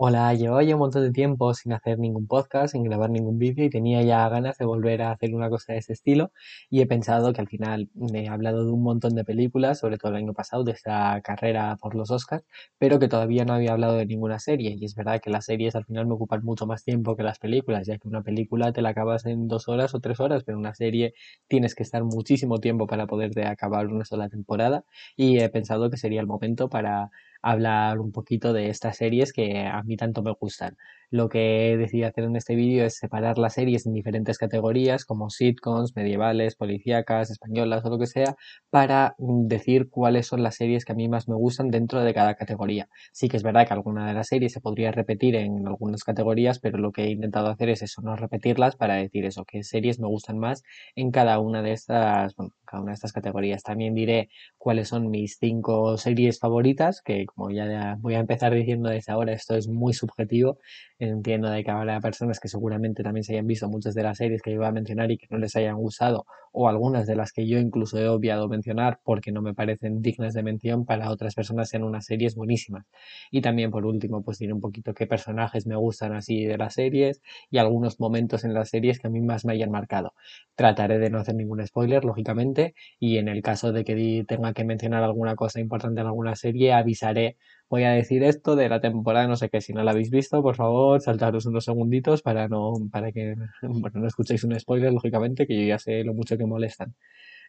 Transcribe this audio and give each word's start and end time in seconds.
Hola, 0.00 0.32
llevaba 0.32 0.62
ya 0.62 0.74
un 0.76 0.78
montón 0.78 1.02
de 1.02 1.10
tiempo 1.10 1.52
sin 1.54 1.72
hacer 1.72 1.98
ningún 1.98 2.28
podcast, 2.28 2.72
sin 2.72 2.84
grabar 2.84 3.10
ningún 3.10 3.36
vídeo 3.38 3.64
y 3.64 3.70
tenía 3.70 4.00
ya 4.02 4.28
ganas 4.28 4.56
de 4.56 4.64
volver 4.64 5.02
a 5.02 5.10
hacer 5.10 5.34
una 5.34 5.50
cosa 5.50 5.72
de 5.72 5.80
ese 5.80 5.92
estilo. 5.92 6.30
Y 6.70 6.80
he 6.80 6.86
pensado 6.86 7.32
que 7.32 7.40
al 7.40 7.48
final 7.48 7.90
he 8.14 8.28
hablado 8.28 8.64
de 8.64 8.70
un 8.70 8.82
montón 8.84 9.16
de 9.16 9.24
películas, 9.24 9.80
sobre 9.80 9.98
todo 9.98 10.12
el 10.12 10.18
año 10.18 10.34
pasado, 10.34 10.62
de 10.62 10.70
esta 10.70 11.20
carrera 11.22 11.76
por 11.80 11.96
los 11.96 12.12
Oscars, 12.12 12.44
pero 12.78 13.00
que 13.00 13.08
todavía 13.08 13.44
no 13.44 13.54
había 13.54 13.72
hablado 13.72 13.96
de 13.96 14.06
ninguna 14.06 14.38
serie. 14.38 14.76
Y 14.78 14.84
es 14.84 14.94
verdad 14.94 15.20
que 15.20 15.30
las 15.30 15.46
series 15.46 15.74
al 15.74 15.84
final 15.84 16.06
me 16.06 16.14
ocupan 16.14 16.44
mucho 16.44 16.64
más 16.64 16.84
tiempo 16.84 17.16
que 17.16 17.24
las 17.24 17.40
películas, 17.40 17.84
ya 17.88 17.98
que 17.98 18.06
una 18.06 18.22
película 18.22 18.72
te 18.72 18.82
la 18.82 18.90
acabas 18.90 19.26
en 19.26 19.48
dos 19.48 19.66
horas 19.68 19.96
o 19.96 20.00
tres 20.00 20.20
horas, 20.20 20.44
pero 20.44 20.58
una 20.58 20.74
serie 20.76 21.14
tienes 21.48 21.74
que 21.74 21.82
estar 21.82 22.04
muchísimo 22.04 22.60
tiempo 22.60 22.86
para 22.86 23.08
poderte 23.08 23.44
acabar 23.46 23.88
una 23.88 24.04
sola 24.04 24.28
temporada. 24.28 24.84
Y 25.16 25.40
he 25.40 25.48
pensado 25.48 25.90
que 25.90 25.96
sería 25.96 26.20
el 26.20 26.28
momento 26.28 26.68
para 26.68 27.10
hablar 27.42 28.00
un 28.00 28.12
poquito 28.12 28.52
de 28.52 28.70
estas 28.70 28.96
series 28.98 29.32
que 29.32 29.66
a 29.66 29.82
mí 29.82 29.96
tanto 29.96 30.22
me 30.22 30.32
gustan. 30.32 30.76
Lo 31.10 31.28
que 31.30 31.72
he 31.72 31.76
decidido 31.78 32.08
hacer 32.08 32.24
en 32.24 32.36
este 32.36 32.54
vídeo 32.54 32.84
es 32.84 32.96
separar 32.98 33.38
las 33.38 33.54
series 33.54 33.86
en 33.86 33.94
diferentes 33.94 34.36
categorías 34.36 35.06
como 35.06 35.30
sitcoms, 35.30 35.96
medievales, 35.96 36.54
policíacas, 36.54 37.30
españolas 37.30 37.82
o 37.86 37.90
lo 37.90 37.98
que 37.98 38.06
sea, 38.06 38.36
para 38.70 39.14
decir 39.18 39.88
cuáles 39.88 40.26
son 40.26 40.42
las 40.42 40.56
series 40.56 40.84
que 40.84 40.92
a 40.92 40.94
mí 40.94 41.08
más 41.08 41.26
me 41.28 41.34
gustan 41.34 41.70
dentro 41.70 42.00
de 42.02 42.12
cada 42.12 42.34
categoría. 42.34 42.88
Sí 43.12 43.28
que 43.28 43.38
es 43.38 43.42
verdad 43.42 43.66
que 43.66 43.72
alguna 43.72 44.06
de 44.06 44.14
las 44.14 44.28
series 44.28 44.52
se 44.52 44.60
podría 44.60 44.92
repetir 44.92 45.34
en 45.36 45.66
algunas 45.66 46.04
categorías, 46.04 46.58
pero 46.58 46.76
lo 46.78 46.92
que 46.92 47.04
he 47.04 47.10
intentado 47.10 47.48
hacer 47.48 47.70
es 47.70 47.80
eso, 47.82 48.02
no 48.02 48.14
repetirlas 48.16 48.76
para 48.76 48.96
decir 48.96 49.24
eso, 49.24 49.44
qué 49.46 49.62
series 49.62 49.98
me 50.00 50.08
gustan 50.08 50.38
más 50.38 50.62
en 50.94 51.10
cada 51.10 51.38
una 51.38 51.62
de 51.62 51.72
estas, 51.72 52.34
bueno, 52.36 52.52
cada 52.66 52.82
una 52.82 52.90
de 52.92 52.94
estas 52.96 53.12
categorías. 53.12 53.62
También 53.62 53.94
diré 53.94 54.28
cuáles 54.58 54.88
son 54.88 55.10
mis 55.10 55.38
cinco 55.40 55.96
series 55.96 56.38
favoritas, 56.38 57.00
que 57.02 57.24
como 57.26 57.50
ya 57.50 57.96
voy 58.00 58.14
a 58.14 58.18
empezar 58.20 58.52
diciendo 58.54 58.90
desde 58.90 59.12
ahora, 59.12 59.32
esto 59.32 59.54
es 59.56 59.68
muy 59.68 59.94
subjetivo 59.94 60.58
Entiendo 61.00 61.48
de 61.48 61.62
que 61.62 61.70
habrá 61.70 62.00
personas 62.00 62.40
que 62.40 62.48
seguramente 62.48 63.04
también 63.04 63.22
se 63.22 63.32
hayan 63.34 63.46
visto 63.46 63.68
muchas 63.68 63.94
de 63.94 64.02
las 64.02 64.16
series 64.18 64.42
que 64.42 64.56
voy 64.56 64.66
a 64.66 64.72
mencionar 64.72 65.08
y 65.12 65.16
que 65.16 65.28
no 65.30 65.38
les 65.38 65.54
hayan 65.54 65.76
gustado, 65.76 66.26
o 66.50 66.68
algunas 66.68 67.06
de 67.06 67.14
las 67.14 67.32
que 67.32 67.46
yo 67.46 67.58
incluso 67.60 67.98
he 68.00 68.08
obviado 68.08 68.48
mencionar 68.48 68.98
porque 69.04 69.30
no 69.30 69.40
me 69.40 69.54
parecen 69.54 70.02
dignas 70.02 70.34
de 70.34 70.42
mención, 70.42 70.84
para 70.86 71.10
otras 71.12 71.36
personas 71.36 71.68
sean 71.68 71.84
unas 71.84 72.04
series 72.06 72.34
buenísimas. 72.34 72.84
Y 73.30 73.42
también, 73.42 73.70
por 73.70 73.86
último, 73.86 74.24
pues 74.24 74.38
diré 74.38 74.52
un 74.52 74.60
poquito 74.60 74.92
qué 74.92 75.06
personajes 75.06 75.68
me 75.68 75.76
gustan 75.76 76.14
así 76.14 76.44
de 76.46 76.58
las 76.58 76.74
series 76.74 77.22
y 77.48 77.58
algunos 77.58 78.00
momentos 78.00 78.42
en 78.44 78.52
las 78.54 78.68
series 78.70 78.98
que 78.98 79.06
a 79.06 79.10
mí 79.10 79.20
más 79.20 79.44
me 79.44 79.52
hayan 79.52 79.70
marcado. 79.70 80.14
Trataré 80.56 80.98
de 80.98 81.10
no 81.10 81.18
hacer 81.20 81.36
ningún 81.36 81.64
spoiler, 81.64 82.04
lógicamente, 82.04 82.74
y 82.98 83.18
en 83.18 83.28
el 83.28 83.40
caso 83.42 83.70
de 83.72 83.84
que 83.84 84.24
tenga 84.26 84.52
que 84.52 84.64
mencionar 84.64 85.04
alguna 85.04 85.36
cosa 85.36 85.60
importante 85.60 86.00
en 86.00 86.08
alguna 86.08 86.34
serie, 86.34 86.72
avisaré 86.72 87.36
voy 87.70 87.84
a 87.84 87.90
decir 87.90 88.22
esto 88.24 88.56
de 88.56 88.68
la 88.68 88.80
temporada, 88.80 89.26
no 89.26 89.36
sé 89.36 89.50
qué, 89.50 89.60
si 89.60 89.72
no 89.72 89.82
la 89.82 89.90
habéis 89.92 90.10
visto, 90.10 90.42
por 90.42 90.56
favor, 90.56 91.00
saltaros 91.00 91.46
unos 91.46 91.64
segunditos 91.64 92.22
para 92.22 92.48
no, 92.48 92.74
para 92.90 93.12
que, 93.12 93.34
bueno, 93.62 94.00
no 94.00 94.06
escuchéis 94.06 94.44
un 94.44 94.58
spoiler, 94.58 94.92
lógicamente, 94.92 95.46
que 95.46 95.56
yo 95.60 95.66
ya 95.66 95.78
sé 95.78 96.04
lo 96.04 96.14
mucho 96.14 96.38
que 96.38 96.46
molestan. 96.46 96.94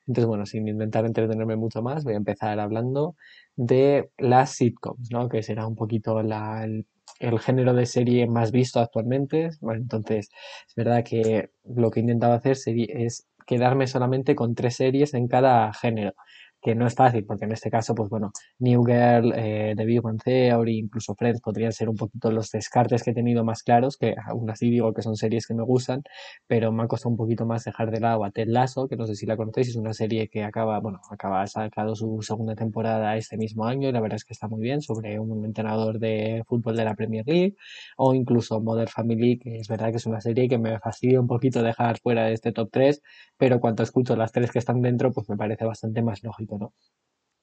Entonces, 0.07 0.27
bueno, 0.27 0.45
sin 0.45 0.67
intentar 0.67 1.05
entretenerme 1.05 1.55
mucho 1.55 1.81
más, 1.81 2.03
voy 2.03 2.13
a 2.13 2.17
empezar 2.17 2.59
hablando 2.59 3.15
de 3.55 4.09
las 4.17 4.51
sitcoms, 4.51 5.11
¿no? 5.11 5.29
Que 5.29 5.43
será 5.43 5.67
un 5.67 5.75
poquito 5.75 6.23
la, 6.23 6.65
el, 6.65 7.39
género 7.39 7.73
de 7.73 7.85
serie 7.85 8.27
más 8.27 8.51
visto 8.51 8.79
actualmente. 8.79 9.51
Bueno, 9.61 9.81
entonces, 9.81 10.29
es 10.67 10.75
verdad 10.75 11.03
que 11.03 11.51
lo 11.63 11.91
que 11.91 11.99
he 11.99 12.03
intentado 12.03 12.33
hacer 12.33 12.57
es 12.65 13.27
quedarme 13.45 13.87
solamente 13.87 14.35
con 14.35 14.55
tres 14.55 14.75
series 14.77 15.13
en 15.13 15.27
cada 15.27 15.73
género 15.73 16.13
que 16.61 16.75
no 16.75 16.85
es 16.87 16.95
fácil, 16.95 17.25
porque 17.25 17.45
en 17.45 17.51
este 17.53 17.69
caso, 17.69 17.95
pues 17.95 18.09
bueno, 18.09 18.31
New 18.59 18.83
Girl, 18.85 19.33
eh, 19.35 19.73
The 19.77 19.85
Big 19.85 20.01
Bang 20.01 20.21
Theory, 20.21 20.77
incluso 20.79 21.15
Friends 21.15 21.41
podrían 21.41 21.71
ser 21.71 21.89
un 21.89 21.95
poquito 21.95 22.31
los 22.31 22.51
descartes 22.51 23.03
que 23.03 23.11
he 23.11 23.13
tenido 23.13 23.43
más 23.45 23.63
claros, 23.63 23.97
que 23.97 24.15
aún 24.25 24.49
así 24.49 24.69
digo 24.69 24.93
que 24.93 25.01
son 25.01 25.15
series 25.15 25.47
que 25.47 25.53
me 25.53 25.63
gustan, 25.63 26.03
pero 26.47 26.71
me 26.71 26.83
ha 26.83 26.87
costado 26.87 27.11
un 27.11 27.17
poquito 27.17 27.45
más 27.45 27.63
dejar 27.63 27.91
de 27.91 27.99
lado 28.01 28.25
a 28.25 28.31
Ted 28.31 28.47
Lasso, 28.47 28.87
que 28.87 28.97
no 28.97 29.05
sé 29.05 29.15
si 29.15 29.25
la 29.25 29.37
conocéis, 29.37 29.69
es 29.69 29.75
una 29.75 29.93
serie 29.93 30.27
que 30.29 30.43
acaba, 30.43 30.79
bueno, 30.79 30.99
acaba 31.09 31.45
sacado 31.47 31.95
su 31.95 32.21
segunda 32.21 32.55
temporada 32.55 33.15
este 33.17 33.37
mismo 33.37 33.65
año 33.65 33.89
y 33.89 33.91
la 33.91 34.01
verdad 34.01 34.17
es 34.17 34.25
que 34.25 34.33
está 34.33 34.47
muy 34.47 34.61
bien, 34.61 34.81
sobre 34.81 35.19
un 35.19 35.45
entrenador 35.45 35.99
de 35.99 36.43
fútbol 36.47 36.75
de 36.75 36.85
la 36.85 36.95
Premier 36.95 37.25
League, 37.25 37.55
o 37.97 38.13
incluso 38.13 38.59
Mother 38.61 38.89
Family, 38.89 39.39
que 39.39 39.59
es 39.59 39.67
verdad 39.67 39.91
que 39.91 39.97
es 39.97 40.05
una 40.05 40.21
serie 40.21 40.49
que 40.49 40.57
me 40.57 40.79
fastidia 40.79 41.21
un 41.21 41.27
poquito 41.27 41.63
dejar 41.63 41.99
fuera 41.99 42.25
de 42.25 42.33
este 42.33 42.51
top 42.51 42.69
3, 42.71 43.01
pero 43.37 43.59
cuando 43.59 43.83
escucho 43.83 44.15
las 44.15 44.31
tres 44.31 44.51
que 44.51 44.59
están 44.59 44.81
dentro, 44.81 45.11
pues 45.11 45.29
me 45.29 45.37
parece 45.37 45.65
bastante 45.65 46.01
más 46.01 46.23
lógico 46.23 46.48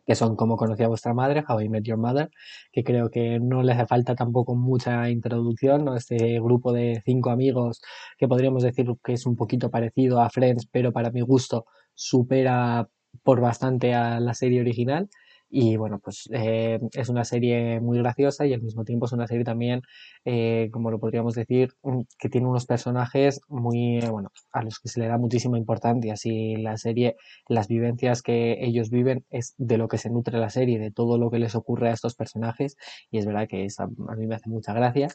que 0.07 0.15
son 0.15 0.37
como 0.37 0.57
conocía 0.57 0.89
vuestra 0.89 1.15
madre, 1.15 1.45
How 1.47 1.61
I 1.61 1.69
Met 1.69 1.85
Your 1.85 1.99
Mother, 1.99 2.31
que 2.73 2.85
creo 2.85 3.11
que 3.11 3.41
no 3.41 3.63
le 3.63 3.73
hace 3.73 3.87
falta 3.87 4.15
tampoco 4.15 4.55
mucha 4.55 5.11
introducción, 5.11 5.85
¿no? 5.85 5.97
Este 5.97 6.41
grupo 6.41 6.73
de 6.73 7.03
cinco 7.05 7.31
amigos 7.31 7.81
que 8.17 8.29
podríamos 8.29 8.63
decir 8.63 8.87
que 9.03 9.15
es 9.15 9.27
un 9.27 9.37
poquito 9.37 9.71
parecido 9.71 10.21
a 10.21 10.31
Friends, 10.31 10.69
pero 10.71 10.93
para 10.93 11.11
mi 11.11 11.23
gusto 11.23 11.67
supera 11.95 12.89
por 13.25 13.41
bastante 13.41 13.95
a 13.95 14.21
la 14.21 14.35
serie 14.35 14.61
original. 14.61 15.09
Y 15.49 15.77
bueno, 15.77 16.01
pues 16.03 16.29
eh, 16.33 16.81
es 16.93 17.09
una 17.09 17.25
serie 17.25 17.81
muy 17.81 17.99
graciosa 17.99 18.47
y 18.47 18.53
al 18.53 18.63
mismo 18.63 18.85
tiempo 18.85 19.07
es 19.07 19.13
una 19.13 19.27
serie 19.29 19.45
también, 19.45 19.83
eh, 20.25 20.69
como 20.73 20.91
lo 20.91 20.99
podríamos 20.99 21.35
decir, 21.35 21.73
mm, 21.83 22.01
que 22.19 22.29
tiene 22.29 22.49
unos 22.49 22.67
personajes 22.67 23.41
muy, 23.49 23.99
eh, 23.99 24.09
bueno, 24.11 24.31
a 24.53 24.63
los 24.65 24.81
que 24.81 24.89
se 24.89 25.01
le 25.01 25.07
da 25.09 25.19
muchísima 25.19 25.57
importancia. 25.59 26.15
Así 26.15 26.57
la 26.57 26.77
serie, 26.77 27.17
las 27.49 27.69
vivencias 27.69 28.23
que 28.23 28.57
ellos 28.65 28.91
viven 28.91 29.25
es 29.31 29.55
de 29.57 29.79
lo 29.79 29.89
que 29.89 29.99
se 29.99 30.11
nutre 30.11 30.39
la 30.39 30.51
serie, 30.51 30.79
de 30.81 30.91
todo 30.91 31.17
lo 31.19 31.31
que 31.31 31.39
les 31.39 31.55
ocurre 31.55 31.91
a 31.91 31.93
estos 31.93 32.15
personajes. 32.17 32.77
Y 33.11 33.19
es 33.19 33.27
verdad 33.27 33.47
que 33.49 33.67
a, 33.79 33.83
a 33.85 34.17
mí 34.17 34.27
me 34.27 34.35
hace 34.35 34.51
mucha 34.51 34.73
gracia. 34.75 35.09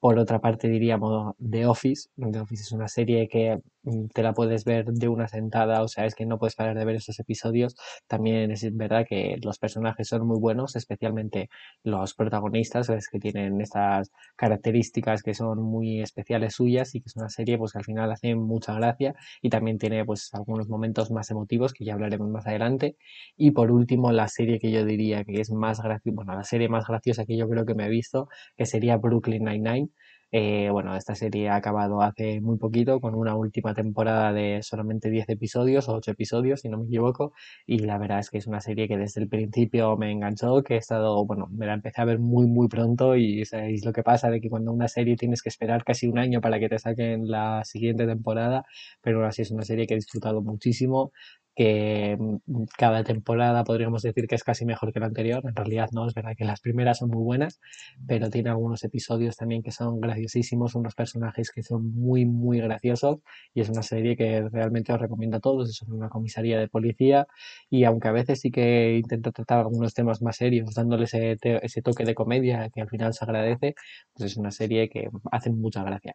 Por 0.00 0.16
otra 0.20 0.38
parte, 0.40 0.68
diríamos 0.68 1.34
The 1.38 1.66
Office. 1.66 2.08
The 2.16 2.38
Office 2.38 2.62
es 2.62 2.70
una 2.70 2.86
serie 2.86 3.26
que 3.28 3.58
mm, 3.82 4.06
te 4.14 4.22
la 4.22 4.32
puedes 4.32 4.64
ver 4.64 4.84
de 4.86 5.08
una 5.08 5.26
sentada, 5.26 5.82
o 5.82 5.88
sea, 5.88 6.06
es 6.06 6.14
que 6.14 6.24
no 6.24 6.38
puedes 6.38 6.54
parar 6.54 6.78
de 6.78 6.84
ver 6.84 6.94
esos 6.96 7.18
episodios. 7.18 7.74
También 8.06 8.52
es 8.52 8.64
verdad 8.76 9.04
que 9.08 9.38
los 9.42 9.58
personajes 9.58 10.06
son 10.06 10.24
muy 10.24 10.38
buenos, 10.38 10.76
especialmente 10.76 11.48
los 11.82 12.14
protagonistas, 12.14 12.88
es 12.90 13.08
que 13.08 13.18
tienen 13.18 13.60
estas 13.60 14.12
características 14.36 15.22
que 15.24 15.34
son 15.34 15.60
muy 15.62 16.00
especiales 16.00 16.54
suyas 16.54 16.94
y 16.94 17.00
que 17.00 17.08
es 17.08 17.16
una 17.16 17.28
serie 17.28 17.58
pues 17.58 17.72
que 17.72 17.78
al 17.78 17.84
final 17.84 18.12
hace 18.12 18.36
mucha 18.36 18.74
gracia 18.74 19.16
y 19.42 19.50
también 19.50 19.78
tiene 19.78 20.04
pues 20.04 20.32
algunos 20.32 20.68
momentos 20.68 21.10
más 21.10 21.28
emotivos 21.32 21.72
que 21.72 21.84
ya 21.84 21.94
hablaremos 21.94 22.28
más 22.30 22.46
adelante. 22.46 22.96
Y 23.36 23.50
por 23.50 23.72
último, 23.72 24.12
la 24.12 24.28
serie 24.28 24.60
que 24.60 24.70
yo 24.70 24.84
diría 24.84 25.24
que 25.24 25.40
es 25.40 25.50
más 25.50 25.80
graciosa, 25.82 26.14
bueno, 26.14 26.34
la 26.34 26.44
serie 26.44 26.68
más 26.68 26.86
graciosa 26.86 27.24
que 27.26 27.36
yo 27.36 27.48
creo 27.48 27.66
que 27.66 27.74
me 27.74 27.86
he 27.86 27.88
visto, 27.88 28.28
que 28.56 28.64
sería 28.66 28.96
Brooklyn 28.96 29.44
Nine-Nine 29.44 29.87
eh, 30.30 30.68
bueno, 30.70 30.94
esta 30.96 31.14
serie 31.14 31.48
ha 31.48 31.56
acabado 31.56 32.02
hace 32.02 32.40
muy 32.40 32.58
poquito 32.58 33.00
con 33.00 33.14
una 33.14 33.34
última 33.34 33.74
temporada 33.74 34.32
de 34.32 34.62
solamente 34.62 35.10
10 35.10 35.28
episodios 35.30 35.88
o 35.88 35.94
8 35.94 36.10
episodios, 36.10 36.60
si 36.60 36.68
no 36.68 36.78
me 36.78 36.84
equivoco, 36.84 37.32
y 37.66 37.78
la 37.80 37.98
verdad 37.98 38.18
es 38.20 38.30
que 38.30 38.38
es 38.38 38.46
una 38.46 38.60
serie 38.60 38.88
que 38.88 38.98
desde 38.98 39.22
el 39.22 39.28
principio 39.28 39.96
me 39.96 40.10
enganchó, 40.12 40.62
que 40.62 40.74
he 40.74 40.76
estado, 40.78 41.24
bueno, 41.24 41.48
me 41.50 41.66
la 41.66 41.74
empecé 41.74 42.02
a 42.02 42.04
ver 42.04 42.18
muy, 42.18 42.46
muy 42.46 42.68
pronto 42.68 43.16
y 43.16 43.44
sabéis 43.44 43.84
lo 43.84 43.92
que 43.92 44.02
pasa 44.02 44.30
de 44.30 44.40
que 44.40 44.50
cuando 44.50 44.72
una 44.72 44.88
serie 44.88 45.16
tienes 45.16 45.42
que 45.42 45.48
esperar 45.48 45.84
casi 45.84 46.06
un 46.06 46.18
año 46.18 46.40
para 46.40 46.58
que 46.58 46.68
te 46.68 46.78
saquen 46.78 47.28
la 47.28 47.64
siguiente 47.64 48.06
temporada, 48.06 48.64
pero 49.02 49.18
ahora 49.18 49.32
sí 49.32 49.42
es 49.42 49.50
una 49.50 49.62
serie 49.62 49.86
que 49.86 49.94
he 49.94 49.96
disfrutado 49.96 50.42
muchísimo, 50.42 51.12
que 51.58 52.16
mm, 52.18 52.64
cada 52.78 53.02
temporada 53.04 53.64
podríamos 53.64 54.02
decir 54.02 54.28
que 54.28 54.36
es 54.36 54.44
casi 54.44 54.64
mejor 54.64 54.92
que 54.92 55.00
la 55.00 55.06
anterior. 55.06 55.42
En 55.44 55.56
realidad 55.56 55.88
no, 55.92 56.06
es 56.06 56.14
verdad 56.14 56.34
que 56.38 56.44
las 56.44 56.60
primeras 56.60 56.98
son 56.98 57.10
muy 57.10 57.22
buenas, 57.24 57.60
pero 58.06 58.30
tiene 58.30 58.50
algunos 58.50 58.84
episodios 58.84 59.36
también 59.36 59.62
que 59.62 59.72
son 59.72 60.00
graciosísimos, 60.00 60.76
unos 60.76 60.94
personajes 60.94 61.50
que 61.50 61.62
son 61.64 61.92
muy, 61.94 62.24
muy 62.26 62.60
graciosos 62.60 63.18
y 63.54 63.60
es 63.62 63.68
una 63.70 63.82
serie 63.82 64.16
que 64.16 64.48
realmente 64.50 64.92
os 64.92 65.00
recomiendo 65.00 65.38
a 65.38 65.40
todos. 65.40 65.68
Es 65.70 65.82
una 65.82 66.08
comisaría 66.08 66.58
de 66.60 66.68
policía 66.68 67.26
y 67.70 67.84
aunque 67.84 68.08
a 68.08 68.12
veces 68.12 68.40
sí 68.40 68.50
que 68.52 68.96
intenta 68.98 69.32
tratar 69.32 69.58
algunos 69.58 69.94
temas 69.94 70.22
más 70.22 70.36
serios, 70.36 70.74
dándole 70.74 71.04
ese, 71.04 71.36
ese 71.42 71.82
toque 71.82 72.04
de 72.04 72.14
comedia 72.14 72.70
que 72.72 72.80
al 72.82 72.88
final 72.88 73.12
se 73.14 73.24
agradece, 73.24 73.74
pues 74.14 74.30
es 74.32 74.36
una 74.36 74.52
serie 74.52 74.88
que 74.88 75.08
hace 75.32 75.50
mucha 75.50 75.82
gracia. 75.82 76.14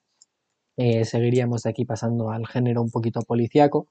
Eh, 0.77 1.05
seguiríamos 1.05 1.63
de 1.63 1.69
aquí 1.69 1.85
pasando 1.85 2.31
al 2.31 2.47
género 2.47 2.81
un 2.81 2.89
poquito 2.91 3.21
policíaco. 3.21 3.87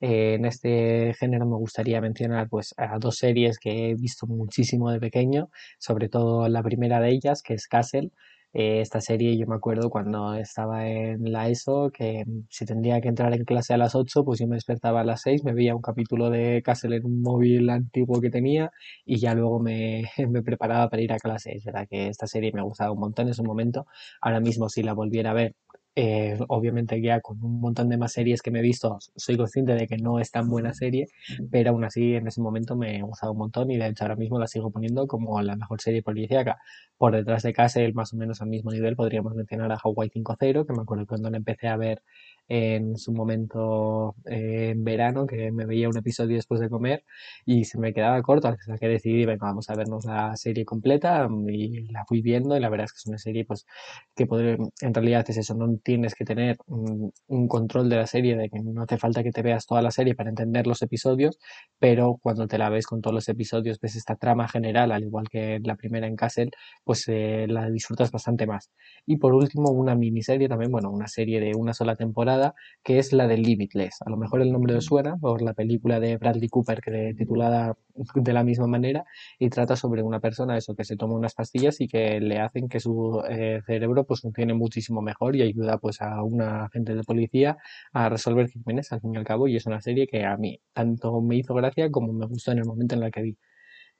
Eh, 0.00 0.34
en 0.34 0.44
este 0.44 1.14
género 1.14 1.46
me 1.46 1.56
gustaría 1.56 2.00
mencionar 2.00 2.48
pues 2.48 2.74
a 2.76 2.98
dos 2.98 3.16
series 3.16 3.58
que 3.58 3.90
he 3.90 3.94
visto 3.94 4.26
muchísimo 4.26 4.90
de 4.90 5.00
pequeño, 5.00 5.50
sobre 5.78 6.08
todo 6.08 6.48
la 6.48 6.62
primera 6.62 7.00
de 7.00 7.10
ellas, 7.10 7.42
que 7.42 7.54
es 7.54 7.68
Castle. 7.68 8.10
Eh, 8.56 8.80
esta 8.80 9.00
serie 9.00 9.36
yo 9.36 9.46
me 9.48 9.56
acuerdo 9.56 9.90
cuando 9.90 10.34
estaba 10.34 10.86
en 10.88 11.32
la 11.32 11.48
ESO 11.48 11.90
que 11.92 12.24
si 12.48 12.64
tendría 12.64 13.00
que 13.00 13.08
entrar 13.08 13.34
en 13.34 13.44
clase 13.44 13.74
a 13.74 13.76
las 13.76 13.96
8, 13.96 14.24
pues 14.24 14.38
yo 14.38 14.46
me 14.46 14.54
despertaba 14.54 15.00
a 15.00 15.04
las 15.04 15.22
6, 15.22 15.42
me 15.44 15.52
veía 15.52 15.74
un 15.74 15.82
capítulo 15.82 16.30
de 16.30 16.62
Castle 16.62 16.96
en 16.96 17.04
un 17.04 17.20
móvil 17.20 17.68
antiguo 17.68 18.20
que 18.20 18.30
tenía 18.30 18.70
y 19.04 19.18
ya 19.18 19.34
luego 19.34 19.58
me, 19.60 20.04
preparaba 20.44 20.88
para 20.88 21.02
ir 21.02 21.12
a 21.12 21.18
clase. 21.18 21.52
Es 21.56 21.64
verdad 21.64 21.86
que 21.90 22.08
esta 22.08 22.26
serie 22.28 22.52
me 22.52 22.60
ha 22.60 22.64
gustado 22.64 22.92
un 22.92 23.00
montón 23.00 23.26
en 23.28 23.34
su 23.34 23.42
momento. 23.44 23.86
Ahora 24.20 24.40
mismo 24.40 24.68
si 24.68 24.82
la 24.82 24.94
volviera 24.94 25.30
a 25.32 25.34
ver 25.34 25.54
eh, 25.96 26.38
obviamente 26.48 27.00
ya 27.00 27.20
con 27.20 27.42
un 27.42 27.60
montón 27.60 27.88
de 27.88 27.96
más 27.96 28.12
series 28.12 28.42
que 28.42 28.50
me 28.50 28.58
he 28.58 28.62
visto, 28.62 28.98
soy 29.16 29.36
consciente 29.36 29.74
de 29.74 29.86
que 29.86 29.96
no 29.96 30.18
es 30.18 30.30
tan 30.30 30.48
buena 30.48 30.74
serie, 30.74 31.06
pero 31.50 31.70
aún 31.70 31.84
así 31.84 32.14
en 32.14 32.26
ese 32.26 32.40
momento 32.40 32.76
me 32.76 33.00
ha 33.00 33.04
gustado 33.04 33.32
un 33.32 33.38
montón 33.38 33.70
y 33.70 33.76
de 33.78 33.86
hecho 33.88 34.04
ahora 34.04 34.16
mismo 34.16 34.38
la 34.38 34.46
sigo 34.48 34.70
poniendo 34.70 35.06
como 35.06 35.40
la 35.42 35.56
mejor 35.56 35.80
serie 35.80 36.02
policíaca. 36.02 36.58
Por 36.98 37.12
detrás 37.14 37.42
de 37.44 37.52
Castle, 37.52 37.92
más 37.92 38.12
o 38.12 38.16
menos 38.16 38.40
al 38.42 38.48
mismo 38.48 38.70
nivel, 38.72 38.96
podríamos 38.96 39.34
mencionar 39.34 39.70
a 39.72 39.78
Hawaii 39.82 40.10
5.0, 40.10 40.66
que 40.66 40.72
me 40.72 40.82
acuerdo 40.82 41.06
cuando 41.06 41.30
la 41.30 41.36
empecé 41.36 41.68
a 41.68 41.76
ver 41.76 42.02
en 42.48 42.96
su 42.96 43.12
momento 43.12 44.14
eh, 44.26 44.70
en 44.70 44.84
verano, 44.84 45.26
que 45.26 45.50
me 45.52 45.66
veía 45.66 45.88
un 45.88 45.96
episodio 45.96 46.36
después 46.36 46.60
de 46.60 46.68
comer 46.68 47.04
y 47.46 47.64
se 47.64 47.78
me 47.78 47.92
quedaba 47.94 48.20
corto, 48.22 48.48
hasta 48.48 48.78
que 48.78 48.88
decidí, 48.88 49.24
venga, 49.24 49.46
vamos 49.46 49.70
a 49.70 49.74
vernos 49.74 50.04
la 50.04 50.36
serie 50.36 50.64
completa 50.64 51.28
y 51.48 51.88
la 51.92 52.04
fui 52.06 52.22
viendo 52.22 52.56
y 52.56 52.60
la 52.60 52.68
verdad 52.68 52.84
es 52.86 52.92
que 52.92 52.98
es 52.98 53.06
una 53.06 53.18
serie 53.18 53.44
pues 53.44 53.66
que 54.14 54.26
poder, 54.26 54.58
en 54.80 54.94
realidad 54.94 55.24
es 55.28 55.36
eso, 55.38 55.54
no 55.54 55.76
tienes 55.82 56.14
que 56.14 56.24
tener 56.24 56.56
un, 56.66 57.12
un 57.26 57.48
control 57.48 57.88
de 57.88 57.96
la 57.96 58.06
serie, 58.06 58.36
de 58.36 58.50
que 58.50 58.60
no 58.60 58.82
hace 58.82 58.98
falta 58.98 59.22
que 59.22 59.32
te 59.32 59.42
veas 59.42 59.66
toda 59.66 59.82
la 59.82 59.90
serie 59.90 60.14
para 60.14 60.30
entender 60.30 60.66
los 60.66 60.82
episodios, 60.82 61.38
pero 61.78 62.18
cuando 62.22 62.46
te 62.46 62.58
la 62.58 62.68
ves 62.70 62.86
con 62.86 63.00
todos 63.00 63.14
los 63.14 63.28
episodios, 63.28 63.80
ves 63.80 63.96
esta 63.96 64.16
trama 64.16 64.48
general, 64.48 64.92
al 64.92 65.02
igual 65.04 65.28
que 65.28 65.60
la 65.62 65.76
primera 65.76 66.06
en 66.06 66.16
Castle, 66.16 66.50
pues 66.84 67.04
eh, 67.08 67.46
la 67.48 67.70
disfrutas 67.70 68.10
bastante 68.10 68.46
más. 68.46 68.70
Y 69.06 69.16
por 69.18 69.34
último, 69.34 69.70
una 69.70 69.94
miniserie 69.94 70.48
también, 70.48 70.70
bueno, 70.72 70.90
una 70.90 71.08
serie 71.08 71.40
de 71.40 71.52
una 71.54 71.74
sola 71.74 71.96
temporada, 71.96 72.33
que 72.82 72.98
es 72.98 73.12
la 73.12 73.26
de 73.26 73.38
Limitless. 73.38 74.02
A 74.04 74.10
lo 74.10 74.16
mejor 74.16 74.42
el 74.42 74.52
nombre 74.52 74.74
os 74.76 74.84
suena 74.84 75.16
por 75.16 75.42
la 75.42 75.54
película 75.54 76.00
de 76.00 76.16
Bradley 76.16 76.48
Cooper, 76.48 76.80
que 76.80 77.14
titulada 77.16 77.76
de 78.14 78.32
la 78.32 78.44
misma 78.44 78.66
manera, 78.66 79.04
y 79.38 79.48
trata 79.50 79.76
sobre 79.76 80.02
una 80.02 80.20
persona, 80.20 80.56
eso, 80.56 80.74
que 80.74 80.84
se 80.84 80.96
toma 80.96 81.14
unas 81.14 81.34
pastillas 81.34 81.80
y 81.80 81.88
que 81.88 82.20
le 82.20 82.40
hacen 82.40 82.68
que 82.68 82.80
su 82.80 83.22
eh, 83.28 83.60
cerebro 83.66 84.04
pues 84.04 84.20
funcione 84.20 84.54
muchísimo 84.54 85.00
mejor 85.02 85.36
y 85.36 85.42
ayuda 85.42 85.78
pues 85.78 86.00
a 86.00 86.22
una 86.22 86.64
agente 86.66 86.94
de 86.94 87.02
policía 87.02 87.56
a 87.92 88.08
resolver 88.08 88.50
crímenes 88.50 88.92
al 88.92 89.00
fin 89.00 89.14
y 89.14 89.18
al 89.18 89.24
cabo, 89.24 89.48
y 89.48 89.56
es 89.56 89.66
una 89.66 89.80
serie 89.80 90.06
que 90.06 90.24
a 90.24 90.36
mí 90.36 90.60
tanto 90.72 91.20
me 91.22 91.36
hizo 91.36 91.54
gracia 91.54 91.90
como 91.90 92.12
me 92.12 92.26
gustó 92.26 92.52
en 92.52 92.58
el 92.58 92.64
momento 92.64 92.94
en 92.94 93.02
el 93.02 93.10
que 93.12 93.22
vi. 93.22 93.38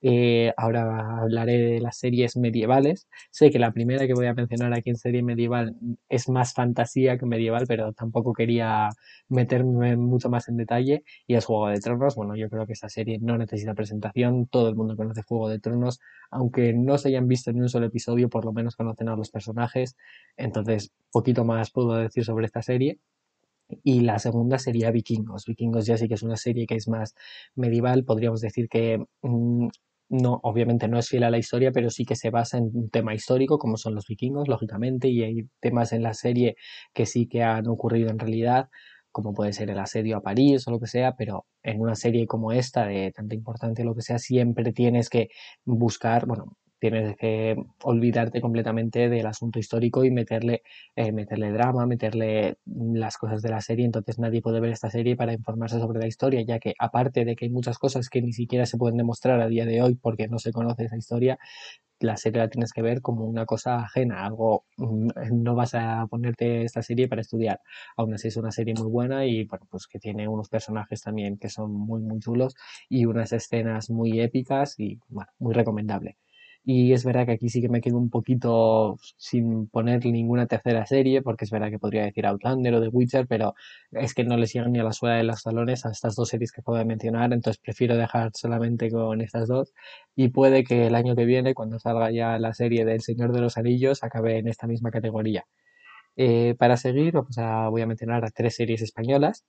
Eh, 0.03 0.53
ahora 0.57 1.21
hablaré 1.23 1.59
de 1.59 1.81
las 1.81 1.99
series 1.99 2.37
medievales. 2.37 3.09
Sé 3.31 3.51
que 3.51 3.59
la 3.59 3.73
primera 3.73 4.07
que 4.07 4.15
voy 4.15 4.27
a 4.27 4.35
mencionar 4.35 4.73
aquí 4.75 4.91
en 4.91 4.97
serie 4.97 5.23
medieval 5.23 5.77
es 6.09 6.29
más 6.29 6.53
fantasía 6.55 7.17
que 7.19 7.27
medieval, 7.27 7.65
pero 7.67 7.93
tampoco 7.93 8.33
quería 8.35 8.91
meterme 9.29 9.97
mucho 9.97 10.29
más 10.31 10.49
en 10.49 10.57
detalle. 10.57 11.05
Y 11.27 11.35
es 11.37 11.45
Juego 11.47 11.69
de 11.69 11.81
Tronos. 11.81 12.15
Bueno, 12.17 12.37
yo 12.37 12.49
creo 12.51 12.67
que 12.67 12.75
esta 12.75 12.89
serie 12.89 13.19
no 13.21 13.39
necesita 13.39 13.75
presentación. 13.75 14.47
Todo 14.47 14.69
el 14.69 14.75
mundo 14.77 14.97
conoce 14.97 15.23
Juego 15.23 15.49
de 15.49 15.59
Tronos. 15.61 16.01
Aunque 16.31 16.73
no 16.75 16.99
se 16.99 17.09
hayan 17.09 17.29
visto 17.29 17.53
ni 17.53 17.61
un 17.61 17.69
solo 17.69 17.87
episodio, 17.87 18.29
por 18.29 18.45
lo 18.45 18.53
menos 18.53 18.77
conocen 18.77 19.09
a 19.09 19.17
los 19.17 19.31
personajes. 19.31 19.97
Entonces, 20.37 20.93
poquito 21.13 21.45
más 21.45 21.71
puedo 21.71 21.95
decir 21.97 22.25
sobre 22.25 22.47
esta 22.47 22.63
serie. 22.63 22.99
Y 23.69 24.01
la 24.01 24.19
segunda 24.19 24.59
sería 24.59 24.91
Vikingos. 24.91 25.45
Vikingos 25.47 25.87
ya 25.87 25.97
sí 25.97 26.09
que 26.09 26.15
es 26.15 26.23
una 26.23 26.37
serie 26.37 26.67
que 26.67 26.75
es 26.77 26.89
más 26.89 27.15
medieval. 27.55 28.05
Podríamos 28.05 28.41
decir 28.41 28.69
que 28.69 28.99
mmm, 29.23 29.69
no, 30.11 30.41
obviamente 30.43 30.87
no 30.89 30.99
es 30.99 31.09
fiel 31.09 31.25
a 31.25 31.31
la 31.31 31.39
historia, 31.39 31.73
pero 31.73 31.91
sí 31.91 32.05
que 32.05 32.15
se 32.17 32.31
basa 32.31 32.59
en 32.59 32.71
un 32.75 32.91
tema 32.91 33.15
histórico, 33.15 33.59
como 33.59 33.77
son 33.77 33.95
los 33.95 34.07
vikingos, 34.07 34.49
lógicamente, 34.49 35.09
y 35.09 35.23
hay 35.23 35.49
temas 35.61 35.93
en 35.93 36.03
la 36.03 36.15
serie 36.15 36.57
que 36.93 37.07
sí 37.07 37.27
que 37.27 37.43
han 37.43 37.67
ocurrido 37.69 38.11
en 38.11 38.19
realidad, 38.19 38.69
como 39.11 39.33
puede 39.35 39.53
ser 39.53 39.71
el 39.71 39.79
asedio 39.79 40.19
a 40.19 40.23
París 40.23 40.67
o 40.69 40.71
lo 40.71 40.81
que 40.81 40.87
sea, 40.87 41.15
pero 41.17 41.47
en 41.63 41.81
una 41.81 41.95
serie 41.95 42.27
como 42.27 42.53
esta, 42.53 42.87
de 42.87 43.13
tanta 43.13 43.35
importancia 43.35 43.85
o 43.85 43.89
lo 43.89 43.95
que 43.95 44.03
sea, 44.03 44.19
siempre 44.19 44.73
tienes 44.73 45.09
que 45.09 45.29
buscar, 45.65 46.27
bueno, 46.27 46.57
tienes 46.91 47.17
que 47.17 47.57
olvidarte 47.83 48.41
completamente 48.43 49.09
del 49.09 49.27
asunto 49.27 49.59
histórico 49.59 50.05
y 50.05 50.11
meterle, 50.11 50.63
eh, 50.97 51.13
meterle 51.13 51.51
drama, 51.51 51.87
meterle 51.87 52.59
las 52.67 53.17
cosas 53.17 53.41
de 53.43 53.49
la 53.51 53.61
serie, 53.63 53.87
entonces 53.87 54.19
nadie 54.19 54.43
puede 54.43 54.61
ver 54.61 54.71
esta 54.73 54.91
serie 54.91 55.17
para 55.17 55.33
informarse 55.33 55.79
sobre 55.79 55.99
la 56.01 56.07
historia, 56.07 56.43
ya 56.43 56.59
que 56.59 56.75
aparte 56.79 57.25
de 57.25 57.37
que 57.37 57.47
hay 57.47 57.51
muchas 57.51 57.79
cosas 57.79 58.09
que 58.11 58.21
ni 58.21 58.33
siquiera 58.35 58.67
se 58.67 58.77
pueden 58.77 58.99
demostrar 58.99 59.41
a 59.41 59.49
día 59.49 59.65
de 59.65 59.81
hoy 59.83 59.95
porque 59.95 60.29
no 60.29 60.39
se 60.39 60.53
conoce 60.53 60.85
esa 60.85 60.97
historia, 60.99 61.39
la 62.01 62.17
serie 62.17 62.41
la 62.43 62.49
tienes 62.51 62.73
que 62.73 62.83
ver 62.83 63.01
como 63.03 63.25
una 63.25 63.47
cosa 63.47 63.77
ajena, 63.77 64.27
algo, 64.27 64.65
mm, 64.77 65.09
no 65.33 65.55
vas 65.55 65.75
a 65.75 66.07
ponerte 66.09 66.65
esta 66.65 66.83
serie 66.83 67.09
para 67.09 67.23
estudiar. 67.23 67.61
Aún 67.97 68.15
así 68.15 68.29
es 68.29 68.37
una 68.37 68.53
serie 68.53 68.75
muy 68.75 68.89
buena 68.91 69.27
y 69.27 69.45
bueno, 69.45 69.67
pues 69.71 69.87
que 69.87 69.99
tiene 69.99 70.29
unos 70.29 70.49
personajes 70.49 71.03
también 71.03 71.39
que 71.39 71.49
son 71.49 71.73
muy 71.73 72.01
muy 72.03 72.19
chulos 72.21 72.55
y 72.89 73.07
unas 73.07 73.33
escenas 73.33 73.91
muy 73.91 74.21
épicas 74.21 74.79
y 74.79 75.01
bueno, 75.09 75.31
muy 75.39 75.55
recomendable. 75.55 76.17
Y 76.67 76.95
es 76.95 77.05
verdad 77.05 77.27
que 77.27 77.33
aquí 77.33 77.51
sí 77.51 77.61
que 77.61 77.69
me 77.69 77.83
quedo 77.83 77.99
un 77.99 78.09
poquito 78.09 78.97
sin 79.19 79.69
poner 79.69 80.05
ninguna 80.07 80.47
tercera 80.47 80.87
serie, 80.87 81.21
porque 81.21 81.45
es 81.45 81.51
verdad 81.51 81.71
que 81.71 81.79
podría 81.79 82.05
decir 82.05 82.27
Outlander 82.27 82.75
o 82.75 82.81
The 82.81 82.89
Witcher, 82.89 83.27
pero 83.27 83.55
es 83.93 84.15
que 84.15 84.25
no 84.25 84.37
les 84.39 84.53
llegan 84.55 84.73
ni 84.73 84.79
a 84.79 84.83
la 84.85 84.93
suela 84.93 85.17
de 85.17 85.25
los 85.25 85.43
talones 85.43 85.85
a 85.85 85.91
estas 85.91 86.17
dos 86.17 86.29
series 86.31 86.53
que 86.53 86.63
acabo 86.63 86.79
de 86.79 86.87
mencionar, 86.87 87.33
entonces 87.35 87.61
prefiero 87.63 87.97
dejar 87.97 88.31
solamente 88.35 88.91
con 88.91 89.21
estas 89.21 89.47
dos. 89.49 89.75
Y 90.17 90.29
puede 90.29 90.65
que 90.65 90.87
el 90.87 90.95
año 90.95 91.15
que 91.17 91.27
viene, 91.27 91.55
cuando 91.55 91.79
salga 91.79 92.11
ya 92.11 92.39
la 92.39 92.55
serie 92.55 92.85
del 92.87 93.03
Señor 93.03 93.33
de 93.33 93.41
los 93.43 93.59
Anillos, 93.59 94.03
acabe 94.03 94.39
en 94.39 94.49
esta 94.49 94.67
misma 94.67 94.91
categoría. 94.91 95.45
Eh, 96.17 96.55
para 96.59 96.77
seguir, 96.77 97.13
pues, 97.15 97.37
voy 97.71 97.83
a 97.83 97.87
mencionar 97.87 98.25
a 98.25 98.31
tres 98.31 98.57
series 98.57 98.83
españolas 98.83 99.45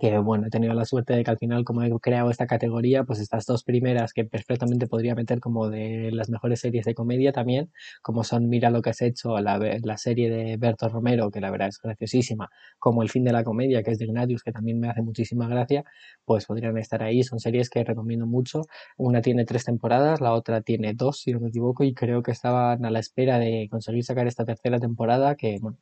que 0.00 0.18
bueno, 0.18 0.46
he 0.46 0.50
tenido 0.50 0.74
la 0.74 0.84
suerte 0.84 1.14
de 1.14 1.24
que 1.24 1.30
al 1.30 1.38
final, 1.38 1.64
como 1.64 1.82
he 1.82 1.90
creado 2.00 2.30
esta 2.30 2.46
categoría, 2.46 3.04
pues 3.04 3.20
estas 3.20 3.46
dos 3.46 3.64
primeras 3.64 4.12
que 4.12 4.24
perfectamente 4.24 4.86
podría 4.86 5.14
meter 5.14 5.40
como 5.40 5.68
de 5.70 6.10
las 6.12 6.28
mejores 6.30 6.60
series 6.60 6.84
de 6.84 6.94
comedia 6.94 7.32
también, 7.32 7.72
como 8.02 8.22
son 8.24 8.48
Mira 8.48 8.70
lo 8.70 8.82
que 8.82 8.90
has 8.90 9.00
hecho, 9.02 9.38
la, 9.40 9.58
la 9.58 9.96
serie 9.98 10.30
de 10.30 10.56
Berto 10.56 10.88
Romero, 10.88 11.30
que 11.30 11.40
la 11.40 11.50
verdad 11.50 11.68
es 11.68 11.80
graciosísima, 11.80 12.48
como 12.78 13.02
El 13.02 13.10
fin 13.10 13.24
de 13.24 13.32
la 13.32 13.44
comedia, 13.44 13.82
que 13.82 13.90
es 13.92 13.98
de 13.98 14.04
Ignatius, 14.06 14.42
que 14.42 14.52
también 14.52 14.78
me 14.80 14.88
hace 14.88 15.02
muchísima 15.02 15.48
gracia, 15.48 15.84
pues 16.24 16.46
podrían 16.46 16.76
estar 16.78 17.02
ahí. 17.02 17.22
Son 17.22 17.40
series 17.40 17.70
que 17.70 17.82
recomiendo 17.84 18.26
mucho. 18.26 18.62
Una 18.96 19.20
tiene 19.22 19.44
tres 19.44 19.64
temporadas, 19.64 20.20
la 20.20 20.32
otra 20.32 20.60
tiene 20.62 20.94
dos, 20.94 21.20
si 21.20 21.32
no 21.32 21.40
me 21.40 21.48
equivoco, 21.48 21.84
y 21.84 21.94
creo 21.94 22.22
que 22.22 22.32
estaban 22.32 22.84
a 22.84 22.90
la 22.90 22.98
espera 23.00 23.38
de 23.38 23.68
conseguir 23.70 24.04
sacar 24.04 24.26
esta 24.26 24.44
tercera 24.44 24.78
temporada, 24.78 25.34
que 25.36 25.58
bueno, 25.60 25.78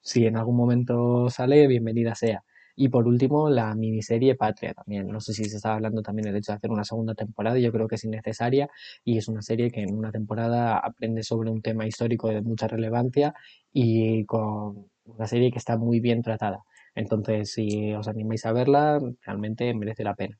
si 0.00 0.26
en 0.26 0.36
algún 0.36 0.56
momento 0.56 1.30
sale, 1.30 1.66
bienvenida 1.66 2.14
sea. 2.14 2.44
Y 2.80 2.90
por 2.90 3.08
último, 3.08 3.50
la 3.50 3.74
miniserie 3.74 4.36
Patria 4.36 4.72
también. 4.72 5.08
No 5.08 5.20
sé 5.20 5.32
si 5.32 5.44
se 5.46 5.56
estaba 5.56 5.74
hablando 5.74 6.00
también 6.00 6.26
del 6.26 6.36
hecho 6.36 6.52
de 6.52 6.58
hacer 6.58 6.70
una 6.70 6.84
segunda 6.84 7.12
temporada, 7.14 7.58
yo 7.58 7.72
creo 7.72 7.88
que 7.88 7.96
es 7.96 8.04
innecesaria 8.04 8.70
y 9.04 9.18
es 9.18 9.26
una 9.26 9.42
serie 9.42 9.72
que 9.72 9.82
en 9.82 9.96
una 9.96 10.12
temporada 10.12 10.78
aprende 10.78 11.24
sobre 11.24 11.50
un 11.50 11.60
tema 11.60 11.86
histórico 11.88 12.28
de 12.28 12.40
mucha 12.40 12.68
relevancia 12.68 13.34
y 13.72 14.24
con 14.26 14.86
una 15.06 15.26
serie 15.26 15.50
que 15.50 15.58
está 15.58 15.76
muy 15.76 15.98
bien 15.98 16.22
tratada. 16.22 16.60
Entonces, 16.94 17.50
si 17.50 17.92
os 17.94 18.06
animáis 18.06 18.46
a 18.46 18.52
verla, 18.52 19.00
realmente 19.22 19.74
merece 19.74 20.04
la 20.04 20.14
pena. 20.14 20.38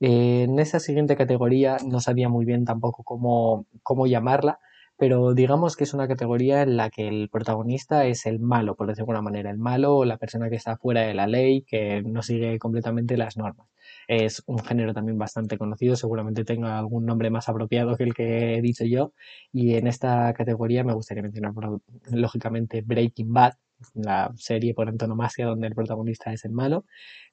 En 0.00 0.58
esa 0.60 0.80
siguiente 0.80 1.16
categoría 1.16 1.76
no 1.84 2.00
sabía 2.00 2.30
muy 2.30 2.46
bien 2.46 2.64
tampoco 2.64 3.02
cómo, 3.04 3.66
cómo 3.82 4.06
llamarla, 4.06 4.58
pero 4.98 5.32
digamos 5.32 5.76
que 5.76 5.84
es 5.84 5.94
una 5.94 6.08
categoría 6.08 6.62
en 6.62 6.76
la 6.76 6.90
que 6.90 7.08
el 7.08 7.28
protagonista 7.30 8.04
es 8.06 8.26
el 8.26 8.40
malo, 8.40 8.74
por 8.74 8.88
decirlo 8.88 9.06
de 9.06 9.12
alguna 9.12 9.22
manera, 9.22 9.50
el 9.50 9.58
malo 9.58 9.96
o 9.96 10.04
la 10.04 10.18
persona 10.18 10.50
que 10.50 10.56
está 10.56 10.76
fuera 10.76 11.02
de 11.02 11.14
la 11.14 11.26
ley, 11.26 11.62
que 11.62 12.02
no 12.02 12.22
sigue 12.22 12.58
completamente 12.58 13.16
las 13.16 13.36
normas. 13.36 13.68
Es 14.08 14.42
un 14.46 14.58
género 14.58 14.94
también 14.94 15.16
bastante 15.16 15.56
conocido, 15.56 15.96
seguramente 15.96 16.44
tenga 16.44 16.78
algún 16.78 17.06
nombre 17.06 17.30
más 17.30 17.48
apropiado 17.48 17.96
que 17.96 18.04
el 18.04 18.14
que 18.14 18.56
he 18.56 18.62
dicho 18.62 18.84
yo, 18.84 19.12
y 19.52 19.74
en 19.76 19.86
esta 19.86 20.32
categoría 20.34 20.82
me 20.84 20.94
gustaría 20.94 21.22
mencionar, 21.22 21.52
lógicamente, 22.10 22.82
Breaking 22.82 23.32
Bad, 23.32 23.54
la 23.94 24.32
serie 24.36 24.74
por 24.74 24.88
antonomasia 24.88 25.46
donde 25.46 25.68
el 25.68 25.74
protagonista 25.74 26.32
es 26.32 26.44
el 26.44 26.52
malo, 26.52 26.84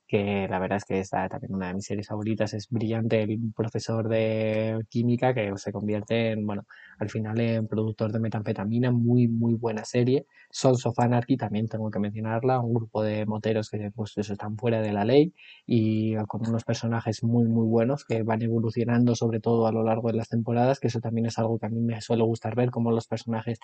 que 0.07 0.47
la 0.49 0.59
verdad 0.59 0.77
es 0.77 0.85
que 0.85 0.99
está 0.99 1.27
también 1.29 1.55
una 1.55 1.67
de 1.67 1.75
mis 1.75 1.85
series 1.85 2.07
favoritas, 2.07 2.53
es 2.53 2.67
brillante 2.69 3.23
el 3.23 3.39
profesor 3.55 4.07
de 4.07 4.79
química 4.89 5.33
que 5.33 5.51
se 5.57 5.71
convierte 5.71 6.31
en, 6.31 6.45
bueno, 6.45 6.65
al 6.99 7.09
final 7.09 7.39
en 7.39 7.67
productor 7.67 8.11
de 8.11 8.19
metanfetamina, 8.19 8.91
muy, 8.91 9.27
muy 9.27 9.55
buena 9.55 9.83
serie. 9.85 10.25
Sons 10.51 10.85
of 10.85 10.99
Anarchy 10.99 11.37
también 11.37 11.67
tengo 11.67 11.89
que 11.89 11.99
mencionarla, 11.99 12.59
un 12.59 12.73
grupo 12.73 13.03
de 13.03 13.25
moteros 13.25 13.69
que 13.69 13.91
pues 13.91 14.13
eso, 14.17 14.33
están 14.33 14.57
fuera 14.57 14.81
de 14.81 14.93
la 14.93 15.05
ley 15.05 15.33
y 15.65 16.15
con 16.27 16.47
unos 16.47 16.63
personajes 16.63 17.23
muy, 17.23 17.45
muy 17.45 17.65
buenos 17.67 18.05
que 18.05 18.23
van 18.23 18.41
evolucionando 18.41 19.15
sobre 19.15 19.39
todo 19.39 19.67
a 19.67 19.71
lo 19.71 19.83
largo 19.83 20.09
de 20.09 20.17
las 20.17 20.29
temporadas, 20.29 20.79
que 20.79 20.87
eso 20.87 20.99
también 20.99 21.25
es 21.27 21.37
algo 21.39 21.57
que 21.59 21.65
a 21.65 21.69
mí 21.69 21.81
me 21.81 22.01
suele 22.01 22.23
gustar 22.23 22.55
ver, 22.55 22.69
cómo 22.69 22.91
los 22.91 23.07
personajes 23.07 23.59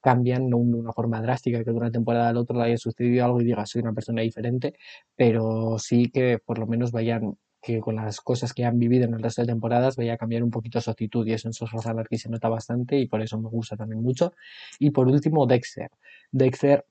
cambian, 0.00 0.48
no 0.48 0.58
de 0.58 0.74
una 0.74 0.92
forma 0.92 1.20
drástica, 1.22 1.58
que 1.58 1.70
de 1.70 1.76
una 1.76 1.90
temporada 1.90 2.28
al 2.28 2.36
otro 2.36 2.56
le 2.58 2.64
haya 2.64 2.76
sucedido 2.76 3.24
algo 3.24 3.40
y 3.40 3.44
diga 3.44 3.64
soy 3.66 3.82
una 3.82 3.92
persona 3.92 4.22
diferente, 4.22 4.74
pero 5.16 5.78
sí 5.86 6.10
que 6.10 6.38
por 6.38 6.58
lo 6.58 6.66
menos 6.66 6.92
vayan 6.92 7.36
que 7.62 7.80
con 7.80 7.96
las 7.96 8.20
cosas 8.20 8.52
que 8.52 8.64
han 8.64 8.78
vivido 8.78 9.04
en 9.04 9.14
el 9.14 9.22
resto 9.22 9.42
de 9.42 9.48
temporadas 9.48 9.96
vaya 9.96 10.14
a 10.14 10.16
cambiar 10.16 10.42
un 10.42 10.50
poquito 10.50 10.80
su 10.80 10.90
actitud 10.90 11.26
y 11.26 11.32
eso 11.32 11.48
en 11.48 11.52
Social 11.52 11.82
Anarchy 11.84 12.18
se 12.18 12.28
nota 12.28 12.48
bastante 12.48 12.98
y 12.98 13.06
por 13.08 13.22
eso 13.22 13.40
me 13.40 13.48
gusta 13.48 13.76
también 13.76 14.02
mucho. 14.02 14.32
Y 14.78 14.90
por 14.90 15.08
último, 15.08 15.46
Dexter. 15.46 15.90
Dexter 16.30 16.86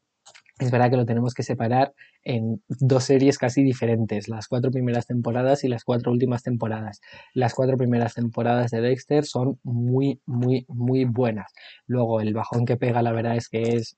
es 0.60 0.72
verdad 0.72 0.90
que 0.90 0.98
lo 0.98 1.06
tenemos 1.06 1.34
que 1.34 1.44
separar 1.44 1.94
en 2.24 2.62
dos 2.68 3.04
series 3.06 3.38
casi 3.38 3.64
diferentes, 3.64 4.28
las 4.30 4.48
cuatro 4.48 4.72
primeras 4.72 5.06
temporadas 5.06 5.64
y 5.64 5.68
las 5.68 5.84
cuatro 5.84 6.12
últimas 6.12 6.44
temporadas. 6.44 7.02
Las 7.34 7.54
cuatro 7.54 7.78
primeras 7.78 8.14
temporadas 8.14 8.72
de 8.72 8.82
Dexter 8.82 9.26
son 9.26 9.60
muy, 9.64 10.22
muy, 10.26 10.66
muy 10.68 11.06
buenas. 11.06 11.54
Luego, 11.88 12.22
el 12.22 12.34
bajón 12.34 12.66
que 12.66 12.78
pega, 12.78 13.02
la 13.02 13.12
verdad 13.12 13.36
es 13.36 13.50
que 13.50 13.62
es 13.62 13.98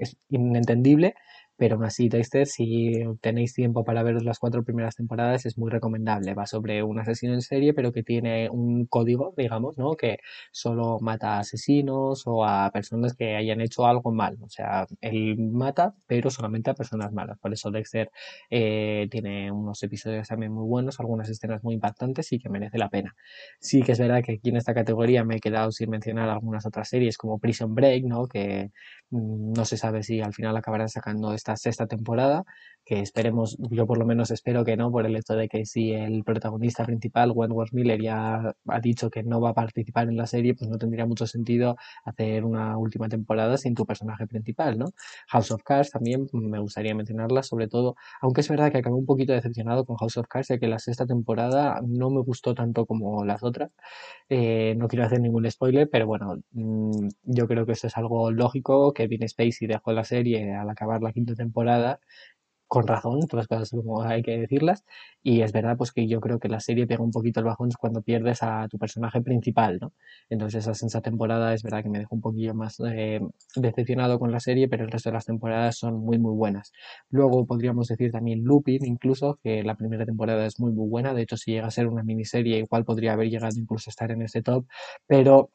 es 0.00 0.16
inentendible, 0.30 1.14
pero 1.60 1.74
aún 1.76 1.84
así 1.84 2.08
Dexter, 2.08 2.46
si 2.46 3.04
tenéis 3.20 3.52
tiempo 3.52 3.84
para 3.84 4.02
ver 4.02 4.22
las 4.22 4.38
cuatro 4.38 4.64
primeras 4.64 4.96
temporadas, 4.96 5.44
es 5.44 5.58
muy 5.58 5.70
recomendable. 5.70 6.32
Va 6.32 6.46
sobre 6.46 6.82
un 6.82 6.98
asesino 6.98 7.34
en 7.34 7.42
serie, 7.42 7.74
pero 7.74 7.92
que 7.92 8.02
tiene 8.02 8.48
un 8.48 8.86
código, 8.86 9.34
digamos, 9.36 9.76
¿no? 9.76 9.94
Que 9.94 10.20
solo 10.52 10.98
mata 11.00 11.36
a 11.36 11.40
asesinos 11.40 12.22
o 12.26 12.46
a 12.46 12.70
personas 12.70 13.14
que 13.14 13.36
hayan 13.36 13.60
hecho 13.60 13.84
algo 13.84 14.10
mal. 14.10 14.38
O 14.40 14.48
sea, 14.48 14.86
él 15.02 15.36
mata, 15.38 15.94
pero 16.06 16.30
solamente 16.30 16.70
a 16.70 16.74
personas 16.74 17.12
malas. 17.12 17.38
Por 17.38 17.52
eso 17.52 17.70
Dexter 17.70 18.10
eh, 18.48 19.06
tiene 19.10 19.52
unos 19.52 19.82
episodios 19.82 20.28
también 20.28 20.52
muy 20.52 20.66
buenos, 20.66 20.98
algunas 20.98 21.28
escenas 21.28 21.62
muy 21.62 21.74
impactantes 21.74 22.32
y 22.32 22.38
que 22.38 22.48
merece 22.48 22.78
la 22.78 22.88
pena. 22.88 23.14
Sí 23.58 23.82
que 23.82 23.92
es 23.92 23.98
verdad 23.98 24.22
que 24.24 24.32
aquí 24.32 24.48
en 24.48 24.56
esta 24.56 24.72
categoría 24.72 25.24
me 25.24 25.36
he 25.36 25.40
quedado 25.40 25.72
sin 25.72 25.90
mencionar 25.90 26.30
algunas 26.30 26.64
otras 26.64 26.88
series 26.88 27.18
como 27.18 27.38
Prison 27.38 27.74
Break, 27.74 28.04
¿no? 28.04 28.26
Que 28.28 28.70
mm, 29.10 29.52
no 29.52 29.64
se 29.66 29.76
sabe 29.76 30.02
si 30.02 30.22
al 30.22 30.32
final 30.32 30.56
acabarán 30.56 30.88
sacando 30.88 31.34
esta 31.34 31.49
sexta 31.56 31.86
temporada, 31.86 32.44
que 32.90 32.98
esperemos, 32.98 33.56
yo 33.70 33.86
por 33.86 33.98
lo 33.98 34.04
menos 34.04 34.32
espero 34.32 34.64
que 34.64 34.76
no, 34.76 34.90
por 34.90 35.06
el 35.06 35.14
hecho 35.14 35.34
de 35.34 35.48
que 35.48 35.64
si 35.64 35.92
el 35.92 36.24
protagonista 36.24 36.84
principal, 36.84 37.30
Wentworth 37.32 37.72
Miller, 37.72 38.02
ya 38.02 38.52
ha 38.66 38.80
dicho 38.80 39.10
que 39.10 39.22
no 39.22 39.40
va 39.40 39.50
a 39.50 39.54
participar 39.54 40.08
en 40.08 40.16
la 40.16 40.26
serie, 40.26 40.56
pues 40.56 40.68
no 40.68 40.76
tendría 40.76 41.06
mucho 41.06 41.24
sentido 41.28 41.76
hacer 42.04 42.44
una 42.44 42.76
última 42.76 43.08
temporada 43.08 43.56
sin 43.58 43.76
tu 43.76 43.86
personaje 43.86 44.26
principal, 44.26 44.76
¿no? 44.76 44.86
House 45.28 45.52
of 45.52 45.62
Cards 45.62 45.92
también 45.92 46.26
me 46.32 46.58
gustaría 46.58 46.92
mencionarla, 46.96 47.44
sobre 47.44 47.68
todo, 47.68 47.94
aunque 48.20 48.40
es 48.40 48.48
verdad 48.48 48.72
que 48.72 48.78
acabé 48.78 48.96
un 48.96 49.06
poquito 49.06 49.32
decepcionado 49.34 49.84
con 49.84 49.94
House 49.96 50.16
of 50.16 50.26
Cards, 50.26 50.48
de 50.48 50.58
que 50.58 50.66
la 50.66 50.80
sexta 50.80 51.06
temporada 51.06 51.80
no 51.86 52.10
me 52.10 52.22
gustó 52.22 52.56
tanto 52.56 52.86
como 52.86 53.24
las 53.24 53.44
otras. 53.44 53.70
Eh, 54.28 54.74
no 54.76 54.88
quiero 54.88 55.04
hacer 55.04 55.20
ningún 55.20 55.48
spoiler, 55.48 55.88
pero 55.88 56.08
bueno, 56.08 56.38
mm, 56.50 57.06
yo 57.22 57.46
creo 57.46 57.66
que 57.66 57.72
eso 57.72 57.86
es 57.86 57.96
algo 57.96 58.32
lógico, 58.32 58.92
que 58.92 59.06
Vin 59.06 59.28
Spacey 59.28 59.68
dejó 59.68 59.92
la 59.92 60.02
serie 60.02 60.54
al 60.56 60.68
acabar 60.68 61.02
la 61.02 61.12
quinta 61.12 61.36
temporada 61.36 62.00
con 62.70 62.86
razón, 62.86 63.18
todas 63.26 63.42
las 63.42 63.48
cosas 63.48 63.70
como 63.70 64.02
hay 64.02 64.22
que 64.22 64.38
decirlas, 64.38 64.84
y 65.24 65.42
es 65.42 65.52
verdad 65.52 65.76
pues 65.76 65.90
que 65.92 66.06
yo 66.06 66.20
creo 66.20 66.38
que 66.38 66.48
la 66.48 66.60
serie 66.60 66.86
pega 66.86 67.02
un 67.02 67.10
poquito 67.10 67.40
el 67.40 67.46
bajón 67.46 67.68
cuando 67.80 68.00
pierdes 68.02 68.44
a 68.44 68.68
tu 68.68 68.78
personaje 68.78 69.20
principal, 69.22 69.78
¿no? 69.80 69.92
Entonces 70.30 70.66
esa, 70.68 70.86
esa 70.86 71.00
temporada 71.00 71.52
es 71.52 71.64
verdad 71.64 71.82
que 71.82 71.88
me 71.90 71.98
dejó 71.98 72.14
un 72.14 72.20
poquillo 72.20 72.54
más 72.54 72.78
eh, 72.86 73.20
decepcionado 73.56 74.20
con 74.20 74.30
la 74.30 74.38
serie, 74.38 74.68
pero 74.68 74.84
el 74.84 74.90
resto 74.92 75.10
de 75.10 75.14
las 75.14 75.26
temporadas 75.26 75.78
son 75.78 75.96
muy 75.96 76.18
muy 76.20 76.34
buenas. 76.36 76.70
Luego 77.10 77.44
podríamos 77.44 77.88
decir 77.88 78.12
también 78.12 78.44
Lupin, 78.44 78.84
incluso, 78.86 79.40
que 79.42 79.64
la 79.64 79.74
primera 79.74 80.06
temporada 80.06 80.46
es 80.46 80.60
muy 80.60 80.72
muy 80.72 80.88
buena, 80.88 81.12
de 81.12 81.22
hecho 81.22 81.36
si 81.36 81.50
llega 81.52 81.66
a 81.66 81.70
ser 81.72 81.88
una 81.88 82.04
miniserie 82.04 82.58
igual 82.58 82.84
podría 82.84 83.14
haber 83.14 83.30
llegado 83.30 83.58
incluso 83.58 83.90
a 83.90 83.92
estar 83.92 84.12
en 84.12 84.22
ese 84.22 84.42
top, 84.42 84.66
pero 85.08 85.50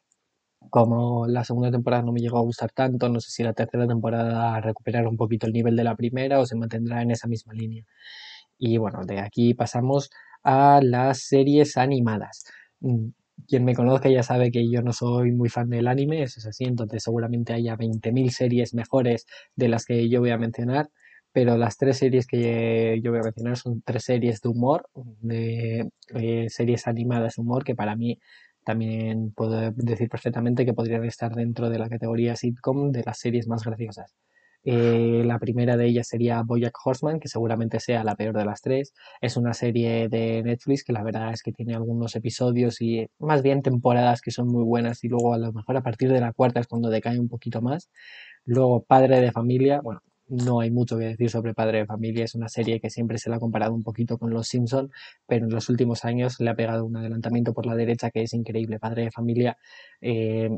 como 0.70 1.26
la 1.26 1.44
segunda 1.44 1.70
temporada 1.70 2.02
no 2.02 2.12
me 2.12 2.20
llegó 2.20 2.38
a 2.38 2.42
gustar 2.42 2.70
tanto, 2.72 3.08
no 3.08 3.20
sé 3.20 3.30
si 3.30 3.42
la 3.42 3.52
tercera 3.52 3.86
temporada 3.86 4.60
recuperará 4.60 5.08
un 5.08 5.16
poquito 5.16 5.46
el 5.46 5.52
nivel 5.52 5.76
de 5.76 5.84
la 5.84 5.96
primera 5.96 6.40
o 6.40 6.46
se 6.46 6.56
mantendrá 6.56 7.02
en 7.02 7.10
esa 7.10 7.28
misma 7.28 7.54
línea. 7.54 7.84
Y 8.58 8.78
bueno, 8.78 9.04
de 9.04 9.20
aquí 9.20 9.54
pasamos 9.54 10.10
a 10.42 10.80
las 10.82 11.20
series 11.20 11.76
animadas. 11.76 12.44
Mm, 12.80 13.08
quien 13.48 13.64
me 13.64 13.74
conozca 13.74 14.08
ya 14.08 14.22
sabe 14.22 14.50
que 14.50 14.68
yo 14.70 14.82
no 14.82 14.92
soy 14.92 15.32
muy 15.32 15.48
fan 15.50 15.68
del 15.70 15.88
anime, 15.88 16.22
eso 16.22 16.40
es 16.40 16.46
así, 16.46 16.64
entonces 16.64 17.02
seguramente 17.02 17.52
haya 17.52 17.76
20.000 17.76 18.30
series 18.30 18.74
mejores 18.74 19.26
de 19.56 19.68
las 19.68 19.84
que 19.84 20.08
yo 20.08 20.20
voy 20.20 20.30
a 20.30 20.38
mencionar, 20.38 20.88
pero 21.32 21.58
las 21.58 21.76
tres 21.76 21.98
series 21.98 22.26
que 22.26 22.98
yo 23.02 23.10
voy 23.10 23.20
a 23.20 23.24
mencionar 23.24 23.56
son 23.58 23.82
tres 23.84 24.04
series 24.04 24.40
de 24.40 24.48
humor, 24.48 24.88
de, 25.20 25.90
de 26.14 26.48
series 26.48 26.86
animadas 26.86 27.34
de 27.36 27.42
humor, 27.42 27.62
que 27.64 27.74
para 27.74 27.94
mí 27.94 28.18
también 28.66 29.30
puedo 29.30 29.70
decir 29.76 30.08
perfectamente 30.08 30.66
que 30.66 30.74
podrían 30.74 31.04
estar 31.04 31.32
dentro 31.34 31.70
de 31.70 31.78
la 31.78 31.88
categoría 31.88 32.34
sitcom 32.34 32.90
de 32.90 33.04
las 33.06 33.18
series 33.20 33.46
más 33.46 33.62
graciosas. 33.64 34.16
Eh, 34.64 35.22
la 35.24 35.38
primera 35.38 35.76
de 35.76 35.86
ellas 35.86 36.08
sería 36.08 36.42
Bojack 36.42 36.76
Horseman, 36.84 37.20
que 37.20 37.28
seguramente 37.28 37.78
sea 37.78 38.02
la 38.02 38.16
peor 38.16 38.36
de 38.36 38.44
las 38.44 38.62
tres. 38.62 38.92
Es 39.20 39.36
una 39.36 39.54
serie 39.54 40.08
de 40.08 40.42
Netflix 40.42 40.82
que 40.82 40.92
la 40.92 41.04
verdad 41.04 41.32
es 41.32 41.42
que 41.44 41.52
tiene 41.52 41.76
algunos 41.76 42.16
episodios 42.16 42.80
y 42.80 43.06
más 43.20 43.42
bien 43.42 43.62
temporadas 43.62 44.20
que 44.20 44.32
son 44.32 44.48
muy 44.48 44.64
buenas 44.64 45.04
y 45.04 45.08
luego 45.08 45.34
a 45.34 45.38
lo 45.38 45.52
mejor 45.52 45.76
a 45.76 45.82
partir 45.82 46.10
de 46.12 46.20
la 46.20 46.32
cuarta 46.32 46.58
es 46.58 46.66
cuando 46.66 46.90
decae 46.90 47.20
un 47.20 47.28
poquito 47.28 47.62
más. 47.62 47.88
Luego 48.44 48.82
Padre 48.82 49.20
de 49.20 49.30
Familia, 49.30 49.80
bueno, 49.80 50.00
no 50.28 50.60
hay 50.60 50.70
mucho 50.70 50.98
que 50.98 51.04
decir 51.06 51.30
sobre 51.30 51.54
Padre 51.54 51.78
de 51.78 51.86
Familia, 51.86 52.24
es 52.24 52.34
una 52.34 52.48
serie 52.48 52.80
que 52.80 52.90
siempre 52.90 53.18
se 53.18 53.30
la 53.30 53.36
ha 53.36 53.40
comparado 53.40 53.74
un 53.74 53.82
poquito 53.82 54.18
con 54.18 54.30
Los 54.30 54.48
Simpson, 54.48 54.90
pero 55.26 55.46
en 55.46 55.52
los 55.52 55.68
últimos 55.68 56.04
años 56.04 56.40
le 56.40 56.50
ha 56.50 56.54
pegado 56.54 56.84
un 56.84 56.96
adelantamiento 56.96 57.52
por 57.54 57.66
la 57.66 57.74
derecha 57.74 58.10
que 58.10 58.22
es 58.22 58.34
increíble. 58.34 58.78
Padre 58.78 59.04
de 59.04 59.10
Familia, 59.10 59.56
eh, 60.00 60.50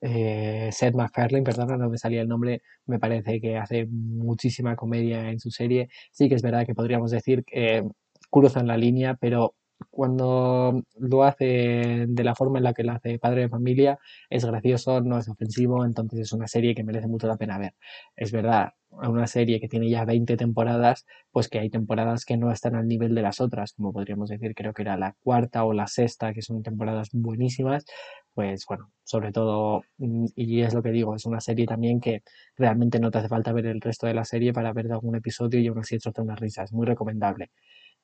eh, 0.00 0.68
Seth 0.72 0.94
MacFarlane, 0.94 1.44
perdona, 1.44 1.76
no 1.76 1.88
me 1.90 1.98
salía 1.98 2.22
el 2.22 2.28
nombre, 2.28 2.62
me 2.86 2.98
parece 2.98 3.40
que 3.40 3.56
hace 3.56 3.86
muchísima 3.86 4.76
comedia 4.76 5.30
en 5.30 5.40
su 5.40 5.50
serie. 5.50 5.88
Sí 6.12 6.28
que 6.28 6.34
es 6.34 6.42
verdad 6.42 6.66
que 6.66 6.74
podríamos 6.74 7.10
decir 7.10 7.44
que 7.44 7.84
cruza 8.30 8.60
en 8.60 8.66
la 8.66 8.76
línea, 8.76 9.14
pero 9.14 9.54
cuando 9.90 10.82
lo 10.98 11.24
hace 11.24 12.06
de 12.08 12.24
la 12.24 12.34
forma 12.34 12.58
en 12.58 12.64
la 12.64 12.74
que 12.74 12.84
lo 12.84 12.92
hace 12.92 13.18
Padre 13.18 13.42
de 13.42 13.48
Familia, 13.48 13.98
es 14.30 14.44
gracioso, 14.44 15.00
no 15.00 15.18
es 15.18 15.28
ofensivo, 15.28 15.84
entonces 15.84 16.20
es 16.20 16.32
una 16.32 16.48
serie 16.48 16.74
que 16.74 16.84
merece 16.84 17.06
mucho 17.08 17.26
la 17.26 17.36
pena 17.36 17.58
ver. 17.58 17.74
Es 18.16 18.32
verdad, 18.32 18.70
una 18.90 19.26
serie 19.26 19.60
que 19.60 19.68
tiene 19.68 19.88
ya 19.90 20.04
20 20.04 20.36
temporadas, 20.36 21.06
pues 21.32 21.48
que 21.48 21.58
hay 21.58 21.70
temporadas 21.70 22.24
que 22.24 22.36
no 22.36 22.50
están 22.52 22.74
al 22.76 22.86
nivel 22.88 23.14
de 23.14 23.22
las 23.22 23.40
otras, 23.40 23.72
como 23.74 23.92
podríamos 23.92 24.28
decir, 24.30 24.54
creo 24.54 24.72
que 24.72 24.82
era 24.82 24.96
la 24.96 25.16
cuarta 25.22 25.64
o 25.64 25.72
la 25.72 25.86
sexta, 25.86 26.32
que 26.32 26.42
son 26.42 26.62
temporadas 26.62 27.08
buenísimas, 27.12 27.84
pues 28.34 28.64
bueno, 28.68 28.90
sobre 29.04 29.32
todo, 29.32 29.82
mm, 29.98 30.26
y 30.36 30.62
es 30.62 30.74
lo 30.74 30.82
que 30.82 30.90
digo, 30.90 31.14
es 31.14 31.24
una 31.26 31.40
serie 31.40 31.66
también 31.66 32.00
que 32.00 32.22
realmente 32.56 32.98
no 33.00 33.10
te 33.10 33.18
hace 33.18 33.28
falta 33.28 33.52
ver 33.52 33.66
el 33.66 33.80
resto 33.80 34.06
de 34.06 34.14
la 34.14 34.24
serie 34.24 34.52
para 34.52 34.72
ver 34.72 34.90
algún 34.92 35.16
episodio 35.16 35.60
y 35.60 35.66
aún 35.68 35.78
así 35.78 35.96
echarte 35.96 36.20
una 36.22 36.36
risa, 36.36 36.64
es 36.64 36.72
muy 36.72 36.86
recomendable. 36.86 37.50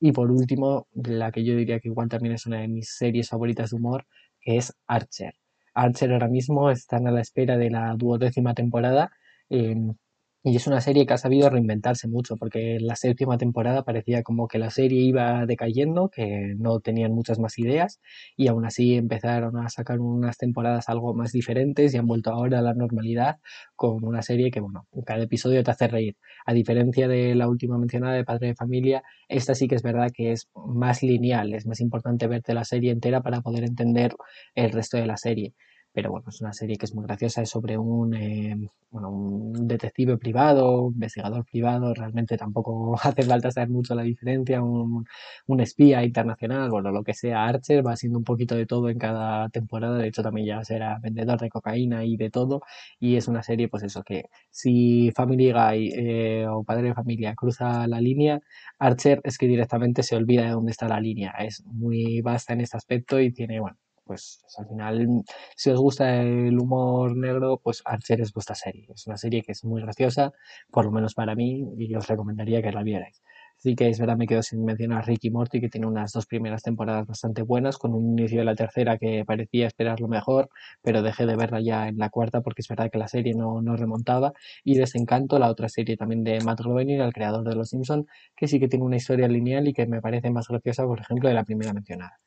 Y 0.01 0.13
por 0.13 0.31
último, 0.31 0.89
la 0.95 1.31
que 1.31 1.45
yo 1.45 1.55
diría 1.57 1.79
que 1.81 1.89
igual 1.89 2.09
también 2.09 2.35
es 2.35 2.47
una 2.47 2.61
de 2.61 2.69
mis 2.69 2.91
series 2.97 3.29
favoritas 3.29 3.71
de 3.71 3.77
humor, 3.77 4.07
que 4.41 4.57
es 4.57 4.75
Archer. 4.87 5.35
Archer 5.75 6.13
ahora 6.13 6.29
mismo 6.29 6.71
están 6.71 7.07
a 7.07 7.13
la 7.13 7.21
espera 7.21 7.57
de 7.59 7.71
la 7.71 7.95
duodécima 7.97 8.55
temporada. 8.55 9.13
Em, 9.51 9.95
y 10.43 10.57
es 10.57 10.67
una 10.67 10.81
serie 10.81 11.05
que 11.05 11.13
ha 11.13 11.19
sabido 11.19 11.51
reinventarse 11.51 12.09
mucho, 12.09 12.37
porque 12.37 12.77
en 12.77 12.87
la 12.87 12.97
séptima 12.97 13.37
temporada 13.37 13.85
parecía 13.85 14.23
como 14.23 14.49
que 14.49 14.59
la 14.59 14.71
serie 14.71 15.03
iba 15.03 15.45
decayendo, 15.45 16.09
que 16.09 16.55
no 16.57 16.81
tenían 16.81 17.13
muchas 17.13 17.39
más 17.39 17.59
ideas, 17.59 18.01
y 18.37 18.49
aún 18.49 18.65
así 18.65 18.95
empezaron 18.95 19.59
a 19.59 19.69
sacar 19.69 20.01
unas 20.01 20.39
temporadas 20.39 20.89
algo 20.89 21.15
más 21.15 21.33
diferentes 21.33 21.93
y 21.93 21.99
han 21.99 22.07
vuelto 22.07 22.31
ahora 22.31 22.61
a 22.61 22.63
la 22.63 22.75
normalidad 22.75 23.37
con 23.77 24.03
una 24.05 24.23
serie 24.23 24.51
que, 24.51 24.61
bueno, 24.61 24.87
cada 25.05 25.23
episodio 25.23 25.63
te 25.63 25.73
hace 25.73 25.89
reír. 25.89 26.17
A 26.47 26.55
diferencia 26.55 27.07
de 27.07 27.35
la 27.35 27.49
última 27.49 27.77
mencionada 27.79 28.15
de 28.15 28.25
Padre 28.25 28.49
de 28.49 28.55
Familia, 28.55 29.03
esta 29.29 29.55
sí 29.55 29.69
que 29.69 29.75
es 29.75 29.83
verdad 29.83 30.11
que 30.15 30.33
es 30.33 30.49
más 30.55 31.03
lineal, 31.03 31.53
es 31.53 31.67
más 31.67 31.81
importante 31.81 32.27
verte 32.27 32.55
la 32.55 32.65
serie 32.65 32.93
entera 32.93 33.21
para 33.23 33.43
poder 33.43 33.65
entender 33.65 34.15
el 34.55 34.71
resto 34.73 34.97
de 34.97 35.07
la 35.07 35.17
serie 35.19 35.55
pero 35.93 36.11
bueno, 36.11 36.27
es 36.29 36.41
una 36.41 36.53
serie 36.53 36.77
que 36.77 36.87
es 36.87 36.95
muy 36.95 37.05
graciosa, 37.05 37.43
es 37.43 37.51
sobre 37.51 37.77
un, 37.79 38.15
eh, 38.15 38.57
bueno, 38.91 39.11
un 39.11 39.67
detective 39.67 40.17
privado, 40.19 40.89
investigador 40.93 41.45
privado, 41.45 41.95
realmente 41.95 42.37
tampoco 42.37 42.95
hace 43.03 43.23
falta 43.23 43.51
saber 43.51 43.71
mucho 43.71 43.95
la 43.95 44.03
diferencia, 44.03 44.63
un, 44.63 45.07
un, 45.47 45.61
espía 45.61 46.05
internacional, 46.05 46.71
bueno, 46.71 46.91
lo 46.93 47.03
que 47.03 47.15
sea 47.15 47.45
Archer, 47.47 47.87
va 47.87 47.97
siendo 47.97 48.19
un 48.19 48.25
poquito 48.25 48.55
de 48.55 48.67
todo 48.67 48.89
en 48.89 48.99
cada 48.99 49.49
temporada, 49.49 49.99
de 49.99 50.09
hecho 50.09 50.23
también 50.23 50.47
ya 50.47 50.65
será 50.65 50.99
vendedor 51.01 51.41
de 51.41 51.51
cocaína 51.51 52.05
y 52.05 52.17
de 52.17 52.31
todo, 52.31 52.63
y 52.99 53.17
es 53.17 53.29
una 53.29 53.43
serie, 53.43 53.69
pues 53.69 53.83
eso, 53.83 54.03
que 54.03 54.27
si 54.51 55.11
Family 55.15 55.53
Guy 55.53 55.93
eh, 55.97 56.47
o 56.49 56.65
Padre 56.65 56.89
de 56.89 56.95
Familia 56.95 57.35
cruza 57.35 57.87
la 57.87 58.01
línea, 58.01 58.41
Archer 58.79 59.21
es 59.25 59.39
que 59.39 59.47
directamente 59.47 60.03
se 60.03 60.17
olvida 60.17 60.43
de 60.45 60.51
dónde 60.51 60.73
está 60.73 60.89
la 60.89 61.01
línea, 61.01 61.33
es 61.39 61.65
muy 61.67 62.21
vasta 62.23 62.53
en 62.53 62.61
este 62.61 62.77
aspecto 62.77 63.21
y 63.21 63.33
tiene, 63.33 63.61
bueno, 63.61 63.77
pues, 64.11 64.41
pues, 64.43 64.59
al 64.59 64.67
final, 64.67 65.23
si 65.55 65.71
os 65.71 65.79
gusta 65.79 66.21
el 66.21 66.59
humor 66.59 67.17
negro, 67.17 67.61
pues 67.63 67.81
Archer 67.85 68.21
es 68.21 68.33
vuestra 68.33 68.57
serie. 68.57 68.89
Es 68.93 69.07
una 69.07 69.17
serie 69.17 69.43
que 69.43 69.53
es 69.53 69.65
muy 69.65 69.81
graciosa, 69.83 70.33
por 70.73 70.85
lo 70.85 70.91
menos 70.91 71.15
para 71.15 71.37
mí, 71.37 71.65
y 71.79 71.95
os 71.95 72.09
recomendaría 72.09 72.61
que 72.61 72.73
la 72.73 72.83
vierais. 72.83 73.23
Sí 73.57 73.77
que 73.77 73.89
es 73.89 74.01
verdad, 74.01 74.17
me 74.17 74.27
quedo 74.27 74.43
sin 74.43 74.65
mencionar 74.65 75.07
Ricky 75.07 75.31
Morty, 75.31 75.61
que 75.61 75.69
tiene 75.69 75.87
unas 75.87 76.13
dos 76.13 76.27
primeras 76.27 76.65
temporadas 76.65 77.07
bastante 77.07 77.43
buenas, 77.43 77.79
con 77.79 77.95
un 77.95 78.19
inicio 78.19 78.41
de 78.41 78.47
la 78.47 78.57
tercera 78.57 78.99
que 78.99 79.25
parecía 79.25 79.69
esperar 79.69 80.01
lo 80.01 80.09
mejor, 80.09 80.49
pero 80.83 81.03
dejé 81.03 81.25
de 81.27 81.37
verla 81.37 81.61
ya 81.61 81.87
en 81.87 81.97
la 81.99 82.11
cuarta 82.11 82.41
porque 82.41 82.63
es 82.63 82.69
verdad 82.69 82.91
que 82.91 82.99
la 82.99 83.07
serie 83.07 83.35
no, 83.35 83.63
no 83.63 83.77
remontaba. 83.77 84.33
Y 84.65 84.77
Desencanto, 84.77 85.39
la 85.39 85.49
otra 85.51 85.69
serie 85.69 85.97
también 85.97 86.25
de 86.25 86.41
Matt 86.41 86.63
Groening, 86.63 87.01
el 87.01 87.13
creador 87.13 87.45
de 87.49 87.55
Los 87.55 87.69
Simpson, 87.69 88.09
que 88.35 88.49
sí 88.49 88.59
que 88.59 88.67
tiene 88.67 88.85
una 88.85 88.97
historia 88.97 89.29
lineal 89.29 89.69
y 89.69 89.73
que 89.73 89.87
me 89.87 90.01
parece 90.01 90.31
más 90.31 90.49
graciosa, 90.49 90.85
por 90.85 90.99
ejemplo, 91.01 91.29
de 91.29 91.37
la 91.37 91.45
primera 91.45 91.73
mencionada. 91.73 92.19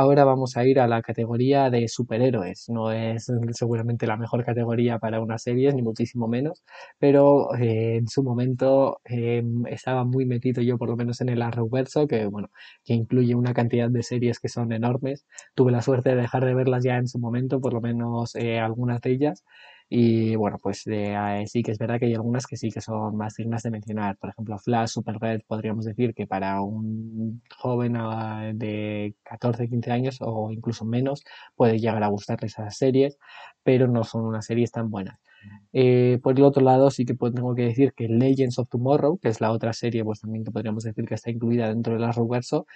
Ahora 0.00 0.22
vamos 0.24 0.56
a 0.56 0.64
ir 0.64 0.78
a 0.78 0.86
la 0.86 1.02
categoría 1.02 1.70
de 1.70 1.88
superhéroes. 1.88 2.68
No 2.68 2.92
es 2.92 3.26
seguramente 3.50 4.06
la 4.06 4.16
mejor 4.16 4.44
categoría 4.44 5.00
para 5.00 5.20
una 5.20 5.38
serie, 5.38 5.72
ni 5.72 5.82
muchísimo 5.82 6.28
menos, 6.28 6.62
pero 7.00 7.52
eh, 7.56 7.96
en 7.96 8.06
su 8.06 8.22
momento 8.22 9.00
eh, 9.04 9.42
estaba 9.66 10.04
muy 10.04 10.24
metido 10.24 10.62
yo 10.62 10.78
por 10.78 10.88
lo 10.88 10.96
menos 10.96 11.20
en 11.20 11.30
el 11.30 11.42
Arrowverso, 11.42 12.06
que 12.06 12.26
bueno, 12.26 12.48
que 12.84 12.94
incluye 12.94 13.34
una 13.34 13.52
cantidad 13.54 13.90
de 13.90 14.04
series 14.04 14.38
que 14.38 14.48
son 14.48 14.70
enormes. 14.72 15.26
Tuve 15.56 15.72
la 15.72 15.82
suerte 15.82 16.10
de 16.10 16.16
dejar 16.22 16.44
de 16.44 16.54
verlas 16.54 16.84
ya 16.84 16.96
en 16.96 17.08
su 17.08 17.18
momento, 17.18 17.60
por 17.60 17.72
lo 17.72 17.80
menos 17.80 18.36
eh, 18.36 18.60
algunas 18.60 19.00
de 19.00 19.10
ellas. 19.10 19.42
Y 19.90 20.36
bueno, 20.36 20.58
pues 20.62 20.84
de, 20.84 21.44
sí 21.46 21.62
que 21.62 21.72
es 21.72 21.78
verdad 21.78 21.98
que 21.98 22.06
hay 22.06 22.14
algunas 22.14 22.46
que 22.46 22.56
sí 22.56 22.70
que 22.70 22.80
son 22.80 23.16
más 23.16 23.36
dignas 23.36 23.62
de 23.62 23.70
mencionar. 23.70 24.16
Por 24.18 24.30
ejemplo, 24.30 24.58
Flash, 24.58 24.90
Super 24.90 25.18
Red, 25.18 25.40
podríamos 25.46 25.86
decir 25.86 26.14
que 26.14 26.26
para 26.26 26.60
un 26.60 27.42
joven 27.56 27.96
ah, 27.96 28.50
de 28.54 29.14
14, 29.22 29.68
15 29.68 29.90
años 29.90 30.18
o 30.20 30.50
incluso 30.50 30.84
menos 30.84 31.24
puede 31.56 31.78
llegar 31.78 32.02
a 32.02 32.08
gustarle 32.08 32.48
esas 32.48 32.76
series, 32.76 33.18
pero 33.62 33.88
no 33.88 34.04
son 34.04 34.24
unas 34.26 34.44
series 34.46 34.72
tan 34.72 34.90
buenas. 34.90 35.18
Eh, 35.72 36.18
por 36.22 36.36
el 36.36 36.44
otro 36.44 36.62
lado, 36.62 36.90
sí 36.90 37.04
que 37.04 37.14
tengo 37.14 37.54
que 37.54 37.62
decir 37.62 37.92
que 37.94 38.08
Legends 38.08 38.58
of 38.58 38.68
Tomorrow, 38.68 39.18
que 39.18 39.28
es 39.28 39.40
la 39.40 39.52
otra 39.52 39.72
serie, 39.72 40.04
pues 40.04 40.20
también 40.20 40.44
que 40.44 40.50
podríamos 40.50 40.84
decir 40.84 41.04
que 41.06 41.14
está 41.14 41.30
incluida 41.30 41.68
dentro 41.68 41.94
del 41.94 42.04
Arrowverso, 42.04 42.66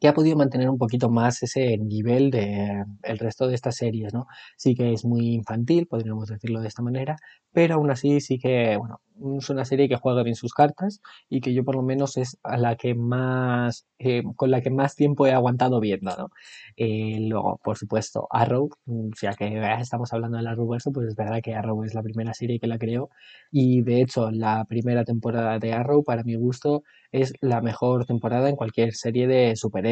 que 0.00 0.08
ha 0.08 0.14
podido 0.14 0.36
mantener 0.36 0.68
un 0.70 0.78
poquito 0.78 1.10
más 1.10 1.42
ese 1.42 1.76
nivel 1.78 2.30
de 2.30 2.84
el 3.02 3.18
resto 3.18 3.46
de 3.48 3.54
estas 3.54 3.76
series, 3.76 4.14
¿no? 4.14 4.26
Sí 4.56 4.74
que 4.74 4.92
es 4.92 5.04
muy 5.04 5.28
infantil, 5.34 5.86
podríamos 5.86 6.28
decirlo 6.28 6.60
de 6.60 6.68
esta 6.68 6.82
manera, 6.82 7.16
pero 7.52 7.74
aún 7.76 7.90
así 7.90 8.20
sí 8.20 8.38
que, 8.38 8.76
bueno, 8.76 9.00
es 9.38 9.50
una 9.50 9.64
serie 9.64 9.88
que 9.88 9.96
juega 9.96 10.22
bien 10.22 10.36
sus 10.36 10.52
cartas 10.54 11.00
y 11.28 11.40
que 11.40 11.52
yo 11.52 11.64
por 11.64 11.74
lo 11.76 11.82
menos 11.82 12.16
es 12.16 12.38
a 12.44 12.56
la 12.56 12.76
que 12.76 12.94
más, 12.94 13.86
eh, 13.98 14.22
con 14.36 14.50
la 14.50 14.60
que 14.60 14.70
más 14.70 14.94
tiempo 14.94 15.26
he 15.26 15.32
aguantado 15.32 15.80
viendo, 15.80 16.14
¿no? 16.16 16.28
Eh, 16.76 17.18
luego, 17.28 17.58
por 17.64 17.76
supuesto, 17.76 18.26
Arrow, 18.30 18.68
mm, 18.86 19.10
ya 19.20 19.34
que 19.34 19.60
estamos 19.80 20.12
hablando 20.12 20.36
del 20.38 20.46
Arrowverso, 20.46 20.92
pues 20.92 21.08
es 21.08 21.16
verdad 21.16 21.40
que 21.42 21.54
Arrow 21.54 21.82
es 21.84 21.94
la 21.94 22.02
primera 22.02 22.34
serie 22.34 22.60
que 22.60 22.66
la 22.68 22.78
creó 22.78 23.10
y 23.50 23.82
de 23.82 24.00
hecho 24.02 24.30
la 24.30 24.64
primera 24.66 25.04
temporada 25.04 25.58
de 25.58 25.72
Arrow, 25.72 26.04
para 26.04 26.22
mi 26.24 26.34
gusto, 26.36 26.82
es 27.12 27.32
la 27.40 27.60
mejor 27.60 28.04
temporada 28.06 28.48
en 28.48 28.56
cualquier 28.56 28.94
serie 28.94 29.26
de 29.26 29.56
superhéroes. 29.56 29.87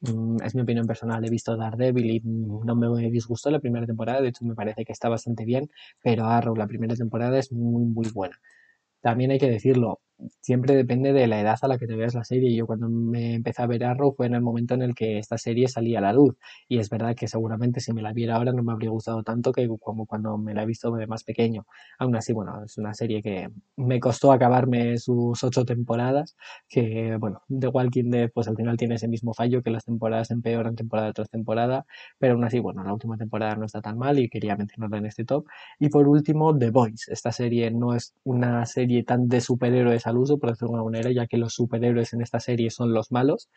Mm, 0.00 0.42
es 0.42 0.54
mi 0.54 0.62
opinión 0.62 0.86
personal, 0.86 1.24
he 1.24 1.30
visto 1.30 1.56
Daredevil 1.56 2.10
y 2.10 2.20
no 2.24 2.74
me 2.74 3.10
disgustó 3.10 3.50
la 3.50 3.60
primera 3.60 3.86
temporada, 3.86 4.20
de 4.22 4.28
hecho 4.28 4.44
me 4.44 4.54
parece 4.54 4.84
que 4.84 4.92
está 4.92 5.08
bastante 5.08 5.44
bien, 5.44 5.70
pero 6.02 6.24
Arrow 6.24 6.56
la 6.56 6.66
primera 6.66 6.94
temporada 6.96 7.38
es 7.38 7.52
muy 7.52 7.84
muy 7.84 8.08
buena. 8.10 8.36
También 9.02 9.30
hay 9.32 9.38
que 9.38 9.50
decirlo, 9.50 10.00
siempre 10.40 10.74
depende 10.74 11.12
de 11.12 11.26
la 11.26 11.40
edad 11.40 11.58
a 11.62 11.68
la 11.68 11.78
que 11.78 11.86
te 11.86 11.96
veas 11.96 12.14
la 12.14 12.24
serie. 12.24 12.54
Yo 12.54 12.66
cuando 12.66 12.88
me 12.88 13.34
empecé 13.34 13.62
a 13.62 13.66
ver 13.66 13.84
Arrow 13.84 14.14
fue 14.16 14.26
en 14.26 14.34
el 14.34 14.42
momento 14.42 14.74
en 14.74 14.82
el 14.82 14.94
que 14.94 15.18
esta 15.18 15.38
serie 15.38 15.68
salía 15.68 15.98
a 15.98 16.02
la 16.02 16.12
luz. 16.12 16.36
Y 16.68 16.78
es 16.78 16.90
verdad 16.90 17.14
que 17.14 17.28
seguramente 17.28 17.80
si 17.80 17.92
me 17.92 18.02
la 18.02 18.12
viera 18.12 18.36
ahora 18.36 18.52
no 18.52 18.62
me 18.62 18.72
habría 18.72 18.90
gustado 18.90 19.22
tanto 19.22 19.52
que 19.52 19.68
como 19.80 20.06
cuando 20.06 20.38
me 20.38 20.54
la 20.54 20.62
he 20.62 20.66
visto 20.66 20.90
de 20.92 21.06
más 21.06 21.24
pequeño. 21.24 21.66
Aún 21.98 22.16
así, 22.16 22.32
bueno, 22.32 22.64
es 22.64 22.78
una 22.78 22.94
serie 22.94 23.22
que 23.22 23.48
me 23.76 24.00
costó 24.00 24.32
acabarme 24.32 24.98
sus 24.98 25.42
ocho 25.44 25.64
temporadas, 25.64 26.36
que 26.68 27.16
bueno, 27.18 27.42
The 27.48 27.68
Walking 27.68 28.10
Dead 28.10 28.30
pues 28.32 28.48
al 28.48 28.56
final 28.56 28.76
tiene 28.76 28.96
ese 28.96 29.08
mismo 29.08 29.34
fallo 29.34 29.62
que 29.62 29.70
las 29.70 29.84
temporadas 29.84 30.30
empeoran 30.30 30.76
temporada 30.76 31.12
tras 31.12 31.30
temporada, 31.30 31.86
pero 32.18 32.34
aún 32.34 32.44
así, 32.44 32.58
bueno, 32.58 32.82
la 32.84 32.92
última 32.92 33.16
temporada 33.16 33.56
no 33.56 33.66
está 33.66 33.80
tan 33.80 33.98
mal 33.98 34.18
y 34.18 34.28
quería 34.28 34.56
mencionarla 34.56 34.98
en 34.98 35.06
este 35.06 35.24
top. 35.24 35.46
Y 35.78 35.88
por 35.88 36.08
último, 36.08 36.56
The 36.56 36.70
Boys. 36.70 37.08
Esta 37.08 37.32
serie 37.32 37.70
no 37.70 37.94
es 37.94 38.14
una 38.24 38.64
serie 38.66 39.04
tan 39.04 39.28
de 39.28 39.40
superhéroes 39.40 40.06
al 40.10 40.18
uso, 40.18 40.38
por 40.38 40.50
decirlo 40.50 40.72
de 40.72 40.78
alguna 40.78 40.98
manera, 40.98 41.12
ya 41.12 41.26
que 41.26 41.38
los 41.38 41.54
superhéroes 41.54 42.12
en 42.12 42.22
esta 42.22 42.40
serie 42.40 42.70
son 42.70 42.92
los 42.92 43.10
malos, 43.12 43.48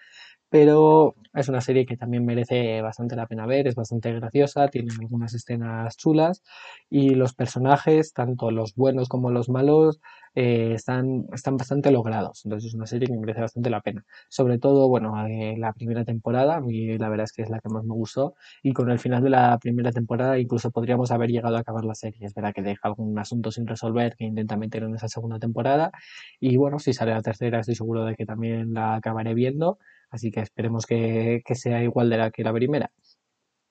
pero 0.49 1.15
es 1.33 1.49
una 1.49 1.61
serie 1.61 1.85
que 1.85 1.97
también 1.97 2.25
merece 2.25 2.81
bastante 2.81 3.15
la 3.15 3.27
pena 3.27 3.45
ver, 3.47 3.67
es 3.67 3.75
bastante 3.75 4.13
graciosa, 4.13 4.67
tiene 4.67 4.93
algunas 4.99 5.33
escenas 5.33 5.97
chulas. 5.97 6.43
Y 6.89 7.11
los 7.15 7.33
personajes, 7.33 8.13
tanto 8.13 8.51
los 8.51 8.75
buenos 8.75 9.09
como 9.09 9.31
los 9.31 9.49
malos, 9.49 9.99
eh, 10.35 10.73
están, 10.73 11.25
están 11.33 11.57
bastante 11.57 11.91
logrados. 11.91 12.41
Entonces 12.45 12.69
es 12.69 12.73
una 12.75 12.85
serie 12.87 13.07
que 13.07 13.17
merece 13.17 13.41
bastante 13.41 13.69
la 13.69 13.81
pena. 13.81 14.05
Sobre 14.29 14.57
todo, 14.59 14.87
bueno, 14.89 15.25
eh, 15.27 15.55
la 15.57 15.73
primera 15.73 16.03
temporada, 16.05 16.61
y 16.67 16.97
la 16.97 17.09
verdad 17.09 17.25
es 17.25 17.33
que 17.33 17.41
es 17.43 17.49
la 17.49 17.59
que 17.59 17.69
más 17.69 17.83
me 17.83 17.93
gustó, 17.93 18.35
y 18.63 18.73
con 18.73 18.89
el 18.91 18.99
final 18.99 19.23
de 19.23 19.29
la 19.29 19.57
primera 19.59 19.91
temporada 19.91 20.39
incluso 20.39 20.71
podríamos 20.71 21.11
haber 21.11 21.29
llegado 21.29 21.57
a 21.57 21.59
acabar 21.59 21.85
la 21.85 21.95
serie. 21.95 22.25
Es 22.25 22.33
verdad 22.33 22.53
que 22.53 22.61
deja 22.61 22.87
algún 22.87 23.17
asunto 23.19 23.51
sin 23.51 23.67
resolver 23.67 24.15
que 24.17 24.25
intenta 24.25 24.57
meter 24.57 24.83
en 24.83 24.95
esa 24.95 25.07
segunda 25.07 25.39
temporada, 25.39 25.91
y 26.39 26.57
bueno, 26.57 26.79
si 26.79 26.93
sale 26.93 27.11
la 27.13 27.21
tercera 27.21 27.59
estoy 27.59 27.75
seguro 27.75 28.05
de 28.05 28.15
que 28.15 28.25
también 28.25 28.73
la 28.73 28.95
acabaré 28.95 29.33
viendo, 29.33 29.79
así 30.09 30.31
que 30.31 30.41
esperemos 30.41 30.85
que, 30.85 31.41
que 31.45 31.55
sea 31.55 31.83
igual 31.83 32.09
de 32.09 32.17
la 32.17 32.31
que 32.31 32.43
la 32.43 32.53
primera. 32.53 32.91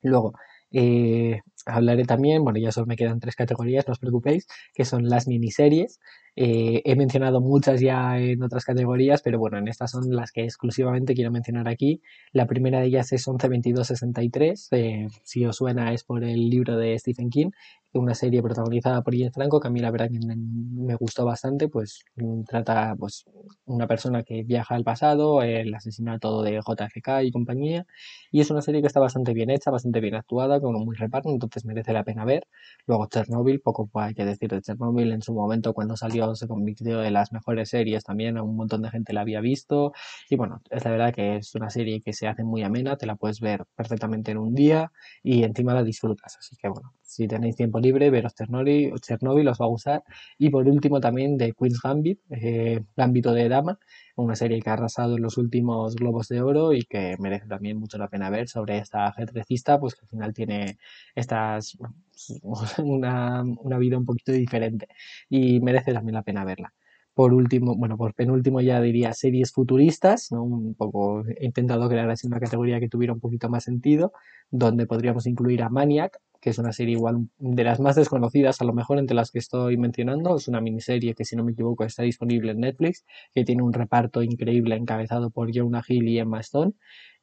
Luego, 0.02 0.32
eh, 0.72 1.40
hablaré 1.66 2.04
también, 2.04 2.42
bueno, 2.44 2.58
ya 2.58 2.72
solo 2.72 2.86
me 2.86 2.96
quedan 2.96 3.20
tres 3.20 3.36
categorías, 3.36 3.86
no 3.86 3.92
os 3.92 3.98
preocupéis, 3.98 4.46
que 4.74 4.84
son 4.84 5.08
las 5.08 5.28
miniseries. 5.28 6.00
Eh, 6.34 6.80
he 6.84 6.96
mencionado 6.96 7.40
muchas 7.40 7.80
ya 7.80 8.18
en 8.18 8.42
otras 8.42 8.64
categorías, 8.64 9.20
pero 9.22 9.38
bueno, 9.38 9.58
en 9.58 9.68
estas 9.68 9.90
son 9.90 10.14
las 10.14 10.32
que 10.32 10.44
exclusivamente 10.44 11.14
quiero 11.14 11.30
mencionar 11.30 11.68
aquí. 11.68 12.00
La 12.32 12.46
primera 12.46 12.80
de 12.80 12.86
ellas 12.86 13.12
es 13.12 13.22
112263, 13.22 14.68
eh, 14.72 15.08
si 15.24 15.44
os 15.44 15.56
suena 15.56 15.92
es 15.92 16.04
por 16.04 16.24
el 16.24 16.48
libro 16.48 16.76
de 16.76 16.98
Stephen 16.98 17.28
King, 17.30 17.50
una 17.94 18.14
serie 18.14 18.42
protagonizada 18.42 19.02
por 19.02 19.14
Ian 19.14 19.32
Franco, 19.32 19.60
que 19.60 19.68
a 19.68 19.70
mí 19.70 19.80
la 19.80 19.90
verdad 19.90 20.08
que 20.10 20.18
me 20.26 20.94
gustó 20.94 21.24
bastante, 21.26 21.68
pues 21.68 22.04
trata 22.48 22.94
pues 22.98 23.24
una 23.66 23.86
persona 23.86 24.22
que 24.22 24.42
viaja 24.44 24.74
al 24.74 24.84
pasado, 24.84 25.42
el 25.42 25.74
asesinato 25.74 26.42
de 26.42 26.60
JFK 26.60 27.22
y 27.24 27.30
compañía, 27.30 27.86
y 28.30 28.40
es 28.40 28.50
una 28.50 28.62
serie 28.62 28.80
que 28.80 28.86
está 28.86 29.00
bastante 29.00 29.34
bien 29.34 29.50
hecha, 29.50 29.70
bastante 29.70 30.00
bien 30.00 30.14
actuada, 30.14 30.60
con 30.60 30.74
un 30.74 30.84
muy 30.86 30.96
reparto, 30.96 31.28
entonces 31.30 31.64
merece 31.66 31.92
la 31.92 32.04
pena 32.04 32.24
ver. 32.24 32.46
Luego 32.86 33.06
Chernobyl, 33.08 33.60
poco 33.60 33.90
hay 33.94 34.14
que 34.14 34.24
decir 34.24 34.50
de 34.50 34.62
Chernobyl, 34.62 35.12
en 35.12 35.22
su 35.22 35.34
momento 35.34 35.74
cuando 35.74 35.96
salió 35.96 36.21
se 36.34 36.48
convirtió 36.48 36.98
de 37.00 37.10
las 37.10 37.32
mejores 37.32 37.70
series 37.70 38.04
también, 38.04 38.36
a 38.38 38.42
un 38.42 38.56
montón 38.56 38.82
de 38.82 38.90
gente 38.90 39.12
la 39.12 39.22
había 39.22 39.40
visto, 39.40 39.92
y 40.28 40.36
bueno, 40.36 40.62
es 40.70 40.84
la 40.84 40.90
verdad 40.90 41.14
que 41.14 41.36
es 41.36 41.54
una 41.54 41.70
serie 41.70 42.00
que 42.02 42.12
se 42.12 42.28
hace 42.28 42.44
muy 42.44 42.62
amena, 42.62 42.96
te 42.96 43.06
la 43.06 43.16
puedes 43.16 43.40
ver 43.40 43.64
perfectamente 43.76 44.32
en 44.32 44.38
un 44.38 44.54
día 44.54 44.92
y 45.22 45.44
encima 45.44 45.74
la 45.74 45.82
disfrutas, 45.82 46.36
así 46.38 46.56
que 46.56 46.68
bueno, 46.68 46.94
si 47.12 47.28
tenéis 47.28 47.56
tiempo 47.56 47.78
libre, 47.78 48.10
veros 48.10 48.34
Chernobyl, 48.34 48.98
Chernobyl 49.00 49.46
os 49.48 49.60
va 49.60 49.66
a 49.66 49.68
gustar. 49.68 50.02
Y 50.38 50.48
por 50.48 50.66
último 50.66 51.00
también 51.00 51.36
de 51.36 51.52
Queen's 51.52 51.80
Gambit, 51.82 52.20
eh, 52.30 52.82
Gambito 52.96 53.32
de 53.34 53.48
Dama, 53.50 53.78
una 54.16 54.36
serie 54.36 54.60
que 54.60 54.70
ha 54.70 54.74
arrasado 54.74 55.16
en 55.16 55.22
los 55.22 55.38
últimos 55.38 55.96
Globos 55.96 56.28
de 56.28 56.42
Oro 56.42 56.72
y 56.72 56.84
que 56.84 57.16
merece 57.18 57.46
también 57.46 57.78
mucho 57.78 57.98
la 57.98 58.08
pena 58.08 58.30
ver 58.30 58.48
sobre 58.48 58.78
esta 58.78 59.06
ajedrecista, 59.06 59.78
pues 59.80 59.94
que 59.94 60.02
al 60.02 60.08
final 60.08 60.34
tiene 60.34 60.78
estas 61.14 61.76
una, 62.82 63.42
una 63.42 63.78
vida 63.78 63.98
un 63.98 64.04
poquito 64.06 64.32
diferente 64.32 64.88
y 65.28 65.60
merece 65.60 65.92
también 65.92 66.14
la 66.14 66.22
pena 66.22 66.44
verla 66.44 66.72
por 67.14 67.34
último, 67.34 67.76
bueno, 67.76 67.96
por 67.96 68.14
penúltimo 68.14 68.60
ya 68.60 68.80
diría 68.80 69.12
series 69.12 69.52
futuristas, 69.52 70.32
¿no? 70.32 70.42
Un 70.44 70.74
poco 70.74 71.24
he 71.26 71.44
intentado 71.44 71.88
crear 71.88 72.08
así 72.10 72.26
una 72.26 72.40
categoría 72.40 72.80
que 72.80 72.88
tuviera 72.88 73.12
un 73.12 73.20
poquito 73.20 73.48
más 73.50 73.64
sentido, 73.64 74.12
donde 74.50 74.86
podríamos 74.86 75.26
incluir 75.26 75.62
a 75.62 75.68
Maniac, 75.68 76.18
que 76.42 76.50
es 76.50 76.58
una 76.58 76.72
serie 76.72 76.94
igual 76.94 77.28
de 77.38 77.64
las 77.64 77.80
más 77.80 77.96
desconocidas, 77.96 78.60
a 78.60 78.64
lo 78.64 78.72
mejor 78.74 78.98
entre 78.98 79.14
las 79.14 79.30
que 79.30 79.38
estoy 79.38 79.76
mencionando. 79.78 80.36
Es 80.36 80.48
una 80.48 80.60
miniserie 80.60 81.14
que, 81.14 81.24
si 81.24 81.36
no 81.36 81.44
me 81.44 81.52
equivoco, 81.52 81.84
está 81.84 82.02
disponible 82.02 82.52
en 82.52 82.60
Netflix, 82.60 83.04
que 83.32 83.44
tiene 83.44 83.62
un 83.62 83.72
reparto 83.72 84.22
increíble 84.22 84.74
encabezado 84.76 85.30
por 85.30 85.50
Jonah 85.54 85.82
Hill 85.86 86.08
y 86.08 86.18
Emma 86.18 86.40
Stone 86.40 86.72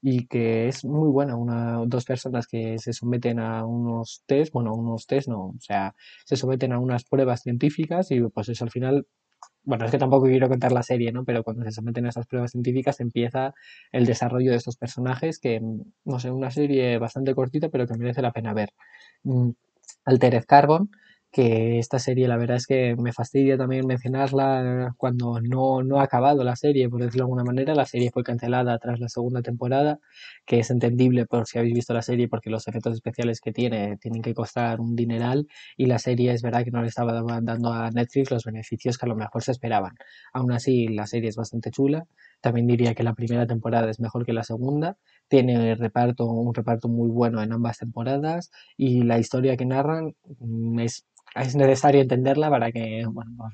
y 0.01 0.27
que 0.27 0.69
es 0.69 0.86
muy 0.86 1.10
buena, 1.10 1.36
una, 1.36 1.84
dos 1.86 2.05
personas 2.05 2.47
que 2.47 2.77
se 2.79 2.93
someten 2.93 3.39
a 3.39 3.65
unos 3.65 4.23
test, 4.25 4.53
bueno, 4.53 4.73
unos 4.73 5.05
test 5.05 5.27
no, 5.27 5.47
o 5.47 5.60
sea, 5.60 5.95
se 6.25 6.38
someten 6.38 6.71
a 6.71 6.79
unas 6.79 7.03
pruebas 7.03 7.41
científicas 7.41 8.10
y 8.12 8.21
pues 8.21 8.47
eso 8.47 8.63
al 8.63 8.71
final 8.71 9.05
bueno, 9.63 9.86
es 9.86 9.91
que 9.91 9.97
tampoco 9.97 10.25
quiero 10.25 10.49
contar 10.49 10.71
la 10.71 10.84
serie, 10.84 11.12
¿no? 11.12 11.25
Pero 11.25 11.43
cuando 11.43 11.63
se 11.65 11.71
someten 11.71 12.05
a 12.05 12.10
esas 12.10 12.25
pruebas 12.27 12.51
científicas 12.51 12.99
empieza 13.01 13.53
el 13.91 14.05
desarrollo 14.05 14.51
de 14.51 14.58
estos 14.58 14.77
personajes 14.77 15.39
que, 15.39 15.62
no 16.05 16.19
sé, 16.19 16.32
una 16.32 16.49
serie 16.49 16.97
bastante 16.97 17.36
cortita 17.36 17.69
pero 17.69 17.86
que 17.86 17.95
merece 17.97 18.21
la 18.21 18.32
pena 18.32 18.53
ver. 18.53 18.71
Mm, 19.23 19.51
Altered 20.05 20.45
Carbon 20.47 20.89
que 21.32 21.77
esta 21.77 21.99
serie 21.99 22.27
la 22.27 22.38
verdad 22.38 22.58
es 22.58 22.65
que 22.65 22.95
me 22.97 23.13
fastidia 23.13 23.55
también 23.55 23.86
mencionarla 23.86 24.95
cuando 24.97 25.39
no, 25.41 25.84
no 25.84 25.99
ha 25.99 26.03
acabado 26.03 26.43
la 26.43 26.55
serie, 26.55 26.89
por 26.89 27.01
decirlo 27.01 27.19
de 27.19 27.25
alguna 27.25 27.43
manera. 27.43 27.75
La 27.75 27.86
serie 27.86 28.10
fue 28.12 28.23
cancelada 28.23 28.79
tras 28.79 28.99
la 28.99 29.10
segunda 29.10 29.43
temporada, 29.43 29.99
que 30.47 30.60
es 30.60 30.71
entendible 30.71 31.27
por 31.27 31.45
si 31.45 31.60
habéis 31.60 31.75
visto 31.75 31.93
la 31.93 32.01
serie, 32.01 32.27
porque 32.27 32.49
los 32.49 32.67
efectos 32.67 32.95
especiales 32.95 33.41
que 33.41 33.51
tiene 33.53 33.97
tienen 33.97 34.23
que 34.23 34.34
costar 34.34 34.79
un 34.82 34.95
dineral 34.95 35.47
y 35.77 35.86
la 35.86 35.99
serie 35.99 36.34
es 36.34 36.41
verdad 36.41 36.63
que 36.63 36.71
no 36.71 36.82
le 36.82 36.88
estaba 36.88 37.13
dando 37.41 37.73
a 37.73 37.91
Netflix 37.91 38.32
los 38.32 38.43
beneficios 38.45 38.97
que 38.97 39.05
a 39.05 39.10
lo 39.10 39.15
mejor 39.15 39.43
se 39.43 39.51
esperaban. 39.51 39.93
Aún 40.34 40.51
así, 40.51 40.88
la 40.88 41.05
serie 41.05 41.29
es 41.29 41.36
bastante 41.36 41.69
chula. 41.69 42.05
También 42.41 42.67
diría 42.67 42.95
que 42.95 43.04
la 43.04 43.13
primera 43.13 43.45
temporada 43.47 43.89
es 43.89 43.99
mejor 43.99 44.25
que 44.25 44.34
la 44.34 44.43
segunda. 44.43 44.97
Tiene 45.28 45.75
reparto, 45.75 46.25
un 46.25 46.54
reparto 46.54 46.88
muy 46.88 47.10
bueno 47.10 47.41
en 47.43 47.52
ambas 47.54 47.78
temporadas 47.80 48.52
y 48.78 49.04
la 49.04 49.19
historia 49.19 49.58
que 49.58 49.65
narran 49.65 50.15
mm, 50.39 50.80
es 50.80 51.06
es 51.36 51.56
necesario 51.56 52.02
entenderla 52.02 52.49
para 52.49 52.71
que, 52.71 53.06
bueno, 53.06 53.52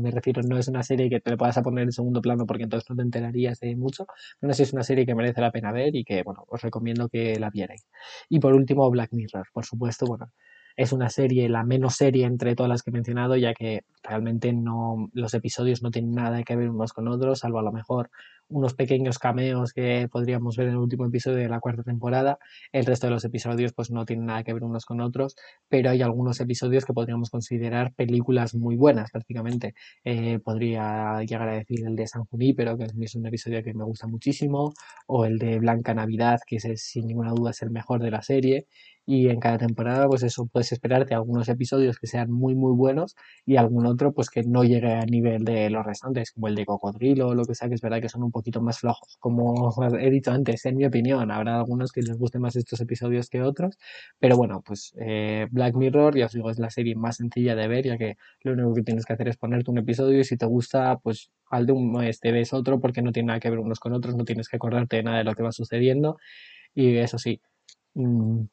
me 0.00 0.10
refiero, 0.10 0.42
no 0.42 0.56
es 0.58 0.68
una 0.68 0.82
serie 0.82 1.10
que 1.10 1.20
te 1.20 1.36
puedas 1.36 1.58
poner 1.60 1.84
en 1.84 1.92
segundo 1.92 2.20
plano 2.22 2.46
porque 2.46 2.64
entonces 2.64 2.88
no 2.90 2.96
te 2.96 3.02
enterarías 3.02 3.58
de 3.60 3.74
mucho, 3.76 4.06
pero 4.40 4.52
sí 4.54 4.62
es 4.62 4.72
una 4.72 4.82
serie 4.84 5.06
que 5.06 5.14
merece 5.14 5.40
la 5.40 5.50
pena 5.50 5.72
ver 5.72 5.94
y 5.96 6.04
que, 6.04 6.22
bueno, 6.22 6.44
os 6.48 6.62
recomiendo 6.62 7.08
que 7.08 7.38
la 7.38 7.50
vierais. 7.50 7.86
Y 8.28 8.38
por 8.40 8.54
último, 8.54 8.88
Black 8.90 9.12
Mirror, 9.12 9.46
por 9.52 9.64
supuesto, 9.64 10.06
bueno, 10.06 10.30
es 10.78 10.92
una 10.92 11.10
serie, 11.10 11.48
la 11.48 11.64
menos 11.64 11.96
serie 11.96 12.24
entre 12.24 12.54
todas 12.54 12.70
las 12.70 12.84
que 12.84 12.90
he 12.90 12.92
mencionado, 12.92 13.36
ya 13.36 13.52
que 13.52 13.82
realmente 14.04 14.52
no, 14.52 15.10
los 15.12 15.34
episodios 15.34 15.82
no 15.82 15.90
tienen 15.90 16.12
nada 16.12 16.44
que 16.44 16.54
ver 16.54 16.70
unos 16.70 16.92
con 16.92 17.08
otros, 17.08 17.40
salvo 17.40 17.58
a 17.58 17.62
lo 17.62 17.72
mejor 17.72 18.10
unos 18.46 18.74
pequeños 18.74 19.18
cameos 19.18 19.72
que 19.72 20.08
podríamos 20.10 20.56
ver 20.56 20.68
en 20.68 20.74
el 20.74 20.78
último 20.78 21.04
episodio 21.04 21.38
de 21.38 21.48
la 21.48 21.58
cuarta 21.58 21.82
temporada. 21.82 22.38
El 22.70 22.86
resto 22.86 23.08
de 23.08 23.10
los 23.10 23.24
episodios 23.24 23.72
pues 23.72 23.90
no 23.90 24.04
tienen 24.06 24.26
nada 24.26 24.44
que 24.44 24.54
ver 24.54 24.62
unos 24.62 24.86
con 24.86 25.00
otros, 25.00 25.34
pero 25.68 25.90
hay 25.90 26.00
algunos 26.00 26.38
episodios 26.38 26.84
que 26.84 26.92
podríamos 26.92 27.28
considerar 27.28 27.92
películas 27.94 28.54
muy 28.54 28.76
buenas 28.76 29.10
prácticamente. 29.10 29.74
Eh, 30.04 30.38
podría 30.38 31.20
llegar 31.22 31.48
a 31.48 31.56
decir 31.56 31.84
el 31.84 31.96
de 31.96 32.06
San 32.06 32.24
Junípero, 32.24 32.78
que 32.78 32.84
es 32.84 33.14
un 33.16 33.26
episodio 33.26 33.64
que 33.64 33.74
me 33.74 33.84
gusta 33.84 34.06
muchísimo, 34.06 34.72
o 35.08 35.24
el 35.24 35.38
de 35.38 35.58
Blanca 35.58 35.92
Navidad, 35.92 36.38
que 36.46 36.56
es, 36.56 36.82
sin 36.82 37.08
ninguna 37.08 37.32
duda 37.32 37.50
es 37.50 37.62
el 37.62 37.70
mejor 37.72 38.00
de 38.00 38.12
la 38.12 38.22
serie 38.22 38.68
y 39.08 39.30
en 39.30 39.40
cada 39.40 39.56
temporada 39.56 40.06
pues 40.06 40.22
eso 40.22 40.46
puedes 40.52 40.70
esperarte 40.70 41.14
algunos 41.14 41.48
episodios 41.48 41.98
que 41.98 42.06
sean 42.06 42.30
muy 42.30 42.54
muy 42.54 42.76
buenos 42.76 43.16
y 43.46 43.56
algún 43.56 43.86
otro 43.86 44.12
pues 44.12 44.28
que 44.28 44.42
no 44.42 44.64
llegue 44.64 44.92
a 44.92 45.06
nivel 45.06 45.44
de 45.44 45.70
los 45.70 45.86
restantes 45.86 46.30
como 46.30 46.48
el 46.48 46.54
de 46.54 46.66
Cocodrilo 46.66 47.28
o 47.28 47.34
lo 47.34 47.46
que 47.46 47.54
sea 47.54 47.68
que 47.70 47.74
es 47.74 47.80
verdad 47.80 48.02
que 48.02 48.10
son 48.10 48.22
un 48.22 48.30
poquito 48.30 48.60
más 48.60 48.80
flojos. 48.80 49.16
Como 49.18 49.72
he 49.98 50.10
dicho 50.10 50.30
antes 50.30 50.66
en 50.66 50.76
mi 50.76 50.84
opinión 50.84 51.30
habrá 51.30 51.56
algunos 51.56 51.90
que 51.90 52.02
les 52.02 52.18
gusten 52.18 52.42
más 52.42 52.54
estos 52.56 52.82
episodios 52.82 53.30
que 53.30 53.40
otros 53.40 53.78
pero 54.18 54.36
bueno 54.36 54.62
pues 54.62 54.92
eh, 55.00 55.46
Black 55.50 55.74
Mirror 55.74 56.14
ya 56.14 56.26
os 56.26 56.32
digo 56.32 56.50
es 56.50 56.58
la 56.58 56.68
serie 56.68 56.94
más 56.94 57.16
sencilla 57.16 57.56
de 57.56 57.66
ver 57.66 57.86
ya 57.86 57.96
que 57.96 58.16
lo 58.42 58.52
único 58.52 58.74
que 58.74 58.82
tienes 58.82 59.06
que 59.06 59.14
hacer 59.14 59.28
es 59.28 59.38
ponerte 59.38 59.70
un 59.70 59.78
episodio 59.78 60.20
y 60.20 60.24
si 60.24 60.36
te 60.36 60.44
gusta 60.44 60.98
pues 60.98 61.30
al 61.50 61.64
de 61.64 61.72
un 61.72 61.92
mes 61.92 62.20
te 62.20 62.30
ves 62.30 62.52
otro 62.52 62.78
porque 62.78 63.00
no 63.00 63.12
tiene 63.12 63.28
nada 63.28 63.40
que 63.40 63.48
ver 63.48 63.58
unos 63.58 63.80
con 63.80 63.94
otros 63.94 64.16
no 64.16 64.26
tienes 64.26 64.50
que 64.50 64.56
acordarte 64.56 64.96
de 64.96 65.02
nada 65.02 65.18
de 65.18 65.24
lo 65.24 65.32
que 65.34 65.42
va 65.42 65.52
sucediendo. 65.52 66.18
Y 66.74 66.96
eso 66.98 67.18
sí 67.18 67.40
mmm, 67.94 68.44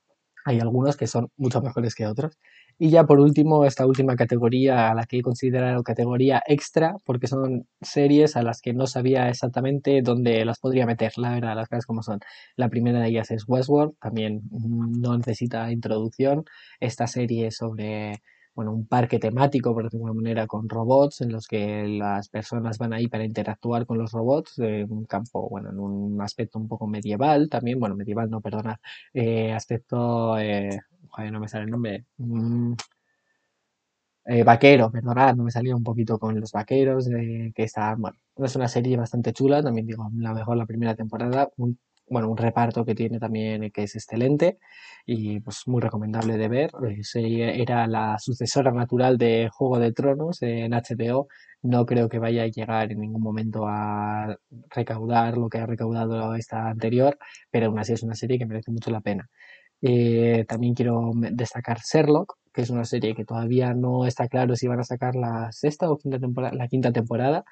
hay 0.46 0.60
algunos 0.60 0.96
que 0.96 1.08
son 1.08 1.30
mucho 1.38 1.62
mejores 1.62 1.96
que 1.96 2.08
otros. 2.08 2.38
Y 2.78 2.90
ya 2.90 3.06
por 3.06 3.20
último, 3.20 3.66
esta 3.66 3.86
última 3.86 4.16
categoría 4.16 4.90
a 4.92 4.96
la 4.96 5.06
que 5.06 5.20
he 5.20 5.22
considerado 5.22 5.82
categoría 5.84 6.44
extra, 6.46 6.96
porque 7.06 7.28
son 7.28 7.68
series 7.82 8.36
a 8.36 8.44
las 8.44 8.62
que 8.62 8.74
no 8.74 8.86
sabía 8.86 9.30
exactamente 9.30 10.02
dónde 10.04 10.44
las 10.46 10.60
podría 10.60 10.86
meter, 10.86 11.14
la 11.18 11.32
verdad, 11.32 11.56
las 11.56 11.70
cosas 11.70 11.86
como 11.86 12.04
son. 12.04 12.20
La 12.58 12.70
primera 12.70 13.00
de 13.00 13.08
ellas 13.10 13.32
es 13.32 13.46
Westworld, 13.48 13.96
también 14.00 14.42
no 14.52 15.18
necesita 15.18 15.72
introducción. 15.72 16.44
Esta 16.80 17.08
serie 17.08 17.52
sobre 17.52 18.22
bueno, 18.56 18.72
un 18.74 18.88
parque 18.88 19.20
temático, 19.20 19.74
por 19.74 19.84
decirlo 19.84 20.06
de 20.06 20.10
alguna 20.12 20.22
manera, 20.24 20.48
con 20.48 20.70
robots, 20.70 21.22
en 21.22 21.32
los 21.32 21.48
que 21.48 21.88
las 21.88 22.30
personas 22.30 22.78
van 22.78 22.94
ahí 22.94 23.08
para 23.08 23.26
interactuar 23.26 23.86
con 23.86 23.98
los 23.98 24.12
robots, 24.12 24.58
en 24.60 24.92
un 24.92 25.06
campo, 25.06 25.50
bueno, 25.50 25.70
en 25.72 25.80
un 25.80 26.22
aspecto 26.22 26.58
un 26.60 26.68
poco 26.68 26.88
medieval 26.88 27.50
también, 27.50 27.80
bueno, 27.80 27.96
medieval 27.96 28.30
no, 28.30 28.42
perdona, 28.42 28.80
eh, 29.14 29.52
aspecto, 29.54 30.38
eh, 30.40 30.80
joder, 31.10 31.32
no 31.32 31.40
me 31.42 31.48
sale 31.50 31.66
el 31.66 31.72
nombre, 31.72 32.06
mm, 32.18 32.74
eh, 34.26 34.44
vaquero, 34.44 34.92
perdonad, 34.92 35.36
no 35.36 35.44
me 35.44 35.52
salía 35.52 35.76
un 35.76 35.84
poquito 35.84 36.18
con 36.20 36.40
los 36.40 36.52
vaqueros, 36.52 37.08
eh, 37.12 37.52
que 37.56 37.64
está, 37.64 37.96
bueno, 37.96 38.18
es 38.38 38.56
una 38.56 38.68
serie 38.68 38.98
bastante 38.98 39.34
chula, 39.34 39.62
también 39.64 39.86
digo, 39.88 40.10
la 40.18 40.34
mejor 40.34 40.58
la 40.58 40.66
primera 40.66 40.96
temporada, 40.96 41.50
un 41.58 41.78
bueno, 42.08 42.30
un 42.30 42.38
reparto 42.38 42.86
que 42.86 42.96
tiene 42.96 43.20
también 43.20 43.72
que 43.72 43.84
es 43.84 43.96
excelente 43.96 44.60
y 45.06 45.40
pues 45.40 45.68
muy 45.68 45.82
recomendable 45.82 46.38
de 46.38 46.48
ver. 46.48 46.72
Eh, 47.16 47.62
era 47.62 47.88
la 47.88 48.18
sucesora 48.20 48.72
natural 48.72 49.18
de 49.18 49.50
Juego 49.52 49.80
de 49.80 49.92
Tronos 49.94 50.42
en 50.42 50.74
HBO. 50.74 51.28
No 51.62 51.86
creo 51.86 52.10
que 52.10 52.20
vaya 52.20 52.44
a 52.44 52.48
llegar 52.48 52.92
en 52.92 53.02
ningún 53.02 53.22
momento 53.22 53.66
a 53.68 54.38
recaudar 54.70 55.38
lo 55.38 55.50
que 55.50 55.60
ha 55.60 55.66
recaudado 55.66 56.36
esta 56.36 56.70
anterior, 56.70 57.18
pero 57.52 57.68
aún 57.68 57.80
así 57.80 57.94
es 57.94 58.04
una 58.04 58.16
serie 58.16 58.38
que 58.40 58.46
merece 58.46 58.72
mucho 58.72 58.92
la 58.92 59.02
pena. 59.02 59.30
Eh, 59.82 60.46
también 60.48 60.74
quiero 60.74 61.12
destacar 61.16 61.80
Sherlock, 61.80 62.38
que 62.56 62.62
es 62.62 62.70
una 62.70 62.86
serie 62.86 63.14
que 63.16 63.26
todavía 63.26 63.74
no 63.74 64.06
está 64.06 64.28
claro 64.30 64.56
si 64.56 64.68
van 64.68 64.80
a 64.80 64.84
sacar 64.84 65.16
la 65.16 65.52
sexta 65.52 65.92
o 65.92 65.98
quinta 65.98 66.20
temporada, 66.20 66.56
la 66.56 66.68
quinta 66.70 66.92
temporada. 66.94 67.44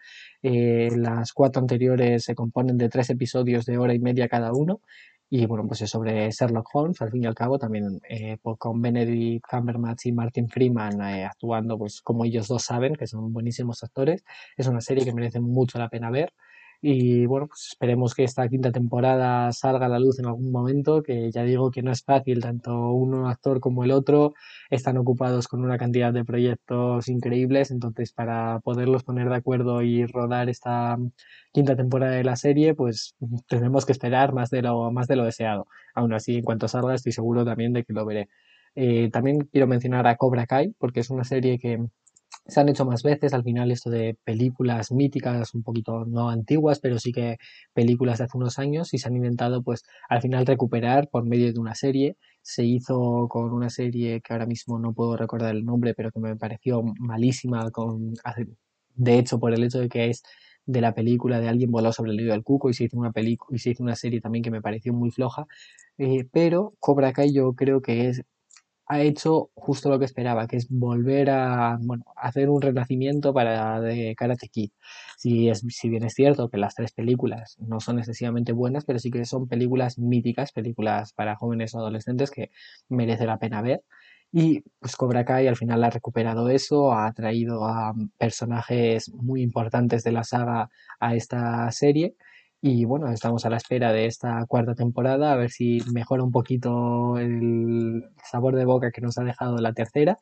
Eh, 0.42 0.90
las 0.96 1.34
cuatro 1.34 1.62
anteriores 1.62 2.24
se 2.24 2.36
componen 2.36 2.78
de 2.78 2.90
tres 2.90 3.10
episodios 3.10 3.66
de 3.66 3.78
hora 3.78 3.94
y 3.94 4.00
media 4.00 4.30
cada 4.30 4.54
uno. 4.54 4.82
Y 5.30 5.46
bueno, 5.48 5.68
pues 5.68 5.82
es 5.82 5.90
sobre 5.90 6.30
Sherlock 6.32 6.70
Holmes, 6.74 7.02
al 7.02 7.12
fin 7.12 7.24
y 7.24 7.26
al 7.26 7.34
cabo, 7.36 7.58
también 7.58 8.00
eh, 8.08 8.38
pues 8.42 8.58
con 8.60 8.82
Benedict 8.82 9.46
Cumberbatch 9.50 10.06
y 10.06 10.12
Martin 10.12 10.48
Freeman 10.48 11.02
actuando 11.02 11.78
pues 11.78 12.02
como 12.02 12.24
ellos 12.24 12.48
dos 12.48 12.64
saben, 12.64 12.96
que 12.96 13.08
son 13.08 13.34
buenísimos 13.34 13.84
actores. 13.84 14.24
Es 14.58 14.68
una 14.68 14.80
serie 14.80 15.04
que 15.04 15.14
merece 15.14 15.40
mucho 15.40 15.80
la 15.80 15.90
pena 15.90 16.12
ver. 16.12 16.34
Y 16.86 17.26
bueno, 17.28 17.48
pues 17.48 17.68
esperemos 17.72 18.14
que 18.14 18.26
esta 18.26 18.50
quinta 18.50 18.70
temporada 18.74 19.50
salga 19.54 19.86
a 19.86 19.90
la 19.90 20.00
luz 20.00 20.20
en 20.20 20.26
algún 20.26 20.52
momento, 20.52 21.02
que 21.02 21.32
ya 21.32 21.44
digo 21.44 21.72
que 21.72 21.82
no 21.82 21.94
es 21.94 22.04
fácil, 22.04 22.42
tanto 22.42 22.92
un 22.92 23.26
actor 23.26 23.62
como 23.62 23.86
el 23.86 23.92
otro 23.92 24.34
están 24.70 24.98
ocupados 24.98 25.48
con 25.48 25.64
una 25.64 25.78
cantidad 25.78 26.12
de 26.12 26.26
proyectos 26.26 27.08
increíbles, 27.08 27.72
entonces 27.72 28.12
para 28.12 28.60
poderlos 28.60 29.06
poner 29.06 29.30
de 29.30 29.36
acuerdo 29.38 29.82
y 29.82 30.06
rodar 30.06 30.50
esta 30.50 30.98
quinta 31.54 31.78
temporada 31.78 32.16
de 32.16 32.26
la 32.26 32.36
serie, 32.36 32.76
pues 32.76 33.16
tenemos 33.48 33.86
que 33.86 33.94
esperar 33.94 34.34
más 34.34 34.50
de 34.50 34.62
lo, 34.62 34.92
más 34.92 35.08
de 35.08 35.16
lo 35.16 35.24
deseado. 35.24 35.68
Aún 35.96 36.12
así, 36.14 36.36
en 36.36 36.44
cuanto 36.44 36.68
salga, 36.68 36.96
estoy 36.96 37.14
seguro 37.14 37.46
también 37.46 37.72
de 37.72 37.86
que 37.86 37.94
lo 37.94 38.06
veré. 38.06 38.28
Eh, 38.76 39.10
también 39.10 39.48
quiero 39.52 39.68
mencionar 39.68 40.06
a 40.08 40.18
Cobra 40.18 40.48
Kai, 40.48 40.74
porque 40.80 41.00
es 41.00 41.10
una 41.10 41.24
serie 41.24 41.60
que 41.60 41.80
se 42.46 42.60
han 42.60 42.70
hecho 42.70 42.86
más 42.86 43.04
veces 43.04 43.34
al 43.34 43.44
final 43.44 43.72
esto 43.72 43.90
de 43.90 44.18
películas 44.24 44.92
míticas, 44.92 45.54
un 45.54 45.64
poquito 45.64 46.06
no 46.06 46.30
antiguas, 46.30 46.80
pero 46.80 47.00
sí 47.00 47.12
que 47.12 47.38
películas 47.74 48.18
de 48.18 48.26
hace 48.26 48.38
unos 48.38 48.60
años 48.60 48.94
y 48.94 48.98
se 48.98 49.08
han 49.08 49.16
intentado 49.16 49.64
pues 49.64 49.84
al 50.10 50.22
final 50.22 50.46
recuperar 50.46 51.10
por 51.10 51.26
medio 51.26 51.52
de 51.54 51.60
una 51.60 51.76
serie. 51.76 52.18
Se 52.42 52.66
hizo 52.66 53.28
con 53.30 53.54
una 53.54 53.70
serie 53.70 54.22
que 54.22 54.34
ahora 54.34 54.46
mismo 54.46 54.78
no 54.80 54.94
puedo 54.94 55.16
recordar 55.18 55.56
el 55.56 55.64
nombre, 55.66 55.94
pero 55.94 56.12
que 56.12 56.20
me 56.20 56.36
pareció 56.36 56.84
malísima 57.00 57.72
con 57.72 58.14
de 58.96 59.18
hecho 59.20 59.40
por 59.40 59.54
el 59.54 59.64
hecho 59.64 59.80
de 59.80 59.90
que 59.90 60.10
es 60.10 60.24
de 60.66 60.82
la 60.82 60.94
película 60.94 61.40
de 61.40 61.50
alguien 61.50 61.72
volado 61.72 61.94
sobre 61.94 62.12
el 62.12 62.18
nido 62.18 62.32
del 62.32 62.44
cuco 62.44 62.70
y 62.70 62.74
se 62.74 62.86
hizo 62.86 62.98
una 62.98 63.12
película 63.12 63.56
y 63.56 63.60
se 63.60 63.72
hizo 63.72 63.84
una 63.84 63.96
serie 63.96 64.22
también 64.22 64.44
que 64.44 64.52
me 64.52 64.62
pareció 64.62 64.94
muy 64.94 65.12
floja 65.12 65.46
eh, 65.98 66.26
pero 66.32 66.74
Cobra 66.80 67.12
Kai 67.14 67.34
yo 67.34 67.54
creo 67.54 67.82
que 67.82 68.10
es 68.10 68.24
ha 68.88 69.02
hecho 69.02 69.50
justo 69.56 69.90
lo 69.90 70.00
que 70.00 70.06
esperaba, 70.06 70.48
que 70.48 70.58
es 70.58 70.68
volver 70.70 71.30
a 71.30 71.78
bueno, 71.82 72.04
hacer 72.16 72.50
un 72.50 72.62
renacimiento 72.62 73.34
para 73.34 73.80
de 73.82 74.16
Karate 74.16 74.50
Kid. 74.50 74.72
Si, 75.18 75.50
es, 75.50 75.64
si 75.70 75.90
bien 75.90 76.04
es 76.04 76.14
cierto 76.14 76.50
que 76.50 76.58
las 76.58 76.76
tres 76.76 76.92
películas 76.92 77.56
no 77.60 77.80
son 77.80 78.00
excesivamente 78.00 78.52
buenas, 78.52 78.86
pero 78.86 79.00
sí 79.00 79.10
que 79.12 79.26
son 79.26 79.48
películas 79.48 79.98
míticas, 79.98 80.52
películas 80.52 81.14
para 81.14 81.36
jóvenes 81.36 81.74
o 81.76 81.80
adolescentes 81.80 82.32
que 82.32 82.52
merece 82.90 83.26
la 83.26 83.40
pena 83.40 83.62
ver. 83.62 83.84
Y 84.32 84.62
pues 84.80 84.96
Cobra 84.96 85.26
Kai 85.26 85.48
al 85.48 85.56
final 85.56 85.84
ha 85.84 85.92
recuperado 85.92 86.50
eso, 86.50 86.94
ha 86.94 87.12
traído 87.14 87.66
a 87.66 87.94
personajes 88.18 89.14
muy 89.14 89.44
importantes 89.44 90.04
de 90.04 90.12
la 90.12 90.24
saga 90.24 90.70
a 91.00 91.16
esta 91.16 91.72
serie 91.72 92.16
y 92.66 92.86
bueno, 92.86 93.12
estamos 93.12 93.46
a 93.46 93.50
la 93.50 93.58
espera 93.58 93.92
de 93.92 94.06
esta 94.06 94.46
cuarta 94.48 94.74
temporada, 94.74 95.34
a 95.34 95.36
ver 95.36 95.52
si 95.52 95.82
mejora 95.94 96.24
un 96.24 96.32
poquito 96.32 97.18
el 97.18 98.06
sabor 98.24 98.56
de 98.56 98.64
boca 98.64 98.92
que 98.92 99.02
nos 99.02 99.18
ha 99.18 99.26
dejado 99.26 99.58
la 99.58 99.74
tercera. 99.74 100.18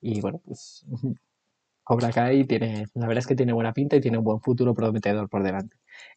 Y 0.00 0.20
bueno, 0.20 0.40
pues 0.44 0.84
Cobra 1.84 2.10
Kai 2.10 2.44
tiene, 2.44 2.86
la 2.94 3.06
verdad 3.06 3.20
es 3.20 3.28
que 3.28 3.36
tiene 3.36 3.52
buena 3.52 3.72
pinta 3.72 3.94
y 3.94 4.00
tiene 4.00 4.18
un 4.18 4.24
buen 4.24 4.40
futuro 4.40 4.74
prometedor 4.74 5.28
por 5.28 5.44
delante. 5.44 5.76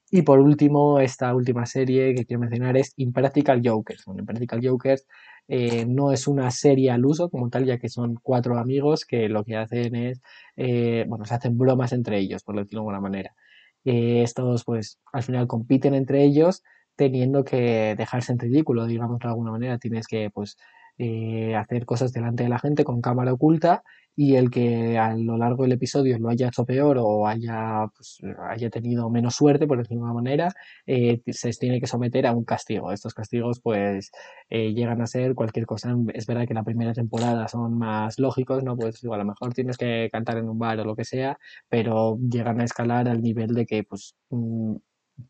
Y 0.09 0.23
por 0.23 0.39
último, 0.39 0.99
esta 0.99 1.35
última 1.35 1.67
serie 1.67 2.15
que 2.15 2.25
quiero 2.25 2.41
mencionar 2.41 2.75
es 2.75 2.93
Impractical 2.97 3.61
Jokers. 3.63 4.05
Bueno, 4.05 4.21
Impractical 4.21 4.61
Jokers 4.67 5.05
eh, 5.47 5.85
no 5.85 6.11
es 6.11 6.27
una 6.27 6.49
serie 6.49 6.89
al 6.89 7.05
uso 7.05 7.29
como 7.29 7.47
tal, 7.51 7.65
ya 7.65 7.77
que 7.77 7.89
son 7.89 8.15
cuatro 8.23 8.57
amigos 8.57 9.05
que 9.05 9.29
lo 9.29 9.43
que 9.43 9.55
hacen 9.55 9.95
es, 9.95 10.19
eh, 10.57 11.05
bueno, 11.07 11.25
se 11.25 11.35
hacen 11.35 11.59
bromas 11.59 11.93
entre 11.93 12.17
ellos, 12.17 12.41
por 12.41 12.55
decirlo 12.55 12.79
de 12.79 12.81
alguna 12.81 13.01
manera 13.01 13.35
estos 13.83 14.63
pues 14.65 14.99
al 15.13 15.23
final 15.23 15.47
compiten 15.47 15.93
entre 15.95 16.23
ellos 16.23 16.63
teniendo 16.95 17.45
que 17.45 17.95
dejarse 17.97 18.33
en 18.33 18.39
ridículo, 18.39 18.85
digamos 18.85 19.19
de 19.19 19.27
alguna 19.29 19.51
manera. 19.51 19.77
Tienes 19.77 20.05
que 20.07 20.29
pues 20.29 20.57
eh, 20.99 21.55
hacer 21.55 21.85
cosas 21.85 22.13
delante 22.13 22.43
de 22.43 22.49
la 22.49 22.59
gente 22.59 22.83
con 22.83 23.01
cámara 23.01 23.33
oculta 23.33 23.83
y 24.15 24.35
el 24.35 24.51
que 24.51 24.97
a 24.97 25.15
lo 25.15 25.37
largo 25.37 25.63
del 25.63 25.71
episodio 25.71 26.19
lo 26.19 26.27
haya 26.27 26.49
hecho 26.49 26.65
peor 26.65 26.97
o 26.99 27.25
haya, 27.25 27.87
pues, 27.95 28.17
haya 28.49 28.69
tenido 28.69 29.09
menos 29.09 29.35
suerte, 29.35 29.65
por 29.65 29.77
decirlo 29.77 30.01
de 30.01 30.03
una 30.11 30.13
manera, 30.13 30.51
eh, 30.85 31.21
se 31.27 31.51
tiene 31.51 31.79
que 31.79 31.87
someter 31.87 32.27
a 32.27 32.33
un 32.33 32.43
castigo. 32.43 32.91
Estos 32.91 33.13
castigos 33.13 33.61
pues 33.61 34.11
eh, 34.49 34.73
llegan 34.73 35.01
a 35.01 35.07
ser 35.07 35.35
cualquier 35.35 35.65
cosa. 35.65 35.95
Es 36.13 36.27
verdad 36.27 36.45
que 36.45 36.53
la 36.53 36.63
primera 36.63 36.93
temporada 36.93 37.47
son 37.47 37.77
más 37.77 38.19
lógicos, 38.19 38.61
¿no? 38.61 38.75
Pues 38.75 39.01
a 39.05 39.17
lo 39.17 39.23
mejor 39.25 39.53
tienes 39.53 39.77
que 39.77 40.09
cantar 40.11 40.37
en 40.37 40.49
un 40.49 40.59
bar 40.59 40.79
o 40.81 40.83
lo 40.83 40.97
que 40.97 41.05
sea, 41.05 41.39
pero 41.69 42.17
llegan 42.29 42.59
a 42.59 42.65
escalar 42.65 43.07
al 43.07 43.21
nivel 43.21 43.53
de 43.53 43.65
que 43.65 43.83
pues 43.85 44.15
mm, 44.31 44.75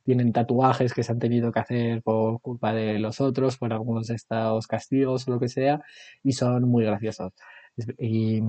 tienen 0.04 0.34
tatuajes 0.34 0.94
que 0.94 1.04
se 1.04 1.12
han 1.12 1.20
tenido 1.20 1.52
que 1.52 1.60
hacer 1.60 2.02
por 2.04 2.42
culpa 2.42 2.74
de 2.74 3.00
los 3.00 3.22
otros, 3.22 3.58
por 3.58 3.74
algunos 3.74 4.08
de 4.08 4.16
estos 4.16 4.68
castigos 4.68 5.28
o 5.28 5.32
lo 5.32 5.40
que 5.40 5.50
sea, 5.50 5.82
y 6.24 6.34
son 6.34 6.64
muy 6.70 6.86
graciosos. 6.86 7.34
Y 7.98 8.42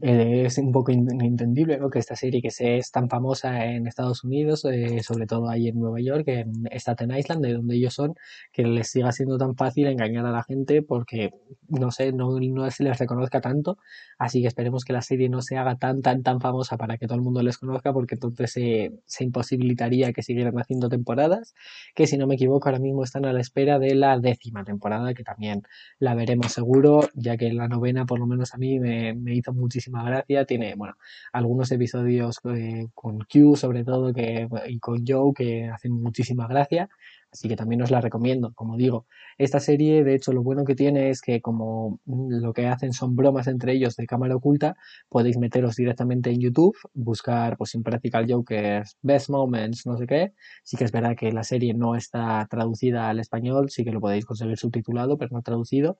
eh, 0.00 0.44
es 0.46 0.56
un 0.56 0.72
poco 0.72 0.90
inentendible 0.90 1.76
¿no? 1.76 1.90
que 1.90 1.98
esta 1.98 2.16
serie 2.16 2.40
que 2.40 2.50
se 2.50 2.78
es 2.78 2.90
tan 2.90 3.10
famosa 3.10 3.66
en 3.66 3.86
Estados 3.86 4.24
Unidos, 4.24 4.64
eh, 4.64 5.02
sobre 5.02 5.26
todo 5.26 5.50
ahí 5.50 5.68
en 5.68 5.78
Nueva 5.78 6.00
York, 6.00 6.24
en 6.28 6.66
Staten 6.70 7.14
Island, 7.14 7.44
de 7.44 7.52
donde 7.52 7.76
ellos 7.76 7.92
son, 7.92 8.14
que 8.52 8.62
les 8.62 8.90
siga 8.90 9.12
siendo 9.12 9.36
tan 9.36 9.54
fácil 9.54 9.86
engañar 9.88 10.24
a 10.24 10.30
la 10.30 10.44
gente 10.44 10.80
porque, 10.80 11.34
no 11.68 11.90
sé, 11.90 12.12
no, 12.12 12.40
no 12.40 12.70
se 12.70 12.84
les 12.84 12.98
reconozca 12.98 13.42
tanto. 13.42 13.76
Así 14.18 14.40
que 14.40 14.48
esperemos 14.48 14.84
que 14.84 14.94
la 14.94 15.02
serie 15.02 15.28
no 15.28 15.42
se 15.42 15.58
haga 15.58 15.76
tan, 15.76 16.00
tan, 16.00 16.22
tan 16.22 16.40
famosa 16.40 16.78
para 16.78 16.96
que 16.96 17.06
todo 17.06 17.16
el 17.16 17.22
mundo 17.22 17.42
les 17.42 17.58
conozca, 17.58 17.92
porque 17.92 18.14
entonces 18.14 18.50
se, 18.50 18.92
se 19.04 19.24
imposibilitaría 19.24 20.12
que 20.14 20.22
siguieran 20.22 20.58
haciendo 20.58 20.88
temporadas, 20.88 21.54
que 21.94 22.06
si 22.06 22.16
no 22.16 22.26
me 22.26 22.36
equivoco 22.36 22.68
ahora 22.68 22.78
mismo 22.78 23.04
están 23.04 23.26
a 23.26 23.32
la 23.34 23.40
espera 23.40 23.78
de 23.78 23.94
la 23.94 24.18
décima 24.18 24.64
temporada, 24.64 25.12
que 25.12 25.22
también 25.22 25.62
la 25.98 26.14
veremos 26.14 26.52
seguro, 26.52 27.10
ya 27.14 27.36
que 27.36 27.52
la 27.52 27.68
novena 27.68 28.06
por 28.06 28.18
lo 28.18 28.26
menos 28.26 28.54
a 28.54 28.58
mí 28.58 28.80
me, 28.80 29.14
me 29.14 29.34
hizo 29.34 29.52
muchísimo 29.52 29.81
gracia. 29.90 30.44
Tiene, 30.44 30.74
bueno, 30.76 30.94
algunos 31.32 31.70
episodios 31.72 32.38
eh, 32.54 32.88
con 32.94 33.20
Q, 33.20 33.56
sobre 33.56 33.84
todo, 33.84 34.12
que, 34.12 34.48
y 34.68 34.78
con 34.78 35.04
Joe, 35.06 35.32
que 35.34 35.68
hacen 35.68 35.92
muchísima 35.92 36.46
gracia. 36.46 36.88
Así 37.32 37.48
que 37.48 37.56
también 37.56 37.80
os 37.80 37.90
la 37.90 38.02
recomiendo. 38.02 38.52
Como 38.54 38.76
digo, 38.76 39.06
esta 39.38 39.58
serie, 39.58 40.04
de 40.04 40.14
hecho, 40.14 40.32
lo 40.32 40.42
bueno 40.42 40.64
que 40.64 40.74
tiene 40.74 41.08
es 41.08 41.22
que 41.22 41.40
como 41.40 41.98
lo 42.06 42.52
que 42.52 42.66
hacen 42.66 42.92
son 42.92 43.16
bromas 43.16 43.46
entre 43.46 43.72
ellos 43.72 43.96
de 43.96 44.06
cámara 44.06 44.36
oculta, 44.36 44.76
podéis 45.08 45.38
meteros 45.38 45.76
directamente 45.76 46.30
en 46.30 46.40
YouTube, 46.40 46.76
buscar 46.92 47.56
pues 47.56 47.74
Impractical 47.74 48.30
Jokers, 48.30 48.98
Best 49.00 49.30
Moments, 49.30 49.86
no 49.86 49.96
sé 49.96 50.06
qué. 50.06 50.34
Sí 50.62 50.76
que 50.76 50.84
es 50.84 50.92
verdad 50.92 51.16
que 51.16 51.32
la 51.32 51.42
serie 51.42 51.72
no 51.72 51.96
está 51.96 52.46
traducida 52.50 53.08
al 53.08 53.18
español, 53.18 53.70
sí 53.70 53.82
que 53.82 53.92
lo 53.92 54.00
podéis 54.00 54.26
conseguir 54.26 54.58
subtitulado, 54.58 55.16
pero 55.16 55.34
no 55.34 55.42
traducido 55.42 55.98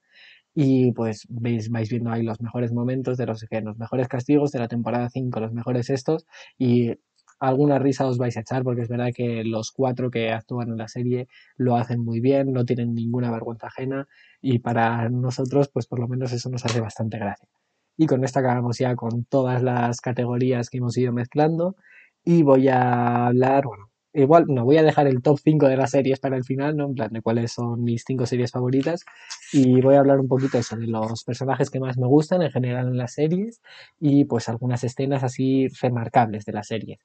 y 0.54 0.92
pues 0.92 1.26
veis, 1.28 1.70
vais 1.70 1.88
viendo 1.90 2.10
ahí 2.10 2.22
los 2.22 2.40
mejores 2.40 2.72
momentos 2.72 3.16
de 3.16 3.26
los, 3.26 3.44
los 3.50 3.78
mejores 3.78 4.08
castigos 4.08 4.52
de 4.52 4.58
la 4.58 4.68
temporada 4.68 5.08
5, 5.08 5.40
los 5.40 5.52
mejores 5.52 5.90
estos 5.90 6.26
y 6.58 6.92
alguna 7.40 7.78
risa 7.78 8.06
os 8.06 8.18
vais 8.18 8.36
a 8.36 8.40
echar 8.40 8.62
porque 8.62 8.82
es 8.82 8.88
verdad 8.88 9.10
que 9.14 9.44
los 9.44 9.72
cuatro 9.72 10.10
que 10.10 10.30
actúan 10.30 10.68
en 10.68 10.76
la 10.78 10.88
serie 10.88 11.28
lo 11.56 11.76
hacen 11.76 12.00
muy 12.00 12.20
bien, 12.20 12.52
no 12.52 12.64
tienen 12.64 12.94
ninguna 12.94 13.30
vergüenza 13.30 13.66
ajena 13.68 14.06
y 14.40 14.60
para 14.60 15.08
nosotros 15.08 15.68
pues 15.72 15.86
por 15.86 15.98
lo 15.98 16.08
menos 16.08 16.32
eso 16.32 16.50
nos 16.50 16.64
hace 16.64 16.80
bastante 16.80 17.18
gracia. 17.18 17.48
Y 17.96 18.06
con 18.06 18.24
esto 18.24 18.38
acabamos 18.38 18.78
ya 18.78 18.94
con 18.96 19.24
todas 19.24 19.62
las 19.62 20.00
categorías 20.00 20.70
que 20.70 20.78
hemos 20.78 20.96
ido 20.96 21.12
mezclando 21.12 21.76
y 22.24 22.42
voy 22.42 22.68
a 22.68 23.26
hablar, 23.26 23.64
bueno, 23.66 23.91
igual 24.14 24.44
no 24.48 24.64
voy 24.64 24.76
a 24.76 24.82
dejar 24.82 25.06
el 25.06 25.22
top 25.22 25.38
5 25.42 25.68
de 25.68 25.76
las 25.76 25.90
series 25.90 26.20
para 26.20 26.36
el 26.36 26.44
final, 26.44 26.76
¿no? 26.76 26.86
En 26.86 26.94
plan 26.94 27.12
de 27.12 27.22
cuáles 27.22 27.52
son 27.52 27.82
mis 27.82 28.04
5 28.06 28.26
series 28.26 28.50
favoritas 28.50 29.04
y 29.52 29.80
voy 29.80 29.94
a 29.94 30.00
hablar 30.00 30.20
un 30.20 30.28
poquito 30.28 30.62
sobre 30.62 30.86
los 30.86 31.24
personajes 31.24 31.70
que 31.70 31.80
más 31.80 31.98
me 31.98 32.06
gustan 32.06 32.42
en 32.42 32.50
general 32.50 32.88
en 32.88 32.96
las 32.96 33.14
series 33.14 33.60
y 34.00 34.24
pues 34.24 34.48
algunas 34.48 34.84
escenas 34.84 35.22
así 35.22 35.68
remarcables 35.80 36.44
de 36.44 36.52
las 36.52 36.66
series. 36.66 37.00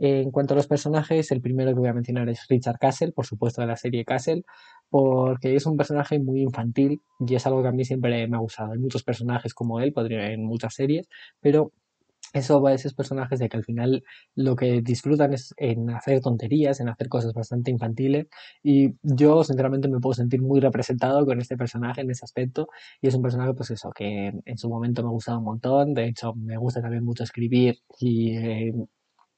En 0.00 0.30
cuanto 0.30 0.54
a 0.54 0.56
los 0.56 0.68
personajes, 0.68 1.32
el 1.32 1.40
primero 1.40 1.72
que 1.74 1.80
voy 1.80 1.88
a 1.88 1.92
mencionar 1.92 2.28
es 2.28 2.46
Richard 2.48 2.78
Castle, 2.78 3.10
por 3.10 3.26
supuesto 3.26 3.60
de 3.60 3.66
la 3.66 3.76
serie 3.76 4.04
Castle, 4.04 4.44
porque 4.90 5.56
es 5.56 5.66
un 5.66 5.76
personaje 5.76 6.20
muy 6.20 6.42
infantil 6.42 7.02
y 7.18 7.34
es 7.34 7.46
algo 7.48 7.62
que 7.62 7.68
a 7.68 7.72
mí 7.72 7.84
siempre 7.84 8.28
me 8.28 8.36
ha 8.36 8.40
gustado. 8.40 8.72
Hay 8.72 8.78
muchos 8.78 9.02
personajes 9.02 9.54
como 9.54 9.80
él, 9.80 9.92
podría 9.92 10.30
en 10.30 10.44
muchas 10.44 10.74
series, 10.74 11.08
pero 11.40 11.72
eso 12.32 12.60
va 12.60 12.70
a 12.70 12.74
esos 12.74 12.94
personajes 12.94 13.38
de 13.38 13.48
que 13.48 13.56
al 13.56 13.64
final 13.64 14.02
lo 14.34 14.56
que 14.56 14.82
disfrutan 14.82 15.32
es 15.32 15.54
en 15.56 15.90
hacer 15.90 16.20
tonterías, 16.20 16.80
en 16.80 16.88
hacer 16.88 17.08
cosas 17.08 17.32
bastante 17.32 17.70
infantiles 17.70 18.26
y 18.62 18.94
yo 19.02 19.44
sinceramente 19.44 19.88
me 19.88 20.00
puedo 20.00 20.14
sentir 20.14 20.42
muy 20.42 20.60
representado 20.60 21.24
con 21.26 21.40
este 21.40 21.56
personaje 21.56 22.02
en 22.02 22.10
ese 22.10 22.24
aspecto 22.24 22.68
y 23.00 23.08
es 23.08 23.14
un 23.14 23.22
personaje 23.22 23.54
pues 23.54 23.70
eso 23.70 23.90
que 23.94 24.32
en 24.44 24.58
su 24.58 24.68
momento 24.68 25.02
me 25.02 25.08
ha 25.08 25.12
gustado 25.12 25.38
un 25.38 25.44
montón, 25.44 25.94
de 25.94 26.06
hecho 26.06 26.34
me 26.34 26.56
gusta 26.56 26.82
también 26.82 27.04
mucho 27.04 27.24
escribir 27.24 27.78
y 28.00 28.36
eh, 28.36 28.72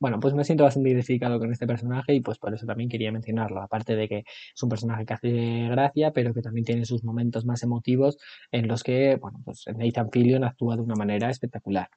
bueno, 0.00 0.18
pues 0.18 0.32
me 0.34 0.44
siento 0.44 0.64
bastante 0.64 0.88
identificado 0.88 1.38
con 1.38 1.52
este 1.52 1.66
personaje 1.66 2.14
y 2.14 2.20
pues 2.22 2.38
por 2.38 2.54
eso 2.54 2.64
también 2.66 2.88
quería 2.88 3.12
mencionarlo, 3.12 3.60
aparte 3.62 3.96
de 3.96 4.08
que 4.08 4.18
es 4.54 4.62
un 4.62 4.70
personaje 4.70 5.04
que 5.04 5.12
hace 5.12 5.68
gracia, 5.68 6.10
pero 6.12 6.32
que 6.32 6.40
también 6.40 6.64
tiene 6.64 6.86
sus 6.86 7.04
momentos 7.04 7.44
más 7.44 7.62
emotivos 7.62 8.16
en 8.50 8.66
los 8.66 8.82
que, 8.82 9.16
bueno, 9.16 9.40
pues 9.44 9.64
Nathan 9.76 10.10
Fillion 10.10 10.44
actúa 10.44 10.76
de 10.76 10.82
una 10.82 10.94
manera 10.94 11.28
espectacular. 11.28 11.88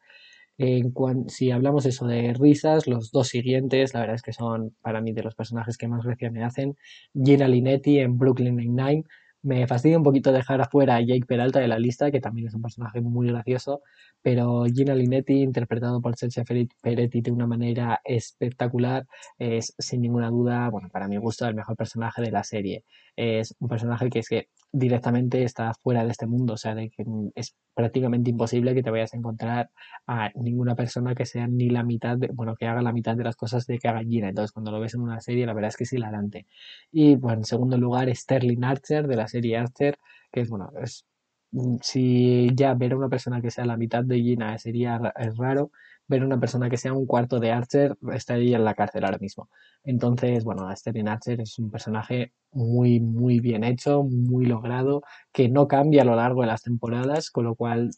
En 0.58 0.94
si 1.30 1.52
hablamos 1.52 1.86
eso 1.86 2.06
de 2.06 2.34
risas, 2.34 2.88
los 2.88 3.12
dos 3.12 3.28
siguientes, 3.30 3.94
la 3.94 4.02
verdad 4.02 4.16
es 4.16 4.22
que 4.22 4.34
son 4.34 4.76
para 4.82 5.02
mí 5.02 5.12
de 5.12 5.24
los 5.24 5.36
personajes 5.36 5.78
que 5.78 5.88
más 5.88 6.04
gracia 6.06 6.32
me 6.32 6.44
hacen. 6.44 6.76
Gina 7.14 7.48
Linetti 7.48 8.00
en 8.00 8.18
Brooklyn 8.18 8.56
Nine-Nine. 8.58 9.04
Me 9.42 9.68
fastidia 9.68 9.98
un 9.98 10.04
poquito 10.04 10.32
dejar 10.32 10.62
afuera 10.62 10.96
a 10.96 11.02
Jake 11.02 11.26
Peralta 11.28 11.60
de 11.60 11.68
la 11.68 11.78
lista, 11.78 12.12
que 12.12 12.22
también 12.22 12.48
es 12.48 12.54
un 12.54 12.62
personaje 12.62 13.02
muy 13.02 13.28
gracioso, 13.28 13.82
pero 14.22 14.64
Gina 14.74 14.96
Linetti, 14.96 15.42
interpretado 15.42 16.02
por 16.02 16.16
Sergio 16.16 16.44
Peretti 16.82 17.22
de 17.22 17.32
una 17.32 17.46
manera 17.46 18.00
espectacular, 18.06 19.06
es 19.38 19.76
sin 19.78 20.02
ninguna 20.02 20.30
duda, 20.30 20.70
bueno, 20.70 20.88
para 20.90 21.10
mi 21.10 21.18
gusto, 21.18 21.46
el 21.46 21.56
mejor 21.56 21.76
personaje 21.76 22.22
de 22.22 22.32
la 22.32 22.44
serie. 22.46 22.86
Es 23.16 23.56
un 23.60 23.68
personaje 23.68 24.10
que 24.10 24.20
es 24.20 24.30
que 24.30 24.50
directamente 24.72 25.44
está 25.44 25.74
fuera 25.74 26.04
de 26.04 26.12
este 26.12 26.26
mundo, 26.26 26.54
o 26.54 26.58
sea, 26.58 26.76
de 26.76 26.90
que 26.90 27.04
es 27.36 27.56
prácticamente 27.76 28.30
imposible 28.32 28.74
que 28.74 28.84
te 28.84 28.90
vayas 28.90 29.14
a 29.14 29.18
encontrar 29.18 29.70
a 30.08 30.32
ninguna 30.36 30.76
persona 30.76 31.14
que 31.16 31.26
sea 31.26 31.48
ni 31.48 31.70
la 31.70 31.84
mitad, 31.84 32.18
de, 32.18 32.30
bueno, 32.34 32.56
que 32.56 32.68
haga 32.68 32.82
la 32.82 32.94
mitad 32.94 33.16
de 33.16 33.24
las 33.24 33.36
cosas 33.36 33.68
de 33.68 33.80
que 33.80 33.88
haga 33.88 34.04
Gina. 34.04 34.30
Entonces, 34.30 34.52
cuando 34.52 34.72
lo 34.72 34.80
ves 34.80 34.96
en 34.96 35.02
una 35.02 35.20
serie, 35.22 35.46
la 35.46 35.54
verdad 35.54 35.70
es 35.70 35.78
que 35.78 35.84
es 35.86 35.94
hilarante. 35.94 36.48
Y, 36.92 37.16
bueno, 37.16 37.40
en 37.40 37.46
segundo 37.46 37.78
lugar, 37.78 38.14
Sterling 38.16 38.64
Archer, 38.64 39.08
de 39.08 39.16
la 39.16 39.28
serie 39.28 39.58
Archer, 39.58 39.98
que 40.32 40.42
es, 40.42 40.50
bueno, 40.50 40.72
es 40.82 41.06
Mm, 41.54 41.78
si 41.82 42.50
ya 42.56 42.74
ver 42.74 42.94
a 42.94 42.98
una 42.98 43.10
persona 43.10 43.40
que 43.42 43.52
sea 43.52 43.66
la 43.66 43.78
mitad 43.78 44.04
de 44.04 44.20
Gina 44.20 44.58
sería 44.58 45.00
raro, 45.38 45.72
ver 46.08 46.24
una 46.24 46.40
persona 46.40 46.70
que 46.70 46.78
sea 46.78 46.94
un 46.94 47.06
cuarto 47.06 47.40
de 47.40 47.52
Archer 47.52 47.98
estaría 48.14 48.58
en 48.58 48.66
la 48.66 48.76
cárcel 48.76 49.06
ahora 49.06 49.18
mismo. 49.18 49.50
Entonces, 49.84 50.44
bueno, 50.44 50.70
Sterling 50.76 51.08
Archer 51.08 51.42
es 51.42 51.58
un 51.60 51.72
personaje 51.72 52.34
muy, 52.52 53.00
muy 53.00 53.40
bien 53.40 53.64
hecho, 53.64 54.04
muy 54.04 54.46
logrado, 54.46 55.04
que 55.32 55.50
no 55.50 55.68
cambia 55.68 56.04
a 56.04 56.06
lo 56.06 56.16
largo 56.16 56.42
de 56.42 56.48
las 56.48 56.64
temporadas, 56.64 57.32
con 57.32 57.46
lo 57.46 57.56
cual 57.56 57.92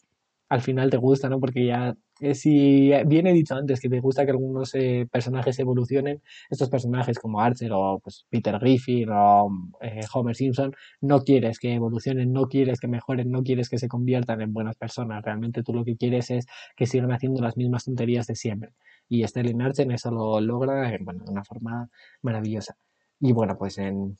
al 0.48 0.60
final 0.62 0.90
te 0.90 0.96
gusta, 0.96 1.28
¿no? 1.28 1.40
Porque 1.40 1.66
ya 1.66 1.96
eh, 2.20 2.34
si 2.34 2.90
bien 3.06 3.26
he 3.26 3.32
dicho 3.32 3.54
antes 3.54 3.80
que 3.80 3.88
te 3.88 4.00
gusta 4.00 4.24
que 4.24 4.30
algunos 4.30 4.74
eh, 4.74 5.06
personajes 5.10 5.58
evolucionen, 5.58 6.22
estos 6.50 6.70
personajes 6.70 7.18
como 7.18 7.40
Archer 7.40 7.72
o 7.72 8.00
pues, 8.02 8.26
Peter 8.30 8.58
Griffin 8.58 9.08
o 9.10 9.50
eh, 9.82 10.00
Homer 10.12 10.34
Simpson, 10.34 10.74
no 11.00 11.20
quieres 11.24 11.58
que 11.58 11.74
evolucionen, 11.74 12.32
no 12.32 12.46
quieres 12.46 12.80
que 12.80 12.88
mejoren, 12.88 13.30
no 13.30 13.42
quieres 13.42 13.68
que 13.68 13.78
se 13.78 13.88
conviertan 13.88 14.40
en 14.40 14.52
buenas 14.52 14.76
personas. 14.76 15.22
Realmente 15.24 15.62
tú 15.62 15.74
lo 15.74 15.84
que 15.84 15.96
quieres 15.96 16.30
es 16.30 16.46
que 16.76 16.86
sigan 16.86 17.12
haciendo 17.12 17.42
las 17.42 17.56
mismas 17.56 17.84
tonterías 17.84 18.26
de 18.26 18.34
siempre. 18.36 18.70
Y 19.08 19.26
Sterling 19.26 19.60
Archer 19.60 19.90
eso 19.92 20.10
lo 20.10 20.40
logra 20.40 20.96
bueno, 21.00 21.24
de 21.24 21.30
una 21.30 21.44
forma 21.44 21.90
maravillosa. 22.22 22.76
Y 23.20 23.32
bueno, 23.32 23.56
pues 23.58 23.78
en, 23.78 24.16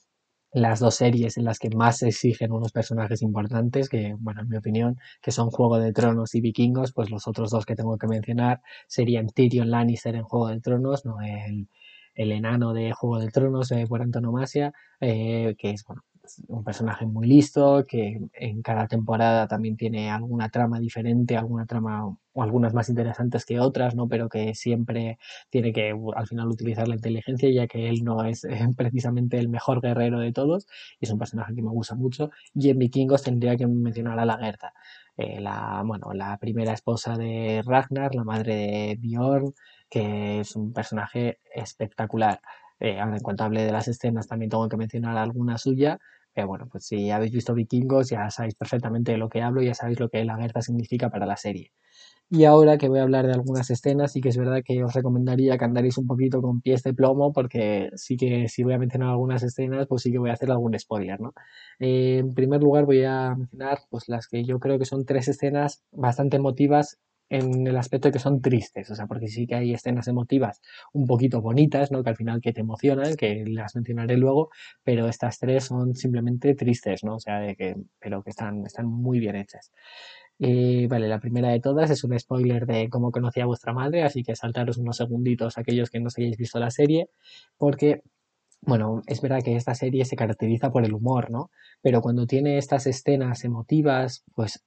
las 0.57 0.81
dos 0.81 0.95
series 0.95 1.37
en 1.37 1.45
las 1.45 1.59
que 1.59 1.69
más 1.69 1.99
se 1.99 2.09
exigen 2.09 2.51
unos 2.51 2.73
personajes 2.73 3.21
importantes, 3.21 3.90
que, 3.90 4.14
bueno, 4.19 4.40
en 4.40 4.49
mi 4.49 4.57
opinión, 4.57 4.97
que 5.21 5.31
son 5.31 5.51
Juego 5.51 5.79
de 5.79 5.92
Tronos 5.92 6.35
y 6.35 6.40
Vikingos, 6.40 6.92
pues 6.95 7.11
los 7.11 7.29
otros 7.29 7.51
dos 7.51 7.66
que 7.66 7.77
tengo 7.77 7.99
que 7.99 8.07
mencionar 8.07 8.62
serían 8.87 9.27
Tyrion 9.29 9.71
Lannister 9.71 10.14
en 10.14 10.23
Juego 10.23 10.49
de 10.49 10.61
Tronos, 10.61 11.05
¿no? 11.05 11.21
El, 11.21 11.69
el 12.14 12.33
enano 12.33 12.73
de 12.73 12.92
Juego 12.92 13.19
de 13.19 13.29
Tronos 13.29 13.71
eh, 13.73 13.85
por 13.87 14.01
antonomasia, 14.01 14.73
eh, 15.01 15.55
que 15.59 15.71
es, 15.73 15.85
bueno, 15.85 16.03
un 16.49 16.65
personaje 16.65 17.07
muy 17.07 17.27
listo, 17.27 17.85
que 17.87 18.21
en 18.35 18.62
cada 18.62 18.87
temporada 18.89 19.47
también 19.49 19.77
tiene 19.77 20.11
alguna 20.11 20.49
trama 20.49 20.79
diferente, 20.81 21.37
alguna 21.37 21.67
trama 21.67 22.07
o 22.33 22.43
algunas 22.43 22.75
más 22.75 22.89
interesantes 22.89 23.45
que 23.45 23.61
otras, 23.61 23.95
¿no? 23.95 24.09
Pero 24.09 24.29
que 24.29 24.55
siempre 24.55 25.19
tiene 25.51 25.73
que 25.73 25.95
al 26.15 26.27
final 26.27 26.49
utilizar 26.49 26.89
la 26.89 26.97
inteligencia, 26.97 27.51
ya 27.51 27.67
que 27.67 27.89
él 27.89 28.05
no 28.05 28.25
es 28.25 28.45
eh, 28.45 28.59
precisamente 28.77 29.39
el 29.39 29.49
mejor 29.49 29.81
guerrero 29.81 30.19
de 30.21 30.33
todos, 30.33 30.67
y 31.01 31.07
es 31.07 31.11
un 31.11 31.19
personaje 31.19 31.55
que 31.55 31.62
me 31.62 31.71
gusta 31.71 31.95
mucho. 31.95 32.31
Y 32.55 32.71
en 32.71 32.79
Vikingos 32.79 33.23
tendría 33.23 33.57
que 33.57 33.67
mencionar 33.67 34.19
a 34.19 34.25
la 34.27 34.39
Gerta, 34.39 34.73
eh, 35.17 35.41
la, 35.41 35.83
bueno, 35.85 36.12
la 36.12 36.37
primera 36.39 36.73
esposa 36.73 37.17
de 37.17 37.62
Ragnar, 37.65 38.15
la 38.15 38.25
madre 38.25 38.55
de 38.55 38.99
Bjorn, 39.01 39.53
que 39.89 40.41
es 40.41 40.57
un 40.57 40.73
personaje 40.73 41.39
espectacular. 41.55 42.41
Eh, 42.81 42.99
en 42.99 43.21
cuanto 43.21 43.45
hable 43.45 43.65
de 43.65 43.73
las 43.73 43.89
escenas, 43.89 44.27
también 44.29 44.51
tengo 44.51 44.69
que 44.69 44.77
mencionar 44.77 45.17
alguna 45.17 45.57
suya, 45.59 45.99
pero 46.37 46.49
bueno, 46.49 46.68
pues 46.70 46.85
si 46.87 47.11
habéis 47.11 47.33
visto 47.33 47.55
Vikingos, 47.55 48.11
ya 48.11 48.29
sabéis 48.31 48.55
perfectamente 48.55 49.12
de 49.12 49.18
lo 49.18 49.31
que 49.31 49.40
hablo, 49.40 49.62
ya 49.62 49.72
sabéis 49.72 49.99
lo 49.99 50.11
que 50.11 50.22
la 50.22 50.37
guerra 50.37 50.61
significa 50.61 51.09
para 51.09 51.25
la 51.25 51.38
serie. 51.38 51.72
Y 52.29 52.44
ahora 52.44 52.77
que 52.77 52.88
voy 52.88 52.99
a 52.99 53.05
hablar 53.05 53.27
de 53.27 53.33
algunas 53.33 53.70
escenas, 53.70 54.12
sí 54.12 54.20
que 54.20 54.29
es 54.31 54.37
verdad 54.37 54.62
que 54.64 54.85
os 54.85 54.92
recomendaría 54.92 55.57
que 55.57 55.64
andaréis 55.64 55.96
un 55.96 56.07
poquito 56.07 56.42
con 56.42 56.61
pies 56.61 56.83
de 56.83 56.92
plomo, 56.92 57.33
porque 57.33 57.90
sí 57.94 58.16
que 58.18 58.49
si 58.49 58.64
voy 58.64 58.75
a 58.75 58.79
mencionar 58.79 59.11
algunas 59.11 59.42
escenas, 59.44 59.87
pues 59.87 60.03
sí 60.03 60.12
que 60.12 60.18
voy 60.18 60.31
a 60.31 60.35
hacer 60.35 60.51
algún 60.51 60.79
spoiler, 60.79 61.20
¿no? 61.20 61.33
Eh, 61.79 62.18
en 62.18 62.35
primer 62.35 62.62
lugar 62.62 62.85
voy 62.85 63.05
a 63.05 63.35
mencionar 63.35 63.79
pues 63.90 64.09
las 64.09 64.29
que 64.29 64.44
yo 64.44 64.61
creo 64.61 64.79
que 64.79 64.85
son 64.85 65.07
tres 65.07 65.29
escenas 65.29 65.85
bastante 65.92 66.37
emotivas 66.37 66.99
en 67.29 67.67
el 67.67 67.77
aspecto 67.77 68.09
de 68.09 68.12
que 68.12 68.19
son 68.19 68.41
tristes, 68.41 68.91
o 68.91 68.95
sea, 68.95 69.07
porque 69.07 69.29
sí 69.29 69.47
que 69.47 69.57
hay 69.57 69.73
escenas 69.73 70.09
emotivas 70.09 70.61
un 70.93 71.07
poquito 71.07 71.41
bonitas, 71.41 71.91
¿no? 71.91 72.03
Que 72.03 72.11
al 72.11 72.17
final 72.17 72.41
que 72.41 72.53
te 72.53 72.61
emocionan, 72.61 73.17
que 73.17 73.45
las 73.47 73.75
mencionaré 73.75 74.17
luego, 74.17 74.51
pero 74.85 75.09
estas 75.09 75.39
tres 75.39 75.65
son 75.65 75.95
simplemente 75.95 76.55
tristes, 76.55 77.05
¿no? 77.05 77.17
O 77.17 77.21
sea, 77.21 77.41
de 77.41 77.57
que, 77.57 77.77
pero 77.99 78.23
que 78.23 78.31
están, 78.31 78.65
están 78.67 78.87
muy 78.87 79.19
bien 79.21 79.37
hechas. 79.37 79.73
Eh, 80.39 80.87
vale, 80.89 81.09
la 81.09 81.19
primera 81.19 81.49
de 81.49 81.61
todas 81.61 81.91
es 81.91 82.05
un 82.05 82.19
spoiler 82.19 82.67
de 82.67 82.89
cómo 82.91 83.11
conocí 83.11 83.41
a 83.41 83.47
vuestra 83.47 83.73
madre, 83.73 84.03
así 84.03 84.23
que 84.23 84.37
saltaros 84.37 84.77
unos 84.77 84.99
segunditos 84.99 85.57
aquellos 85.57 85.91
que 85.91 85.99
no 85.99 86.09
os 86.09 86.19
hayáis 86.19 86.37
visto 86.37 86.59
la 86.59 86.71
serie, 86.71 87.09
porque 87.57 88.03
bueno, 88.62 89.03
es 89.07 89.21
verdad 89.21 89.42
que 89.45 89.55
esta 89.55 89.75
serie 89.77 90.05
se 90.05 90.16
caracteriza 90.16 90.73
por 90.73 90.85
el 90.85 90.92
humor, 90.92 91.31
¿no? 91.31 91.51
Pero 91.83 92.01
cuando 92.03 92.27
tiene 92.27 92.59
estas 92.59 92.87
escenas 92.88 93.45
emotivas, 93.45 94.25
pues 94.35 94.64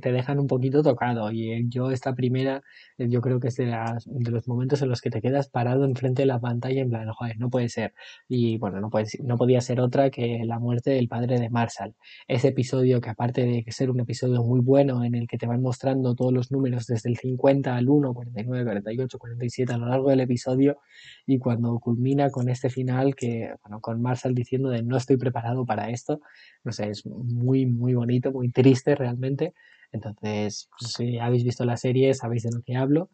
te 0.00 0.12
dejan 0.12 0.38
un 0.38 0.46
poquito 0.46 0.82
tocado. 0.82 1.32
Y 1.32 1.68
yo 1.68 1.90
esta 1.90 2.14
primera, 2.14 2.62
eh, 2.98 3.08
yo 3.08 3.20
creo 3.20 3.40
que 3.40 3.48
es 3.48 3.56
de, 3.56 3.66
las- 3.66 4.04
de 4.06 4.30
los 4.30 4.46
momentos 4.46 4.82
en 4.82 4.88
los 4.88 5.00
que 5.00 5.10
te 5.10 5.20
quedas 5.20 5.48
parado 5.48 5.84
enfrente 5.84 6.22
de 6.22 6.26
la 6.26 6.38
pantalla 6.40 6.80
en 6.82 6.90
plan, 6.90 7.08
joder, 7.12 7.38
no 7.38 7.50
puede 7.50 7.68
ser. 7.68 7.94
Y 8.28 8.58
bueno, 8.58 8.80
no 8.80 8.90
puede, 8.90 9.06
no 9.22 9.36
podía 9.36 9.60
ser 9.60 9.80
otra 9.80 10.10
que 10.10 10.42
la 10.44 10.58
muerte 10.60 10.90
del 10.90 11.08
padre 11.08 11.38
de 11.40 11.50
Marshall. 11.50 11.94
Ese 12.28 12.48
episodio 12.48 13.00
que 13.00 13.10
aparte 13.10 13.42
de 13.44 13.64
ser 13.72 13.90
un 13.90 14.00
episodio 14.00 14.42
muy 14.44 14.60
bueno 14.60 15.02
en 15.04 15.14
el 15.14 15.26
que 15.26 15.38
te 15.38 15.46
van 15.46 15.60
mostrando 15.62 16.14
todos 16.14 16.32
los 16.32 16.52
números 16.52 16.86
desde 16.86 17.08
el 17.10 17.16
50 17.16 17.74
al 17.76 17.88
1, 17.88 18.14
49, 18.14 18.64
48, 18.64 19.18
47 19.18 19.72
a 19.72 19.78
lo 19.78 19.86
largo 19.88 20.10
del 20.10 20.20
episodio, 20.20 20.78
y 21.26 21.38
cuando 21.38 21.78
culmina 21.78 22.30
con 22.30 22.48
este 22.48 22.70
final 22.70 23.13
que, 23.14 23.54
bueno, 23.62 23.80
con 23.80 24.00
Marshall 24.02 24.34
diciendo 24.34 24.68
de 24.70 24.82
no 24.82 24.96
estoy 24.96 25.16
preparado 25.16 25.64
para 25.66 25.90
esto, 25.90 26.20
no 26.64 26.72
sé, 26.72 26.90
es 26.90 27.06
muy, 27.06 27.66
muy 27.66 27.94
bonito, 27.94 28.32
muy 28.32 28.50
triste 28.50 28.94
realmente. 28.94 29.54
Entonces, 29.92 30.68
pues, 30.78 30.92
si 30.92 31.18
habéis 31.18 31.44
visto 31.44 31.64
la 31.64 31.76
serie, 31.76 32.14
sabéis 32.14 32.42
de 32.44 32.50
lo 32.52 32.62
que 32.62 32.76
hablo. 32.76 33.10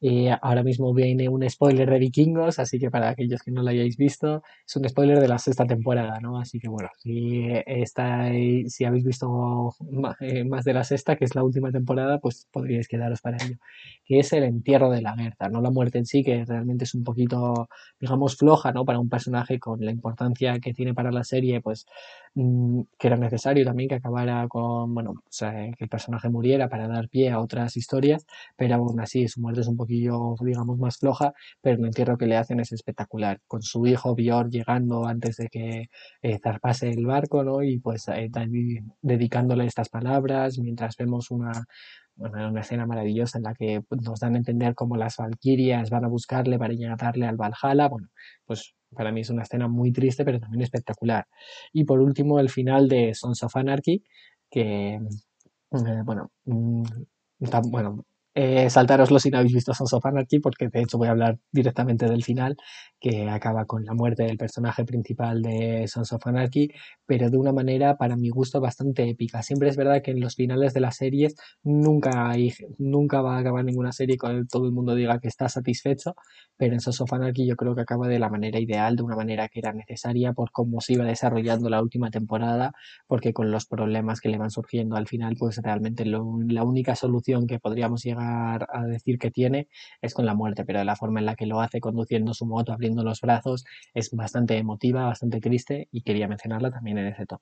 Eh, 0.00 0.30
ahora 0.42 0.62
mismo 0.62 0.92
viene 0.92 1.28
un 1.28 1.48
spoiler 1.48 1.88
de 1.88 1.98
Vikingos, 1.98 2.58
así 2.58 2.78
que 2.78 2.90
para 2.90 3.08
aquellos 3.08 3.42
que 3.42 3.50
no 3.50 3.62
lo 3.62 3.70
hayáis 3.70 3.96
visto, 3.96 4.42
es 4.66 4.76
un 4.76 4.86
spoiler 4.88 5.20
de 5.20 5.28
la 5.28 5.38
sexta 5.38 5.66
temporada, 5.66 6.20
¿no? 6.20 6.38
Así 6.38 6.58
que 6.60 6.68
bueno, 6.68 6.90
si 6.98 7.46
estáis, 7.66 8.74
si 8.74 8.84
habéis 8.84 9.04
visto 9.04 9.74
eh, 10.20 10.44
más 10.44 10.64
de 10.64 10.74
la 10.74 10.84
sexta, 10.84 11.16
que 11.16 11.24
es 11.24 11.34
la 11.34 11.42
última 11.42 11.72
temporada, 11.72 12.18
pues 12.18 12.46
podríais 12.52 12.88
quedaros 12.88 13.22
para 13.22 13.38
ello. 13.42 13.56
Que 14.04 14.20
es 14.20 14.32
el 14.32 14.44
entierro 14.44 14.90
de 14.90 15.00
la 15.02 15.14
Berta, 15.16 15.48
no 15.48 15.60
la 15.62 15.70
muerte 15.70 15.98
en 15.98 16.06
sí, 16.06 16.22
que 16.22 16.44
realmente 16.44 16.84
es 16.84 16.94
un 16.94 17.04
poquito, 17.04 17.68
digamos, 17.98 18.36
floja, 18.36 18.72
¿no? 18.72 18.84
Para 18.84 18.98
un 18.98 19.08
personaje 19.08 19.58
con 19.58 19.80
la 19.84 19.90
importancia 19.90 20.58
que 20.60 20.74
tiene 20.74 20.94
para 20.94 21.10
la 21.10 21.24
serie, 21.24 21.60
pues 21.62 21.86
que 22.98 23.06
era 23.06 23.16
necesario 23.16 23.64
también 23.64 23.88
que 23.88 23.94
acabara 23.96 24.46
con, 24.48 24.94
bueno, 24.94 25.12
o 25.12 25.22
sea, 25.30 25.52
que 25.52 25.84
el 25.84 25.88
personaje 25.88 26.28
muriera 26.28 26.68
para 26.68 26.86
dar 26.86 27.08
pie 27.08 27.30
a 27.30 27.40
otras 27.40 27.76
historias 27.76 28.26
pero 28.56 28.74
aún 28.76 29.00
así 29.00 29.28
su 29.28 29.40
muerte 29.40 29.60
es 29.60 29.68
un 29.68 29.76
poquillo, 29.76 30.34
digamos, 30.40 30.78
más 30.78 30.98
floja, 30.98 31.32
pero 31.60 31.78
el 31.78 31.84
entierro 31.84 32.18
que 32.18 32.26
le 32.26 32.36
hacen 32.36 32.60
es 32.60 32.72
espectacular, 32.72 33.40
con 33.46 33.62
su 33.62 33.86
hijo 33.86 34.14
Björn 34.14 34.50
llegando 34.50 35.06
antes 35.06 35.36
de 35.36 35.48
que 35.48 35.88
eh, 36.22 36.38
zarpase 36.42 36.90
el 36.90 37.06
barco, 37.06 37.44
¿no? 37.44 37.62
Y 37.62 37.78
pues 37.78 38.08
eh, 38.08 38.30
dedicándole 39.02 39.66
estas 39.66 39.88
palabras, 39.88 40.58
mientras 40.58 40.96
vemos 40.96 41.30
una, 41.30 41.52
bueno, 42.14 42.48
una 42.48 42.60
escena 42.60 42.86
maravillosa 42.86 43.38
en 43.38 43.44
la 43.44 43.54
que 43.54 43.82
pues, 43.88 44.02
nos 44.02 44.20
dan 44.20 44.34
a 44.34 44.38
entender 44.38 44.74
cómo 44.74 44.96
las 44.96 45.16
valquirias 45.16 45.90
van 45.90 46.04
a 46.04 46.08
buscarle 46.08 46.58
para 46.58 46.74
llegarle 46.74 47.26
al 47.26 47.36
Valhalla, 47.36 47.88
bueno, 47.88 48.08
pues 48.46 48.74
para 48.96 49.12
mí 49.12 49.20
es 49.20 49.30
una 49.30 49.42
escena 49.42 49.68
muy 49.68 49.92
triste, 49.92 50.24
pero 50.24 50.40
también 50.40 50.62
espectacular. 50.62 51.26
Y 51.72 51.84
por 51.84 52.00
último, 52.00 52.40
el 52.40 52.50
final 52.50 52.88
de 52.88 53.14
Sons 53.14 53.42
of 53.42 53.56
Anarchy, 53.56 54.02
que, 54.50 54.94
eh, 54.94 56.02
bueno, 56.04 56.30
mm, 56.44 56.82
bueno, 57.70 58.04
eh, 58.38 58.68
saltaroslo 58.68 59.18
si 59.18 59.30
no 59.30 59.38
habéis 59.38 59.54
visto 59.54 59.72
Sons 59.72 59.94
of 59.94 60.04
Anarchy, 60.04 60.40
porque 60.40 60.68
de 60.68 60.82
hecho 60.82 60.98
voy 60.98 61.08
a 61.08 61.12
hablar 61.12 61.38
directamente 61.52 62.04
del 62.04 62.22
final, 62.22 62.54
que 63.00 63.30
acaba 63.30 63.64
con 63.64 63.86
la 63.86 63.94
muerte 63.94 64.24
del 64.24 64.36
personaje 64.36 64.84
principal 64.84 65.40
de 65.40 65.88
Sons 65.88 66.12
of 66.12 66.26
Anarchy, 66.26 66.70
pero 67.06 67.30
de 67.30 67.38
una 67.38 67.54
manera, 67.54 67.96
para 67.96 68.14
mi 68.14 68.28
gusto, 68.28 68.60
bastante 68.60 69.08
épica. 69.08 69.42
Siempre 69.42 69.70
es 69.70 69.76
verdad 69.78 70.02
que 70.02 70.10
en 70.10 70.20
los 70.20 70.34
finales 70.34 70.74
de 70.74 70.80
las 70.80 70.96
series 70.96 71.34
nunca, 71.62 72.28
hay, 72.28 72.52
nunca 72.76 73.22
va 73.22 73.36
a 73.36 73.40
acabar 73.40 73.64
ninguna 73.64 73.92
serie 73.92 74.18
con 74.18 74.46
todo 74.48 74.66
el 74.66 74.72
mundo 74.72 74.94
diga 74.94 75.18
que 75.18 75.28
está 75.28 75.48
satisfecho, 75.48 76.14
pero 76.58 76.74
en 76.74 76.80
Sons 76.80 77.00
of 77.00 77.12
Anarchy 77.14 77.46
yo 77.46 77.56
creo 77.56 77.74
que 77.74 77.80
acaba 77.80 78.06
de 78.06 78.18
la 78.18 78.28
manera 78.28 78.60
ideal, 78.60 78.96
de 78.96 79.02
una 79.02 79.16
manera 79.16 79.48
que 79.48 79.60
era 79.60 79.72
necesaria 79.72 80.34
por 80.34 80.50
cómo 80.52 80.82
se 80.82 80.92
iba 80.92 81.06
desarrollando 81.06 81.70
la 81.70 81.80
última 81.80 82.10
temporada, 82.10 82.72
porque 83.06 83.32
con 83.32 83.50
los 83.50 83.64
problemas 83.64 84.20
que 84.20 84.28
le 84.28 84.36
van 84.36 84.50
surgiendo 84.50 84.96
al 84.96 85.06
final, 85.06 85.36
pues 85.38 85.56
realmente 85.62 86.04
lo, 86.04 86.36
la 86.46 86.64
única 86.64 86.96
solución 86.96 87.46
que 87.46 87.58
podríamos 87.58 88.02
llegar 88.04 88.25
a 88.26 88.86
decir 88.86 89.18
que 89.18 89.30
tiene 89.30 89.68
es 90.00 90.14
con 90.14 90.26
la 90.26 90.34
muerte, 90.34 90.64
pero 90.64 90.82
la 90.84 90.96
forma 90.96 91.20
en 91.20 91.26
la 91.26 91.36
que 91.36 91.46
lo 91.46 91.60
hace 91.60 91.80
conduciendo 91.80 92.34
su 92.34 92.46
moto, 92.46 92.72
abriendo 92.72 93.02
los 93.02 93.20
brazos, 93.20 93.64
es 93.94 94.10
bastante 94.12 94.56
emotiva, 94.56 95.04
bastante 95.04 95.40
triste 95.40 95.88
y 95.90 96.02
quería 96.02 96.28
mencionarla 96.28 96.70
también 96.70 96.98
en 96.98 97.06
ese 97.06 97.26
top. 97.26 97.40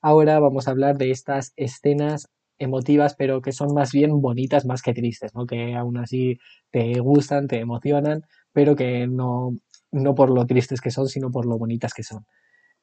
Ahora 0.00 0.38
vamos 0.40 0.68
a 0.68 0.70
hablar 0.72 0.96
de 0.98 1.10
estas 1.10 1.52
escenas 1.56 2.28
emotivas, 2.58 3.14
pero 3.16 3.42
que 3.42 3.52
son 3.52 3.74
más 3.74 3.92
bien 3.92 4.20
bonitas 4.20 4.64
más 4.64 4.82
que 4.82 4.94
tristes, 4.94 5.34
¿no? 5.34 5.46
Que 5.46 5.74
aún 5.74 5.98
así 5.98 6.38
te 6.70 6.98
gustan, 7.00 7.48
te 7.48 7.60
emocionan, 7.60 8.22
pero 8.52 8.76
que 8.76 9.06
no, 9.06 9.50
no 9.92 10.14
por 10.14 10.30
lo 10.30 10.46
tristes 10.46 10.80
que 10.80 10.90
son, 10.90 11.08
sino 11.08 11.30
por 11.30 11.46
lo 11.46 11.58
bonitas 11.58 11.92
que 11.94 12.02
son. 12.02 12.24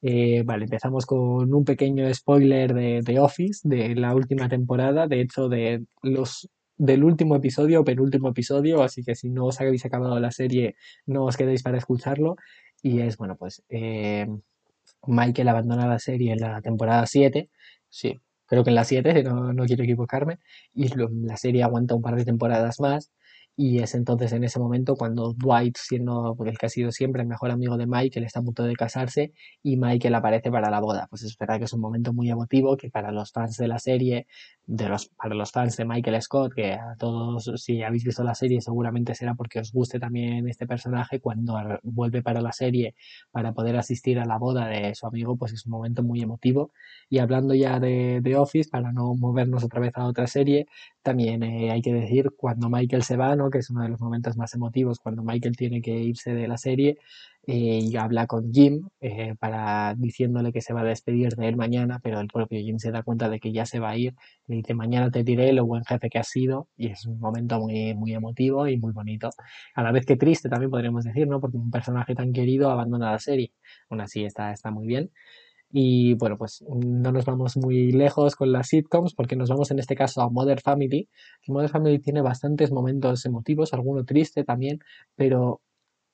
Eh, 0.02 0.44
vale, 0.44 0.66
empezamos 0.66 1.06
con 1.06 1.54
un 1.54 1.64
pequeño 1.64 2.14
spoiler 2.14 2.74
de 2.74 3.02
The 3.06 3.20
Office, 3.20 3.68
de 3.68 3.96
la 3.96 4.14
última 4.14 4.50
temporada, 4.50 5.08
de 5.08 5.22
hecho 5.22 5.48
de 5.48 5.86
los 6.02 6.50
del 6.78 7.04
último 7.04 7.36
episodio 7.36 7.82
o 7.82 7.84
penúltimo 7.84 8.30
episodio, 8.30 8.84
así 8.84 9.04
que 9.04 9.16
si 9.16 9.30
no 9.30 9.46
os 9.46 9.62
habéis 9.62 9.86
acabado 9.86 10.20
la 10.20 10.32
serie, 10.32 10.76
no 11.06 11.26
os 11.26 11.38
quedéis 11.38 11.64
para 11.64 11.78
escucharlo. 11.78 12.36
Y 12.82 13.00
es, 13.02 13.18
bueno, 13.18 13.36
pues 13.38 13.64
eh, 13.70 14.28
Michael 15.08 15.48
abandona 15.48 15.88
la 15.88 16.00
serie 16.00 16.34
en 16.34 16.40
la 16.40 16.62
temporada 16.62 17.06
7, 17.06 17.50
sí, 17.90 18.22
creo 18.46 18.64
que 18.64 18.72
en 18.72 18.76
la 18.76 18.84
7, 18.84 19.24
no, 19.24 19.54
no 19.54 19.66
quiero 19.66 19.84
equivocarme, 19.84 20.40
y 20.74 20.90
la 20.98 21.38
serie 21.38 21.64
aguanta 21.64 21.96
un 21.96 22.02
par 22.02 22.16
de 22.16 22.26
temporadas 22.26 22.80
más 22.80 23.12
y 23.56 23.80
es 23.80 23.94
entonces 23.94 24.32
en 24.34 24.44
ese 24.44 24.60
momento 24.60 24.96
cuando 24.96 25.34
Dwight, 25.34 25.78
siendo 25.78 26.36
el 26.46 26.58
que 26.58 26.66
ha 26.66 26.70
sido 26.70 26.92
siempre 26.92 27.22
el 27.22 27.28
mejor 27.28 27.52
amigo 27.52 27.78
de 27.78 27.86
Michael, 27.86 28.26
está 28.26 28.40
a 28.40 28.44
punto 28.44 28.64
de 28.64 28.76
casarse 28.76 29.34
y 29.62 29.78
Michael 29.78 30.16
aparece 30.16 30.50
para 30.50 30.72
la 30.72 30.80
boda. 30.80 31.08
Pues 31.10 31.24
es 31.24 31.38
verdad 31.38 31.60
que 31.60 31.66
es 31.66 31.74
un 31.74 31.82
momento 31.82 32.14
muy 32.14 32.30
emotivo 32.32 32.78
que 32.78 32.90
para 32.90 33.12
los 33.12 33.32
fans 33.32 33.58
de 33.58 33.68
la 33.68 33.78
serie, 33.78 34.26
de 34.66 34.90
los, 34.90 35.10
para 35.10 35.36
los 35.36 35.52
fans 35.52 35.78
de 35.78 35.86
Michael 35.86 36.20
Scott, 36.22 36.54
que 36.56 36.74
a 36.74 36.96
todos, 36.98 37.52
si 37.58 37.84
habéis 37.84 38.04
visto 38.04 38.24
la 38.24 38.34
serie, 38.34 38.60
seguramente 38.62 39.14
será 39.14 39.36
porque 39.36 39.60
os 39.60 39.72
guste 39.72 40.00
también 40.00 40.48
este 40.48 40.66
personaje, 40.66 41.20
cuando 41.20 41.56
vuelve 41.84 42.24
para 42.24 42.42
la 42.42 42.52
serie 42.54 42.96
para 43.32 43.54
poder 43.54 43.78
asistir 43.78 44.20
a 44.20 44.26
la 44.26 44.38
boda 44.38 44.68
de 44.68 44.96
su 44.96 45.06
amigo, 45.06 45.36
pues 45.38 45.54
es 45.54 45.66
un 45.66 45.72
momento 45.74 46.02
muy 46.04 46.22
emotivo. 46.22 46.72
Y 47.10 47.20
hablando 47.20 47.54
ya 47.54 47.80
de, 47.80 48.20
de 48.22 48.36
Office, 48.36 48.70
para 48.70 48.92
no 48.92 49.14
movernos 49.16 49.64
otra 49.64 49.80
vez 49.80 49.92
a 49.96 50.06
otra 50.06 50.26
serie, 50.28 50.66
también 51.04 51.44
eh, 51.44 51.72
hay 51.72 51.82
que 51.82 51.94
decir 51.94 52.32
cuando 52.36 52.70
Michael 52.70 53.04
se 53.04 53.18
va, 53.18 53.36
que 53.50 53.60
es 53.60 53.70
uno 53.70 53.82
de 53.84 53.90
los 53.90 54.00
momentos 54.00 54.38
más 54.38 54.54
emotivos, 54.54 55.00
cuando 55.00 55.24
Michael 55.24 55.56
tiene 55.58 55.82
que 55.82 55.92
irse 55.92 56.34
de 56.34 56.48
la 56.48 56.58
serie 56.58 56.98
eh, 57.46 57.80
y 57.82 57.96
habla 57.98 58.26
con 58.28 58.54
Jim 58.54 58.88
eh, 59.02 59.36
para 59.40 59.96
diciéndole 59.98 60.54
que 60.54 60.62
se 60.62 60.74
va 60.74 60.82
a 60.82 60.84
despedir 60.86 61.36
de 61.36 61.48
él 61.50 61.58
mañana, 61.58 62.00
pero 62.02 62.20
el 62.20 62.28
propio 62.28 62.60
Jim 62.60 62.80
se 62.80 62.92
da 62.92 63.04
cuenta 63.04 63.30
de 63.30 63.40
que 63.40 63.52
ya 63.52 63.66
se 63.66 63.80
va 63.80 63.90
a 63.92 63.98
ir, 63.98 64.16
le 64.48 64.58
dice 64.58 64.74
mañana 64.74 65.12
te 65.12 65.24
diré 65.24 65.52
lo 65.54 65.66
buen 65.66 65.84
jefe 65.84 66.10
que 66.10 66.20
has 66.20 66.28
sido 66.30 66.70
y 66.78 66.88
es 66.88 67.06
un 67.06 67.20
momento 67.20 67.60
muy, 67.60 67.94
muy 67.96 68.14
emotivo 68.14 68.68
y 68.68 68.78
muy 68.78 68.94
bonito. 68.94 69.30
A 69.76 69.84
la 69.84 69.92
vez 69.92 70.06
que 70.06 70.16
triste 70.16 70.50
también 70.50 70.72
podríamos 70.72 71.04
decir, 71.04 71.28
¿no? 71.28 71.42
porque 71.42 71.58
un 71.58 71.72
personaje 71.72 72.16
tan 72.16 72.32
querido 72.34 72.70
abandona 72.72 73.12
la 73.12 73.20
serie. 73.20 73.52
Aún 73.90 74.02
así 74.02 74.24
está, 74.24 74.52
está 74.52 74.72
muy 74.72 74.88
bien. 74.88 75.12
Y 75.76 76.14
bueno, 76.14 76.38
pues 76.38 76.64
no 76.70 77.12
nos 77.12 77.26
vamos 77.26 77.58
muy 77.58 77.92
lejos 77.92 78.36
con 78.36 78.52
las 78.52 78.68
sitcoms 78.68 79.16
porque 79.16 79.36
nos 79.36 79.50
vamos 79.50 79.72
en 79.72 79.80
este 79.80 79.96
caso 79.96 80.22
a 80.22 80.30
Mother 80.30 80.62
Family. 80.62 81.10
Mother 81.48 81.70
Family 81.70 81.98
tiene 81.98 82.22
bastantes 82.22 82.72
momentos 82.72 83.26
emotivos, 83.26 83.74
alguno 83.74 84.06
triste 84.06 84.44
también, 84.44 84.80
pero 85.16 85.62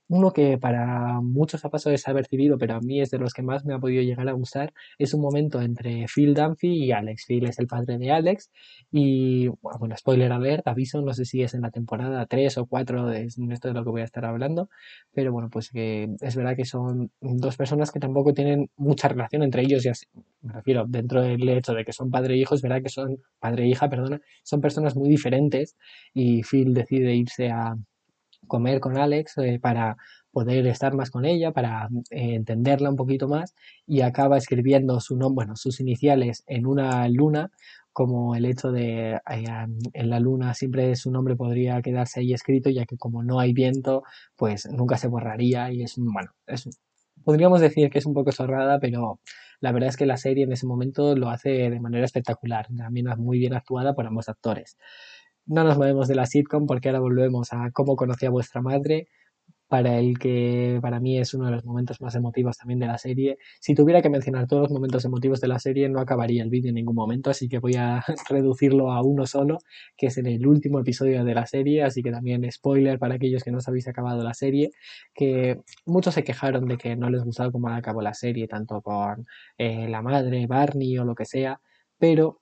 uno 0.10 0.32
que 0.32 0.58
para 0.58 1.22
muchos 1.22 1.63
ha 1.65 1.69
pasado 1.69 1.91
desapercibido, 1.91 2.58
pero 2.58 2.76
a 2.76 2.82
mí 2.82 3.00
es 3.00 3.12
de 3.12 3.19
los 3.19 3.34
que 3.34 3.43
más 3.43 3.63
me 3.63 3.76
ha 3.76 3.80
podido 3.80 4.02
llegar 4.02 4.28
a 4.28 4.34
gustar, 4.34 4.74
es 4.98 5.13
un 5.13 5.22
momento 5.22 5.62
entre 5.62 6.06
Phil 6.13 6.34
Dunphy 6.34 6.86
y 6.86 6.91
Alex. 6.91 7.26
Phil 7.28 7.45
es 7.45 7.60
el 7.60 7.67
padre 7.67 7.98
de 8.00 8.12
Alex 8.12 8.50
y, 8.91 9.48
bueno, 9.62 9.95
spoiler 9.95 10.32
alert, 10.32 10.67
aviso, 10.67 11.02
no 11.02 11.13
sé 11.13 11.26
si 11.26 11.43
es 11.43 11.54
en 11.54 11.62
la 11.62 11.72
temporada 11.72 12.26
3 12.26 12.58
o 12.58 12.65
4 12.65 13.06
de 13.06 13.26
esto 13.26 13.67
de 13.67 13.74
lo 13.74 13.84
que 13.84 13.91
voy 13.91 14.02
a 14.02 14.06
estar 14.06 14.26
hablando, 14.26 14.69
pero 15.13 15.32
bueno, 15.32 15.50
pues 15.50 15.69
que 15.69 16.10
es 16.22 16.36
verdad 16.36 16.56
que 16.56 16.65
son 16.65 17.12
dos 17.22 17.56
personas 17.56 17.91
que 17.91 18.00
tampoco 18.00 18.34
tienen 18.34 18.69
mucha 18.78 19.08
relación 19.10 19.43
entre 19.43 19.62
ellos, 19.62 19.86
y 19.86 19.89
así, 19.89 20.08
me 20.41 20.54
refiero, 20.54 20.86
dentro 20.88 21.22
del 21.22 21.48
hecho 21.50 21.74
de 21.74 21.86
que 21.86 21.93
son 21.93 22.10
padre 22.10 22.34
e 22.34 22.38
hijo, 22.38 22.56
es 22.56 22.62
verdad 22.63 22.82
que 22.82 22.89
son, 22.89 23.17
padre 23.39 23.65
e 23.65 23.67
hija, 23.67 23.89
perdona, 23.89 24.19
son 24.43 24.60
personas 24.60 24.95
muy 24.95 25.10
diferentes 25.10 25.78
y 26.13 26.41
Phil 26.43 26.74
decide 26.74 27.15
irse 27.15 27.50
a 27.52 27.76
comer 28.49 28.81
con 28.81 28.97
Alex 28.97 29.38
eh, 29.38 29.59
para 29.62 29.95
poder 30.31 30.67
estar 30.67 30.93
más 30.93 31.09
con 31.09 31.23
ella, 31.25 31.53
para 31.53 31.88
eh, 32.12 32.35
entenderla 32.35 32.89
un 32.89 32.97
poquito 32.97 33.29
más 33.29 33.55
y 33.88 34.01
acaba 34.01 34.38
escribiendo 34.38 34.99
su 34.99 35.17
bueno, 35.31 35.55
sus 35.55 35.79
iniciales 35.79 36.43
en 36.47 36.65
una 36.65 37.07
luna, 37.07 37.51
como 37.93 38.35
el 38.35 38.45
hecho 38.45 38.71
de 38.71 39.13
eh, 39.13 39.45
en 39.93 40.09
la 40.09 40.19
luna 40.19 40.53
siempre 40.53 40.95
su 40.97 41.12
nombre 41.12 41.35
podría 41.38 41.81
quedarse 41.81 42.19
ahí 42.19 42.33
escrito, 42.33 42.69
ya 42.69 42.85
que 42.85 42.97
como 42.97 43.23
no 43.23 43.39
hay 43.39 43.53
viento, 43.53 44.03
pues 44.35 44.67
nunca 44.69 44.97
se 44.97 45.07
borraría 45.07 45.71
y 45.71 45.83
es, 45.83 45.95
bueno, 45.97 46.31
es, 46.45 46.69
podríamos 47.23 47.62
decir 47.62 47.89
que 47.89 47.99
es 47.99 48.05
un 48.05 48.13
poco 48.13 48.31
zorrada, 48.31 48.79
pero 48.79 49.19
la 49.62 49.71
verdad 49.71 49.89
es 49.89 49.97
que 49.97 50.05
la 50.05 50.17
serie 50.17 50.45
en 50.45 50.53
ese 50.53 50.65
momento 50.65 51.15
lo 51.15 51.30
hace 51.30 51.49
de 51.49 51.80
manera 51.80 52.05
espectacular, 52.05 52.67
también 52.78 53.07
muy 53.17 53.39
bien 53.39 53.53
actuada 53.53 53.93
por 53.93 54.07
ambos 54.07 54.30
actores. 54.30 54.78
No 55.45 55.63
nos 55.63 55.77
movemos 55.77 56.07
de 56.07 56.15
la 56.15 56.25
sitcom 56.25 56.67
porque 56.67 56.89
ahora 56.89 56.99
volvemos 56.99 57.53
a 57.53 57.71
cómo 57.71 57.95
conocí 57.95 58.25
a 58.25 58.29
vuestra 58.29 58.61
madre, 58.61 59.07
para 59.69 59.99
el 59.99 60.17
que 60.17 60.79
para 60.81 60.99
mí 60.99 61.19
es 61.19 61.33
uno 61.35 61.45
de 61.45 61.51
los 61.51 61.63
momentos 61.63 62.01
más 62.01 62.15
emotivos 62.15 62.57
también 62.57 62.79
de 62.79 62.87
la 62.87 62.97
serie. 62.97 63.37
Si 63.61 63.75
tuviera 63.75 64.01
que 64.01 64.09
mencionar 64.09 64.47
todos 64.47 64.63
los 64.63 64.71
momentos 64.71 65.05
emotivos 65.05 65.39
de 65.41 65.47
la 65.47 65.59
serie, 65.59 65.87
no 65.89 65.99
acabaría 65.99 66.41
el 66.41 66.49
vídeo 66.49 66.69
en 66.69 66.75
ningún 66.75 66.95
momento, 66.95 67.29
así 67.29 67.47
que 67.47 67.59
voy 67.59 67.75
a 67.75 68.03
reducirlo 68.29 68.91
a 68.91 69.03
uno 69.03 69.27
solo, 69.27 69.59
que 69.95 70.07
es 70.07 70.17
en 70.17 70.25
el 70.25 70.47
último 70.47 70.79
episodio 70.79 71.23
de 71.23 71.35
la 71.35 71.45
serie, 71.45 71.83
así 71.83 72.01
que 72.01 72.11
también 72.11 72.51
spoiler 72.51 72.97
para 72.97 73.15
aquellos 73.15 73.43
que 73.43 73.51
no 73.51 73.59
os 73.59 73.67
habéis 73.67 73.87
acabado 73.87 74.23
la 74.23 74.33
serie, 74.33 74.71
que 75.13 75.61
muchos 75.85 76.15
se 76.15 76.23
quejaron 76.23 76.67
de 76.67 76.77
que 76.77 76.95
no 76.95 77.11
les 77.11 77.23
gustaba 77.23 77.51
cómo 77.51 77.69
acabó 77.69 78.01
la 78.01 78.15
serie, 78.15 78.47
tanto 78.47 78.81
con 78.81 79.27
eh, 79.59 79.87
la 79.87 80.01
madre, 80.01 80.47
Barney 80.47 80.97
o 80.97 81.05
lo 81.05 81.13
que 81.13 81.25
sea, 81.25 81.61
pero 81.99 82.41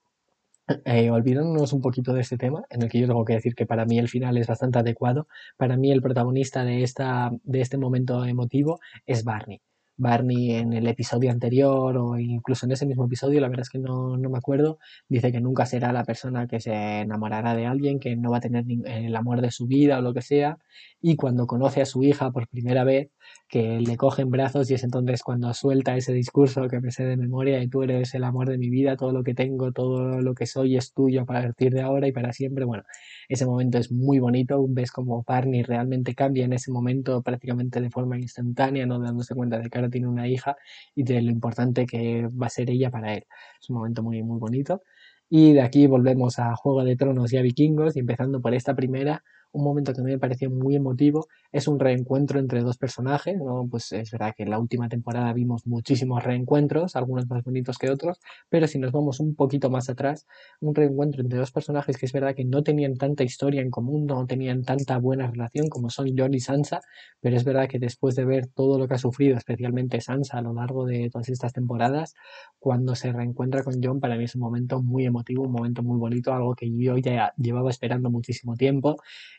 eh, 0.84 1.10
olvidándonos 1.10 1.72
un 1.72 1.80
poquito 1.80 2.12
de 2.12 2.20
este 2.20 2.36
tema, 2.36 2.64
en 2.70 2.82
el 2.82 2.88
que 2.88 3.00
yo 3.00 3.06
tengo 3.06 3.24
que 3.24 3.34
decir 3.34 3.54
que 3.54 3.66
para 3.66 3.86
mí 3.86 3.98
el 3.98 4.08
final 4.08 4.36
es 4.36 4.46
bastante 4.46 4.78
adecuado, 4.78 5.26
para 5.56 5.76
mí 5.76 5.90
el 5.90 6.02
protagonista 6.02 6.64
de, 6.64 6.82
esta, 6.82 7.30
de 7.42 7.60
este 7.60 7.78
momento 7.78 8.24
emotivo 8.24 8.80
es 9.06 9.24
Barney. 9.24 9.60
Barney 9.96 10.52
en 10.52 10.72
el 10.72 10.86
episodio 10.86 11.30
anterior 11.30 11.96
o 11.96 12.18
incluso 12.18 12.66
en 12.66 12.72
ese 12.72 12.86
mismo 12.86 13.06
episodio, 13.06 13.40
la 13.40 13.48
verdad 13.48 13.62
es 13.62 13.70
que 13.70 13.78
no, 13.78 14.16
no, 14.16 14.30
me 14.30 14.38
acuerdo, 14.38 14.78
dice 15.08 15.32
que 15.32 15.40
nunca 15.40 15.66
será 15.66 15.92
la 15.92 16.04
persona 16.04 16.46
que 16.46 16.60
se 16.60 16.72
enamorará 17.00 17.54
de 17.56 17.66
alguien, 17.66 17.98
que 17.98 18.14
no 18.14 18.30
va 18.30 18.38
a 18.38 18.40
tener 18.40 18.64
el 18.86 19.16
amor 19.16 19.40
de 19.40 19.50
su 19.50 19.66
vida 19.66 19.98
o 19.98 20.02
lo 20.02 20.14
que 20.14 20.22
sea, 20.22 20.58
y 21.00 21.16
cuando 21.16 21.46
conoce 21.46 21.82
a 21.82 21.86
su 21.86 22.04
hija 22.04 22.30
por 22.30 22.48
primera 22.48 22.84
vez, 22.84 23.10
que 23.48 23.80
le 23.80 23.96
coge 23.96 24.22
en 24.22 24.30
brazos 24.30 24.70
y 24.70 24.74
es 24.74 24.84
entonces 24.84 25.22
cuando 25.22 25.52
suelta 25.54 25.96
ese 25.96 26.12
discurso 26.12 26.68
que 26.68 26.80
me 26.80 26.90
sé 26.90 27.04
de 27.04 27.16
memoria 27.16 27.62
y 27.62 27.68
tú 27.68 27.82
eres 27.82 28.14
el 28.14 28.24
amor 28.24 28.48
de 28.48 28.58
mi 28.58 28.68
vida, 28.68 28.96
todo 28.96 29.12
lo 29.12 29.22
que 29.24 29.34
tengo, 29.34 29.72
todo 29.72 30.20
lo 30.20 30.34
que 30.34 30.46
soy 30.46 30.76
es 30.76 30.92
tuyo 30.92 31.22
a 31.22 31.24
partir 31.24 31.72
de 31.72 31.80
ahora 31.80 32.06
y 32.06 32.12
para 32.12 32.32
siempre. 32.32 32.64
Bueno, 32.66 32.84
ese 33.28 33.46
momento 33.46 33.78
es 33.78 33.90
muy 33.90 34.18
bonito, 34.18 34.64
ves 34.68 34.92
como 34.92 35.24
Barney 35.26 35.62
realmente 35.62 36.14
cambia 36.14 36.44
en 36.44 36.52
ese 36.52 36.70
momento 36.70 37.22
prácticamente 37.22 37.80
de 37.80 37.90
forma 37.90 38.18
instantánea, 38.18 38.84
no 38.86 38.98
dándose 38.98 39.34
cuenta 39.34 39.58
de 39.58 39.70
que 39.70 39.78
ahora 39.78 39.90
tiene 39.90 40.08
una 40.08 40.28
hija 40.28 40.56
y 40.94 41.04
de 41.04 41.22
lo 41.22 41.30
importante 41.30 41.86
que 41.86 42.28
va 42.28 42.46
a 42.46 42.50
ser 42.50 42.70
ella 42.70 42.90
para 42.90 43.14
él. 43.14 43.24
Es 43.60 43.70
un 43.70 43.76
momento 43.76 44.02
muy, 44.02 44.22
muy 44.22 44.38
bonito. 44.38 44.82
Y 45.30 45.52
de 45.52 45.60
aquí 45.62 45.86
volvemos 45.86 46.38
a 46.38 46.54
Juego 46.56 46.84
de 46.84 46.96
Tronos 46.96 47.32
y 47.32 47.36
a 47.36 47.42
Vikingos, 47.42 47.96
y 47.96 48.00
empezando 48.00 48.40
por 48.40 48.54
esta 48.54 48.74
primera, 48.74 49.22
un 49.52 49.64
momento 49.64 49.92
que 49.92 50.02
me 50.02 50.18
pareció 50.18 50.50
muy 50.50 50.76
emotivo 50.76 51.28
es 51.52 51.68
un 51.68 51.78
reencuentro 51.78 52.38
entre 52.38 52.60
dos 52.62 52.76
personajes, 52.76 53.36
¿no? 53.38 53.66
Pues 53.70 53.92
es 53.92 54.10
verdad 54.10 54.34
que 54.36 54.42
en 54.42 54.50
la 54.50 54.58
última 54.58 54.88
temporada 54.88 55.32
vimos 55.32 55.66
muchísimos 55.66 56.22
reencuentros, 56.22 56.96
algunos 56.96 57.28
más 57.28 57.42
bonitos 57.42 57.78
que 57.78 57.90
otros, 57.90 58.20
pero 58.48 58.66
si 58.66 58.78
nos 58.78 58.92
vamos 58.92 59.20
un 59.20 59.34
poquito 59.34 59.70
más 59.70 59.88
atrás, 59.88 60.26
un 60.60 60.74
reencuentro 60.74 61.22
entre 61.22 61.38
dos 61.38 61.50
personajes 61.52 61.96
que 61.96 62.06
es 62.06 62.12
verdad 62.12 62.34
que 62.34 62.44
no 62.44 62.62
tenían 62.62 62.96
tanta 62.96 63.24
historia 63.24 63.62
en 63.62 63.70
común, 63.70 64.06
no 64.06 64.26
tenían 64.26 64.62
tanta 64.62 64.98
buena 64.98 65.30
relación 65.30 65.68
como 65.68 65.90
son 65.90 66.16
Jon 66.16 66.34
y 66.34 66.40
Sansa, 66.40 66.80
pero 67.20 67.36
es 67.36 67.44
verdad 67.44 67.68
que 67.68 67.78
después 67.78 68.14
de 68.14 68.24
ver 68.24 68.46
todo 68.46 68.78
lo 68.78 68.88
que 68.88 68.94
ha 68.94 68.98
sufrido, 68.98 69.36
especialmente 69.36 70.00
Sansa 70.00 70.38
a 70.38 70.42
lo 70.42 70.52
largo 70.52 70.84
de 70.84 71.08
todas 71.10 71.28
estas 71.28 71.52
temporadas, 71.52 72.14
cuando 72.58 72.94
se 72.94 73.12
reencuentra 73.12 73.62
con 73.62 73.82
Jon, 73.82 74.00
para 74.00 74.16
mí 74.16 74.24
es 74.24 74.34
un 74.34 74.42
momento 74.42 74.82
muy 74.82 75.06
emotivo, 75.06 75.44
un 75.44 75.52
momento 75.52 75.82
muy 75.82 75.98
bonito, 75.98 76.32
algo 76.32 76.54
que 76.54 76.70
yo 76.76 76.98
ya 76.98 77.32
llevaba 77.36 77.70
esperando 77.70 78.10
muchísimo 78.10 78.54
tiempo 78.56 78.96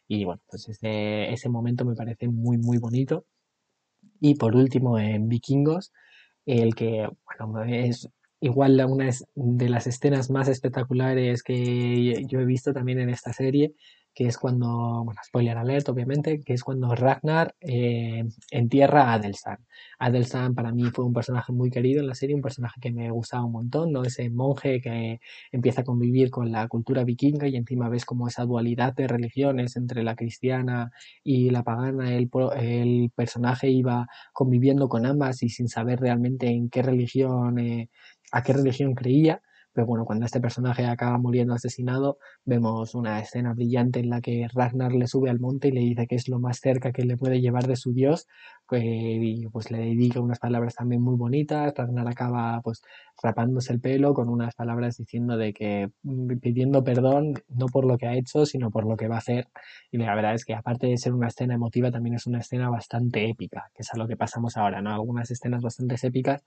y 0.10 0.26
bueno, 0.26 0.42
pues 0.50 0.68
ese, 0.68 1.32
ese 1.32 1.50
momento 1.50 1.86
me 1.86 1.96
parece 1.96 2.28
muy, 2.28 2.58
muy 2.58 2.80
bonito. 2.80 3.26
Y 4.20 4.36
por 4.36 4.56
último, 4.56 4.98
en 4.98 5.30
Vikingos, 5.30 5.94
el 6.48 6.74
que, 6.74 7.08
bueno, 7.40 7.64
es 7.64 8.10
igual 8.42 8.84
una 8.90 9.12
de 9.36 9.70
las 9.70 9.86
escenas 9.86 10.32
más 10.32 10.48
espectaculares 10.48 11.44
que 11.44 12.26
yo 12.26 12.40
he 12.40 12.46
visto 12.46 12.74
también 12.74 13.00
en 13.00 13.12
esta 13.12 13.34
serie, 13.34 13.76
que 14.20 14.28
es 14.28 14.38
cuando, 14.38 14.68
bueno, 15.06 15.22
spoiler 15.26 15.58
alert 15.58 15.88
obviamente, 15.88 16.42
que 16.42 16.54
es 16.54 16.62
cuando 16.62 16.94
Ragnar 16.94 17.56
eh, 17.62 18.26
entierra 18.52 19.04
a 19.04 19.14
Adelstan. 19.14 19.60
Adelstan 19.98 20.56
para 20.56 20.74
mí 20.74 20.84
fue 20.92 21.06
un 21.06 21.14
personaje 21.14 21.54
muy 21.54 21.70
querido 21.70 22.02
en 22.02 22.08
la 22.08 22.16
serie, 22.16 22.36
un 22.36 22.42
personaje 22.42 22.82
que 22.82 22.92
me 22.92 23.10
gustaba 23.12 23.46
un 23.46 23.54
montón, 23.54 23.94
¿no? 23.94 24.04
Ese 24.04 24.30
monje 24.30 24.82
que 24.82 25.22
empieza 25.54 25.82
a 25.82 25.84
convivir 25.86 26.32
con 26.32 26.52
la 26.52 26.68
cultura 26.68 27.06
vikinga 27.06 27.48
y 27.48 27.56
encima 27.56 27.88
ves 27.88 28.04
como 28.04 28.28
esa 28.28 28.44
dualidad 28.44 28.94
de 28.94 29.08
religiones 29.08 29.78
entre 29.78 30.04
la 30.04 30.18
cristiana 30.18 30.92
y 31.24 31.50
la 31.52 31.64
pagana, 31.64 32.14
el, 32.14 32.30
el 32.58 33.12
personaje 33.16 33.70
iba 33.70 34.08
conviviendo 34.34 34.90
con 34.90 35.06
ambas 35.06 35.44
y 35.44 35.48
sin 35.48 35.70
saber 35.70 36.02
realmente 36.02 36.48
en 36.48 36.70
qué 36.70 36.82
religión, 36.82 37.58
eh, 37.58 37.90
a 38.34 38.44
qué 38.44 38.52
religión 38.52 38.96
creía 38.96 39.42
pero 39.80 39.88
bueno, 39.88 40.04
cuando 40.04 40.26
este 40.26 40.42
personaje 40.42 40.86
acaba 40.86 41.18
muriendo 41.18 41.54
asesinado, 41.54 42.18
vemos 42.44 42.96
una 42.96 43.18
escena 43.22 43.54
brillante 43.54 44.02
en 44.02 44.10
la 44.10 44.20
que 44.20 44.46
Ragnar 44.54 44.92
le 44.92 45.08
sube 45.08 45.30
al 45.30 45.40
monte 45.40 45.70
y 45.70 45.72
le 45.72 45.80
dice 45.80 46.06
que 46.06 46.16
es 46.16 46.28
lo 46.28 46.38
más 46.38 46.60
cerca 46.60 46.92
que 46.92 47.04
le 47.04 47.16
puede 47.16 47.40
llevar 47.40 47.66
de 47.66 47.78
su 47.78 47.94
dios, 47.94 48.28
y 48.78 49.48
pues 49.52 49.72
le 49.72 49.80
dedica 49.80 50.20
unas 50.20 50.40
palabras 50.40 50.76
también 50.76 51.02
muy 51.02 51.16
bonitas. 51.16 51.74
Ragnar 51.76 52.08
acaba 52.08 52.62
pues 52.62 52.82
rapándose 53.22 53.74
el 53.74 53.82
pelo 53.82 54.14
con 54.14 54.30
unas 54.30 54.56
palabras 54.56 54.98
diciendo 54.98 55.38
de 55.38 55.54
que 55.54 55.90
mm, 56.04 56.38
pidiendo 56.40 56.84
perdón 56.84 57.34
no 57.50 57.68
por 57.68 57.86
lo 57.86 57.98
que 57.98 58.08
ha 58.08 58.16
hecho, 58.16 58.46
sino 58.46 58.72
por 58.72 58.86
lo 58.86 58.96
que 58.98 59.08
va 59.08 59.16
a 59.16 59.20
hacer. 59.20 59.48
Y 59.92 59.98
la 59.98 60.16
verdad 60.16 60.34
es 60.36 60.46
que 60.46 60.54
aparte 60.54 60.88
de 60.88 60.98
ser 60.98 61.14
una 61.14 61.28
escena 61.28 61.56
emotiva, 61.56 61.92
también 61.92 62.16
es 62.16 62.28
una 62.28 62.40
escena 62.40 62.70
bastante 62.70 63.30
épica, 63.30 63.72
que 63.74 63.82
es 63.82 63.94
a 63.94 63.98
lo 63.98 64.08
que 64.08 64.18
pasamos 64.18 64.58
ahora, 64.58 64.82
¿no? 64.82 64.94
Algunas 64.94 65.32
escenas 65.32 65.62
bastante 65.62 65.96
épicas. 66.04 66.44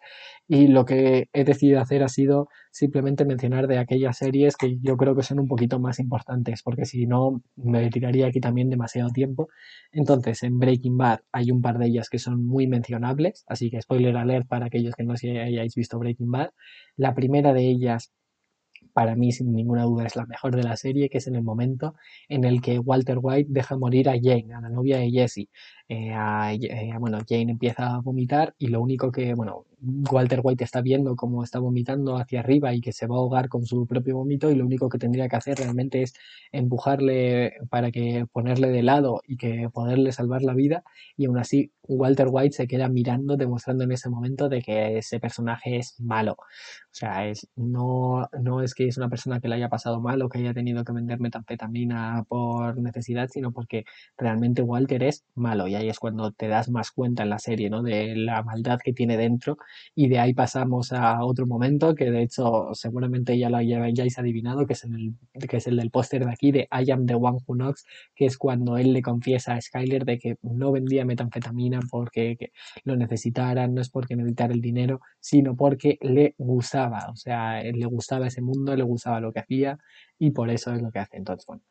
Y 0.49 0.69
lo 0.69 0.85
que 0.85 1.29
he 1.33 1.45
decidido 1.45 1.81
hacer 1.81 2.03
ha 2.03 2.09
sido 2.09 2.49
simplemente 2.71 3.25
mencionar 3.25 3.67
de 3.67 3.79
aquellas 3.79 4.17
series 4.17 4.57
que 4.57 4.79
yo 4.81 4.97
creo 4.97 5.15
que 5.15 5.23
son 5.23 5.41
un 5.41 5.49
poquito 5.49 5.79
más 5.79 5.99
importantes, 5.99 6.63
porque 6.63 6.85
si 6.85 7.07
no 7.07 7.43
me 7.57 7.91
tiraría 7.91 8.27
aquí 8.27 8.41
también 8.41 8.71
demasiado 8.71 9.11
tiempo. 9.11 9.49
Entonces, 9.93 10.43
en 10.43 10.59
Breaking 10.59 10.97
Bad 10.97 11.21
hay 11.33 11.51
un 11.51 11.61
par 11.63 11.79
de 11.79 11.87
ellas 11.87 12.09
que 12.13 12.19
son 12.19 12.47
muy 12.47 12.67
mencionables, 12.67 13.45
así 13.49 13.71
que 13.71 13.81
spoiler 13.81 14.19
alert 14.19 14.47
para 14.47 14.67
aquellos 14.67 14.95
que 14.95 15.03
no 15.03 15.15
hayáis 15.15 15.75
visto 15.75 15.99
Breaking 15.99 16.31
Bad. 16.31 16.51
La 16.95 17.15
primera 17.15 17.55
de 17.55 17.63
ellas 17.71 18.13
para 18.93 19.17
mí 19.17 19.33
sin 19.33 19.51
ninguna 19.55 19.85
duda 19.85 20.05
es 20.05 20.15
la 20.15 20.27
mejor 20.27 20.55
de 20.55 20.63
la 20.63 20.77
serie, 20.77 21.09
que 21.09 21.19
es 21.19 21.27
en 21.27 21.37
el 21.37 21.43
momento 21.43 21.95
en 22.29 22.45
el 22.45 22.61
que 22.61 22.79
Walter 22.79 23.19
White 23.19 23.49
deja 23.51 23.79
morir 23.79 24.11
a 24.11 24.15
Jane, 24.21 24.53
a 24.55 24.61
la 24.61 24.69
novia 24.69 24.99
de 24.99 25.11
Jesse. 25.11 25.49
Eh, 25.95 26.59
eh, 26.71 26.95
bueno, 26.99 27.19
Jane 27.29 27.53
empieza 27.53 27.97
a 27.97 28.01
vomitar 28.01 28.55
y 28.59 28.69
lo 28.69 28.81
único 28.81 29.13
que, 29.13 29.35
bueno, 29.35 29.67
Walter 30.11 30.41
White 30.43 30.65
está 30.65 30.81
viendo 30.81 31.17
cómo 31.17 31.43
está 31.43 31.59
vomitando 31.59 32.17
hacia 32.17 32.41
arriba 32.41 32.73
y 32.73 32.81
que 32.81 32.93
se 32.93 33.07
va 33.07 33.17
a 33.17 33.19
ahogar 33.19 33.49
con 33.49 33.67
su 33.67 33.87
propio 33.87 34.17
vómito 34.17 34.51
y 34.51 34.55
lo 34.55 34.65
único 34.65 34.89
que 34.89 34.99
tendría 34.99 35.29
que 35.29 35.37
hacer 35.37 35.59
realmente 35.59 36.03
es 36.03 36.15
empujarle 36.53 37.55
para 37.69 37.91
que 37.91 38.27
ponerle 38.33 38.69
de 38.69 38.83
lado 38.83 39.21
y 39.27 39.37
que 39.37 39.69
poderle 39.73 40.13
salvar 40.13 40.43
la 40.43 40.55
vida 40.55 40.85
y 41.17 41.27
aún 41.27 41.37
así 41.39 41.73
Walter 41.89 42.29
White 42.31 42.55
se 42.57 42.69
queda 42.69 42.89
mirando 42.89 43.37
demostrando 43.37 43.83
en 43.85 43.93
ese 43.93 44.09
momento 44.09 44.49
de 44.49 44.63
que 44.63 44.99
ese 44.99 45.19
personaje 45.19 45.79
es 45.79 46.01
malo. 46.01 46.35
O 46.35 46.95
sea, 46.95 47.27
es, 47.27 47.49
no, 47.57 48.29
no 48.41 48.63
es 48.63 48.75
que 48.75 48.87
es 48.87 48.97
una 48.99 49.09
persona 49.09 49.41
que 49.41 49.49
le 49.49 49.57
haya 49.57 49.69
pasado 49.69 50.01
mal 50.01 50.23
o 50.23 50.29
que 50.29 50.39
haya 50.39 50.55
tenido 50.55 50.85
que 50.85 50.93
vender 50.93 51.19
metanfetamina 51.19 52.25
por 52.29 52.79
necesidad, 52.81 53.29
sino 53.29 53.53
porque 53.53 53.85
realmente 54.17 54.63
Walter 54.63 55.03
es 55.03 55.25
malo 55.35 55.67
y 55.67 55.75
ahí 55.83 55.89
es 55.89 55.99
cuando 55.99 56.33
te 56.33 56.49
das 56.49 56.71
más 56.71 56.91
cuenta 56.91 57.23
en 57.23 57.31
la 57.31 57.39
serie, 57.39 57.71
¿no? 57.71 57.83
De 57.83 58.17
la 58.17 58.43
maldad 58.43 58.79
que 58.83 58.93
tiene 58.93 59.17
dentro 59.17 59.59
y 59.95 60.09
de 60.09 60.19
ahí 60.19 60.35
pasamos 60.35 60.93
a 60.93 61.25
otro 61.25 61.47
momento 61.47 61.95
que 61.95 62.11
de 62.11 62.23
hecho 62.23 62.69
seguramente 62.73 63.39
ya 63.39 63.51
lo 63.51 63.59
hayáis 63.59 64.19
adivinado, 64.19 64.67
que 64.67 64.75
es, 64.75 64.85
el, 64.85 65.15
que 65.49 65.57
es 65.57 65.67
el 65.67 65.77
del 65.77 65.91
póster 65.91 66.25
de 66.25 66.33
aquí 66.33 66.53
de 66.53 66.69
I 66.71 66.91
am 66.91 67.07
the 67.07 67.15
one 67.15 67.39
who 67.47 67.55
knocks, 67.55 67.85
que 68.15 68.27
es 68.27 68.39
cuando 68.39 68.79
él 68.79 68.93
le 68.93 69.03
confiesa 69.03 69.55
a 69.55 69.61
Skyler 69.61 70.05
de 70.05 70.19
que 70.19 70.37
no 70.43 70.73
vendía 70.73 71.05
metanfetamina 71.05 71.81
porque 71.91 72.37
lo 72.85 72.97
necesitaran, 72.97 73.75
no 73.75 73.81
es 73.81 73.91
porque 73.91 74.17
necesitara 74.17 74.55
el 74.55 74.61
dinero, 74.61 75.01
sino 75.21 75.57
porque 75.57 75.99
le 76.01 76.35
gustaba, 76.39 77.09
o 77.11 77.17
sea, 77.17 77.63
le 77.63 77.87
gustaba 77.87 78.27
ese 78.29 78.43
mundo, 78.43 78.75
le 78.77 78.83
gustaba 78.83 79.21
lo 79.21 79.33
que 79.33 79.41
hacía 79.41 79.79
y 80.19 80.31
por 80.31 80.51
eso 80.51 80.73
es 80.75 80.83
lo 80.83 80.91
que 80.91 81.01
hace. 81.01 81.17
Entonces, 81.17 81.47
bueno, 81.47 81.63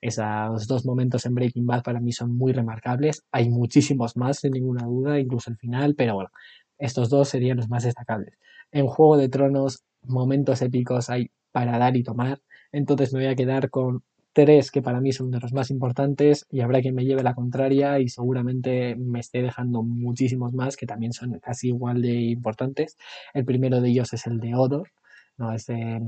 esos 0.00 0.66
dos 0.66 0.84
momentos 0.86 1.26
en 1.26 1.34
Breaking 1.34 1.66
Bad 1.66 1.82
para 1.82 2.00
mí 2.00 2.12
son 2.12 2.36
muy 2.36 2.52
remarcables. 2.52 3.24
Hay 3.32 3.48
muchísimos 3.50 4.16
más, 4.16 4.38
sin 4.38 4.52
ninguna 4.52 4.86
duda, 4.86 5.18
incluso 5.18 5.50
el 5.50 5.56
final, 5.56 5.94
pero 5.94 6.14
bueno, 6.14 6.30
estos 6.78 7.10
dos 7.10 7.28
serían 7.28 7.58
los 7.58 7.68
más 7.68 7.84
destacables. 7.84 8.38
En 8.72 8.86
Juego 8.86 9.16
de 9.16 9.28
Tronos, 9.28 9.84
momentos 10.02 10.62
épicos 10.62 11.10
hay 11.10 11.30
para 11.52 11.78
dar 11.78 11.96
y 11.96 12.02
tomar. 12.02 12.40
Entonces 12.72 13.12
me 13.12 13.20
voy 13.20 13.28
a 13.28 13.36
quedar 13.36 13.70
con 13.70 14.02
tres 14.32 14.70
que 14.70 14.80
para 14.82 15.00
mí 15.00 15.12
son 15.12 15.30
de 15.30 15.40
los 15.40 15.52
más 15.52 15.70
importantes 15.70 16.46
y 16.50 16.60
habrá 16.60 16.80
quien 16.80 16.94
me 16.94 17.04
lleve 17.04 17.22
la 17.22 17.34
contraria 17.34 17.98
y 17.98 18.08
seguramente 18.08 18.94
me 18.96 19.20
esté 19.20 19.42
dejando 19.42 19.82
muchísimos 19.82 20.52
más 20.54 20.76
que 20.76 20.86
también 20.86 21.12
son 21.12 21.38
casi 21.40 21.68
igual 21.68 22.00
de 22.02 22.14
importantes. 22.14 22.96
El 23.34 23.44
primero 23.44 23.80
de 23.80 23.88
ellos 23.90 24.12
es 24.12 24.26
el 24.26 24.38
de 24.40 24.54
Odor, 24.54 24.90
¿no? 25.36 25.52
Ese, 25.52 26.00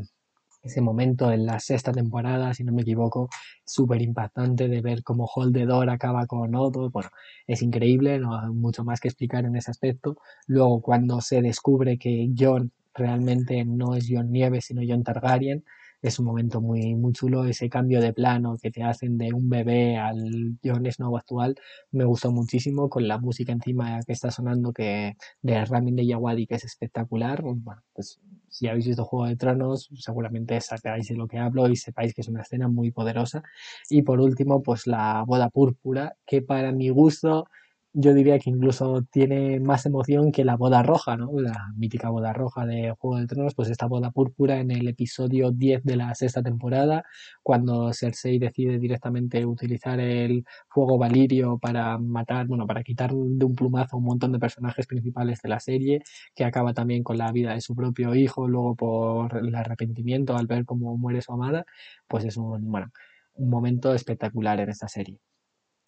ese 0.63 0.81
momento 0.81 1.33
en 1.33 1.47
la 1.47 1.59
sexta 1.61 1.93
temporada, 1.93 2.55
si 2.55 2.65
no 2.65 2.73
me 2.73 2.83
equivoco, 2.83 3.29
súper 3.65 4.03
impactante 4.03 4.69
de 4.69 4.81
ver 4.81 5.03
cómo 5.03 5.27
Holdedor 5.35 5.91
acaba 5.91 6.27
con 6.27 6.55
Odo. 6.55 6.91
Bueno, 6.91 7.11
es 7.47 7.63
increíble, 7.63 8.19
no 8.19 8.39
hay 8.39 8.51
mucho 8.51 8.85
más 8.85 9.01
que 9.01 9.09
explicar 9.09 9.45
en 9.45 9.57
ese 9.57 9.71
aspecto. 9.71 10.17
Luego, 10.47 10.81
cuando 10.81 11.21
se 11.21 11.43
descubre 11.43 11.99
que 11.99 12.31
John 12.39 12.73
realmente 12.95 13.65
no 13.65 13.95
es 13.95 14.07
Jon 14.09 14.31
Nieves, 14.31 14.67
sino 14.67 14.83
Jon 14.87 15.03
Targaryen. 15.03 15.65
Es 16.03 16.19
un 16.19 16.27
momento 16.27 16.61
muy, 16.61 16.97
muy 16.97 17.13
chulo, 17.13 17.45
ese 17.45 17.69
cambio 17.69 18.01
de 18.01 18.13
plano 18.13 18.57
que 18.61 18.73
te 18.73 18.83
hacen 18.83 19.19
de 19.19 19.33
un 19.33 19.49
bebé 19.49 19.97
al 19.97 20.59
Jon 20.65 20.85
Snow 20.91 21.17
actual, 21.17 21.55
me 21.93 22.05
gustó 22.05 22.33
muchísimo, 22.33 22.89
con 22.89 23.07
la 23.07 23.19
música 23.19 23.53
encima 23.53 24.01
que 24.05 24.13
está 24.13 24.33
sonando 24.33 24.73
que 24.73 25.15
de 25.43 25.65
Ramin 25.65 25.95
de 25.95 26.05
Yawadi, 26.05 26.49
que 26.49 26.57
es 26.57 26.65
espectacular. 26.65 27.43
Bueno, 27.43 27.83
pues 27.95 28.21
si 28.49 28.67
habéis 28.67 28.89
visto 28.89 29.05
Juego 29.05 29.27
de 29.27 29.37
Tronos, 29.37 29.91
seguramente 29.95 30.61
sabéis 30.61 31.07
de 31.07 31.15
lo 31.15 31.29
que 31.29 31.39
hablo 31.39 31.69
y 31.69 31.77
sepáis 31.77 32.15
que 32.15 32.23
es 32.23 32.29
una 32.29 32.43
escena 32.43 32.67
muy 32.67 32.91
poderosa. 32.91 33.45
Y 33.89 34.03
por 34.03 34.21
último, 34.21 34.61
pues 34.61 34.89
la 34.89 35.23
boda 35.25 35.51
púrpura, 35.51 36.17
que 36.27 36.43
para 36.43 36.73
mi 36.73 36.89
gusto 36.89 37.47
yo 37.95 38.15
diría 38.15 38.39
que 38.39 38.51
incluso 38.51 39.03
tiene 39.11 39.61
más 39.61 39.85
emoción 39.87 40.33
que 40.33 40.45
la 40.45 40.57
boda 40.57 40.83
roja, 40.83 41.17
¿no? 41.17 41.31
La 41.39 41.69
mítica 41.77 42.09
boda 42.11 42.33
roja 42.33 42.65
de 42.67 42.95
Juego 42.99 43.19
de 43.19 43.27
Tronos, 43.27 43.55
pues 43.55 43.69
esta 43.71 43.87
boda 43.87 44.11
púrpura 44.11 44.59
en 44.61 44.71
el 44.71 44.89
episodio 44.89 45.51
10 45.51 45.85
de 45.85 45.97
la 45.97 46.15
sexta 46.15 46.43
temporada, 46.43 47.05
cuando 47.43 47.93
Cersei 47.93 48.39
decide 48.39 48.79
directamente 48.79 49.45
utilizar 49.45 50.01
el 50.01 50.45
fuego 50.69 50.97
valirio 50.99 51.59
para 51.59 51.99
matar, 51.99 52.47
bueno, 52.47 52.67
para 52.67 52.83
quitar 52.83 53.13
de 53.13 53.45
un 53.45 53.55
plumazo 53.55 53.99
un 53.99 54.05
montón 54.05 54.33
de 54.33 54.39
personajes 54.39 54.87
principales 54.87 55.41
de 55.43 55.49
la 55.51 55.61
serie, 55.61 56.03
que 56.35 56.45
acaba 56.45 56.73
también 56.75 57.03
con 57.03 57.19
la 57.19 57.31
vida 57.33 57.55
de 57.55 57.61
su 57.61 57.75
propio 57.75 58.15
hijo, 58.15 58.49
luego 58.49 58.75
por 58.75 59.37
el 59.37 59.55
arrepentimiento 59.55 60.37
al 60.37 60.47
ver 60.47 60.65
cómo 60.65 60.97
muere 60.97 61.21
su 61.23 61.33
amada, 61.33 61.65
pues 62.09 62.25
es 62.25 62.37
un, 62.37 62.71
bueno, 62.71 62.91
un 63.35 63.51
momento 63.51 63.95
espectacular 63.95 64.61
en 64.61 64.71
esta 64.71 64.89
serie. 64.89 65.32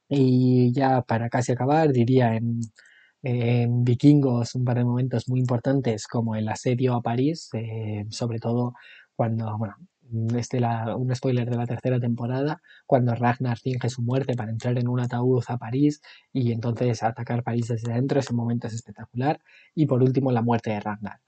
Y 0.08 0.72
ya 0.72 1.02
para 1.02 1.28
casi 1.30 1.52
acabar, 1.52 1.92
diría 1.92 2.36
en, 2.36 2.60
Vikingos 3.84 4.54
un 4.54 4.64
par 4.64 4.76
de 4.76 4.84
momentos 4.84 5.28
muy 5.28 5.40
importantes 5.40 6.06
como 6.06 6.36
el 6.36 6.48
asedio 6.48 6.94
a 6.94 7.02
París, 7.02 7.48
eh, 7.54 8.04
sobre 8.10 8.38
todo 8.38 8.74
cuando, 9.16 9.56
bueno, 9.56 9.76
este 10.36 10.60
la, 10.60 10.96
un 10.96 11.14
spoiler 11.14 11.48
de 11.48 11.56
la 11.56 11.66
tercera 11.66 11.98
temporada, 11.98 12.60
cuando 12.86 13.14
Ragnar 13.14 13.58
finge 13.58 13.88
su 13.88 14.02
muerte 14.02 14.34
para 14.34 14.50
entrar 14.50 14.78
en 14.78 14.88
un 14.88 15.00
ataúd 15.00 15.42
a 15.48 15.58
París 15.58 16.00
y 16.32 16.52
entonces 16.52 17.02
atacar 17.02 17.42
París 17.42 17.68
desde 17.68 17.92
dentro, 17.92 18.20
ese 18.20 18.34
momento 18.34 18.66
es 18.66 18.74
espectacular. 18.74 19.40
Y 19.74 19.86
por 19.86 20.02
último, 20.02 20.30
la 20.32 20.42
muerte 20.42 20.70
de 20.70 20.80
Ragnar. 20.80 21.20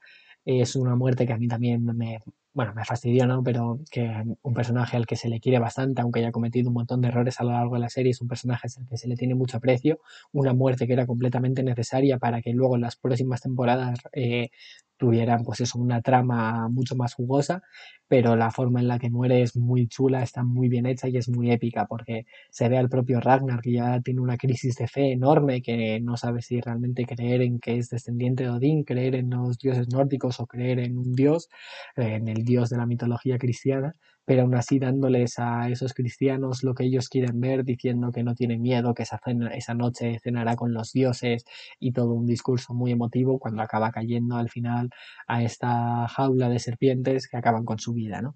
Es 0.45 0.75
una 0.75 0.95
muerte 0.95 1.25
que 1.27 1.33
a 1.33 1.37
mí 1.37 1.47
también 1.47 1.83
me, 1.85 2.19
bueno, 2.57 2.73
me 2.73 2.83
fastidió, 2.85 3.27
¿no? 3.27 3.43
Pero 3.43 3.81
que 3.91 4.11
un 4.41 4.53
personaje 4.55 4.97
al 4.97 5.05
que 5.05 5.15
se 5.15 5.29
le 5.29 5.39
quiere 5.39 5.59
bastante, 5.59 6.01
aunque 6.01 6.21
haya 6.21 6.31
cometido 6.31 6.69
un 6.69 6.73
montón 6.73 7.01
de 7.01 7.09
errores 7.09 7.39
a 7.39 7.43
lo 7.43 7.51
largo 7.51 7.75
de 7.75 7.81
la 7.81 7.89
serie, 7.89 8.09
es 8.13 8.19
un 8.19 8.27
personaje 8.27 8.67
al 8.79 8.87
que 8.87 8.97
se 8.97 9.07
le 9.07 9.15
tiene 9.15 9.35
mucho 9.35 9.57
aprecio, 9.57 9.99
una 10.31 10.55
muerte 10.55 10.87
que 10.87 10.93
era 10.93 11.05
completamente 11.05 11.61
necesaria 11.61 12.17
para 12.17 12.41
que 12.41 12.53
luego 12.53 12.73
en 12.75 12.81
las 12.81 12.95
próximas 12.95 13.41
temporadas 13.41 13.99
eh, 14.11 14.49
tuvieran 14.97 15.43
pues 15.43 15.61
eso, 15.61 15.79
una 15.79 16.01
trama 16.01 16.67
mucho 16.69 16.95
más 16.95 17.13
jugosa, 17.13 17.61
pero 18.07 18.35
la 18.35 18.51
forma 18.51 18.79
en 18.79 18.87
la 18.87 18.99
que 18.99 19.09
muere 19.09 19.41
es 19.41 19.55
muy 19.55 19.87
chula, 19.87 20.23
está 20.23 20.43
muy 20.43 20.69
bien 20.69 20.85
hecha 20.85 21.07
y 21.07 21.17
es 21.17 21.29
muy 21.29 21.51
épica, 21.51 21.85
porque 21.85 22.25
se 22.49 22.69
ve 22.69 22.77
al 22.77 22.89
propio 22.89 23.19
Ragnar 23.19 23.61
que 23.61 23.73
ya 23.73 24.01
tiene 24.01 24.21
una 24.21 24.37
crisis 24.37 24.75
de 24.75 24.87
fe 24.87 25.11
enorme, 25.11 25.61
que 25.61 25.99
no 26.01 26.17
sabe 26.17 26.41
si 26.41 26.61
realmente 26.61 27.05
creer 27.05 27.41
en 27.41 27.59
que 27.59 27.77
es 27.77 27.89
descendiente 27.89 28.43
de 28.43 28.49
Odín, 28.49 28.83
creer 28.83 29.15
en 29.15 29.29
los 29.29 29.57
dioses 29.59 29.87
nórdicos 29.89 30.39
o 30.39 30.47
creer 30.47 30.79
en 30.79 30.97
un 30.97 31.13
dios, 31.13 31.49
en 31.95 32.27
el 32.27 32.43
dios 32.47 32.71
de 32.71 32.77
la 32.77 32.87
mitología 32.87 33.37
cristiana, 33.37 33.93
pero 34.25 34.41
aún 34.41 34.55
así 34.55 34.79
dándoles 34.79 35.37
a 35.37 35.69
esos 35.69 35.93
cristianos 35.93 36.63
lo 36.63 36.73
que 36.73 36.85
ellos 36.85 37.09
quieren 37.09 37.39
ver, 37.39 37.63
diciendo 37.63 38.11
que 38.11 38.23
no 38.23 38.33
tienen 38.33 38.61
miedo, 38.63 38.95
que 38.95 39.03
esa, 39.03 39.21
esa 39.53 39.73
noche 39.75 40.19
cenará 40.23 40.55
con 40.55 40.73
los 40.73 40.91
dioses 40.91 41.45
y 41.79 41.91
todo 41.91 42.13
un 42.13 42.25
discurso 42.25 42.73
muy 42.73 42.91
emotivo 42.91 43.37
cuando 43.37 43.61
acaba 43.61 43.91
cayendo 43.91 44.37
al 44.37 44.49
final 44.49 44.89
a 45.27 45.43
esta 45.43 46.07
jaula 46.07 46.49
de 46.49 46.59
serpientes 46.59 47.27
que 47.27 47.37
acaban 47.37 47.63
con 47.63 47.77
su 47.77 47.93
vida, 47.93 48.21
¿no? 48.21 48.35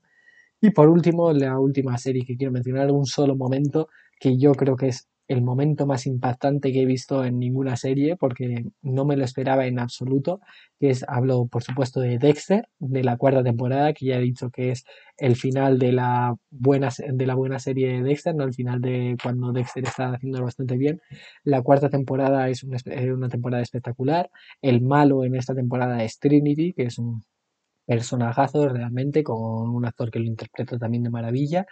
Y 0.62 0.70
por 0.70 0.90
último, 0.90 1.34
la 1.34 1.58
última 1.60 1.98
serie 1.98 2.24
que 2.24 2.38
quiero 2.38 2.54
mencionar, 2.54 2.92
un 2.92 3.08
solo 3.08 3.36
momento 3.36 3.90
que 4.20 4.38
yo 4.38 4.54
creo 4.54 4.76
que 4.76 4.90
es 4.90 5.10
el 5.32 5.42
momento 5.42 5.86
más 5.88 6.08
impactante 6.08 6.74
que 6.74 6.82
he 6.82 6.86
visto 6.86 7.24
en 7.24 7.40
ninguna 7.40 7.78
serie 7.78 8.18
porque 8.18 8.66
no 8.82 9.06
me 9.06 9.16
lo 9.16 9.24
esperaba 9.24 9.66
en 9.66 9.80
absoluto, 9.80 10.42
que 10.78 10.90
es, 10.90 11.06
hablo 11.08 11.48
por 11.48 11.64
supuesto 11.64 12.02
de 12.02 12.18
Dexter, 12.18 12.68
de 12.80 13.02
la 13.04 13.16
cuarta 13.16 13.42
temporada, 13.42 13.94
que 13.94 14.08
ya 14.08 14.18
he 14.18 14.22
dicho 14.22 14.50
que 14.50 14.72
es 14.72 14.84
el 15.18 15.38
final 15.38 15.80
de 15.80 15.94
la 15.94 16.36
buena, 16.50 16.90
de 17.14 17.26
la 17.26 17.36
buena 17.36 17.60
serie 17.60 17.94
de 17.94 18.04
Dexter, 18.04 18.36
no 18.36 18.44
el 18.44 18.54
final 18.54 18.82
de 18.82 19.16
cuando 19.24 19.54
Dexter 19.54 19.86
está 19.86 20.12
haciendo 20.14 20.44
bastante 20.44 20.76
bien. 20.76 21.02
La 21.46 21.62
cuarta 21.62 21.90
temporada 21.90 22.50
es 22.50 22.64
una, 22.64 22.78
una 23.14 23.30
temporada 23.30 23.64
espectacular, 23.64 24.30
el 24.62 24.82
malo 24.82 25.24
en 25.24 25.36
esta 25.36 25.56
temporada 25.56 26.04
es 26.04 26.20
Trinity, 26.20 26.74
que 26.74 26.84
es 26.84 27.00
un 27.00 27.24
personajazo 27.86 28.68
realmente, 28.68 29.24
con 29.24 29.70
un 29.70 29.86
actor 29.86 30.12
que 30.12 30.20
lo 30.20 30.26
interpreta 30.26 30.78
también 30.78 31.04
de 31.04 31.10
maravilla, 31.10 31.66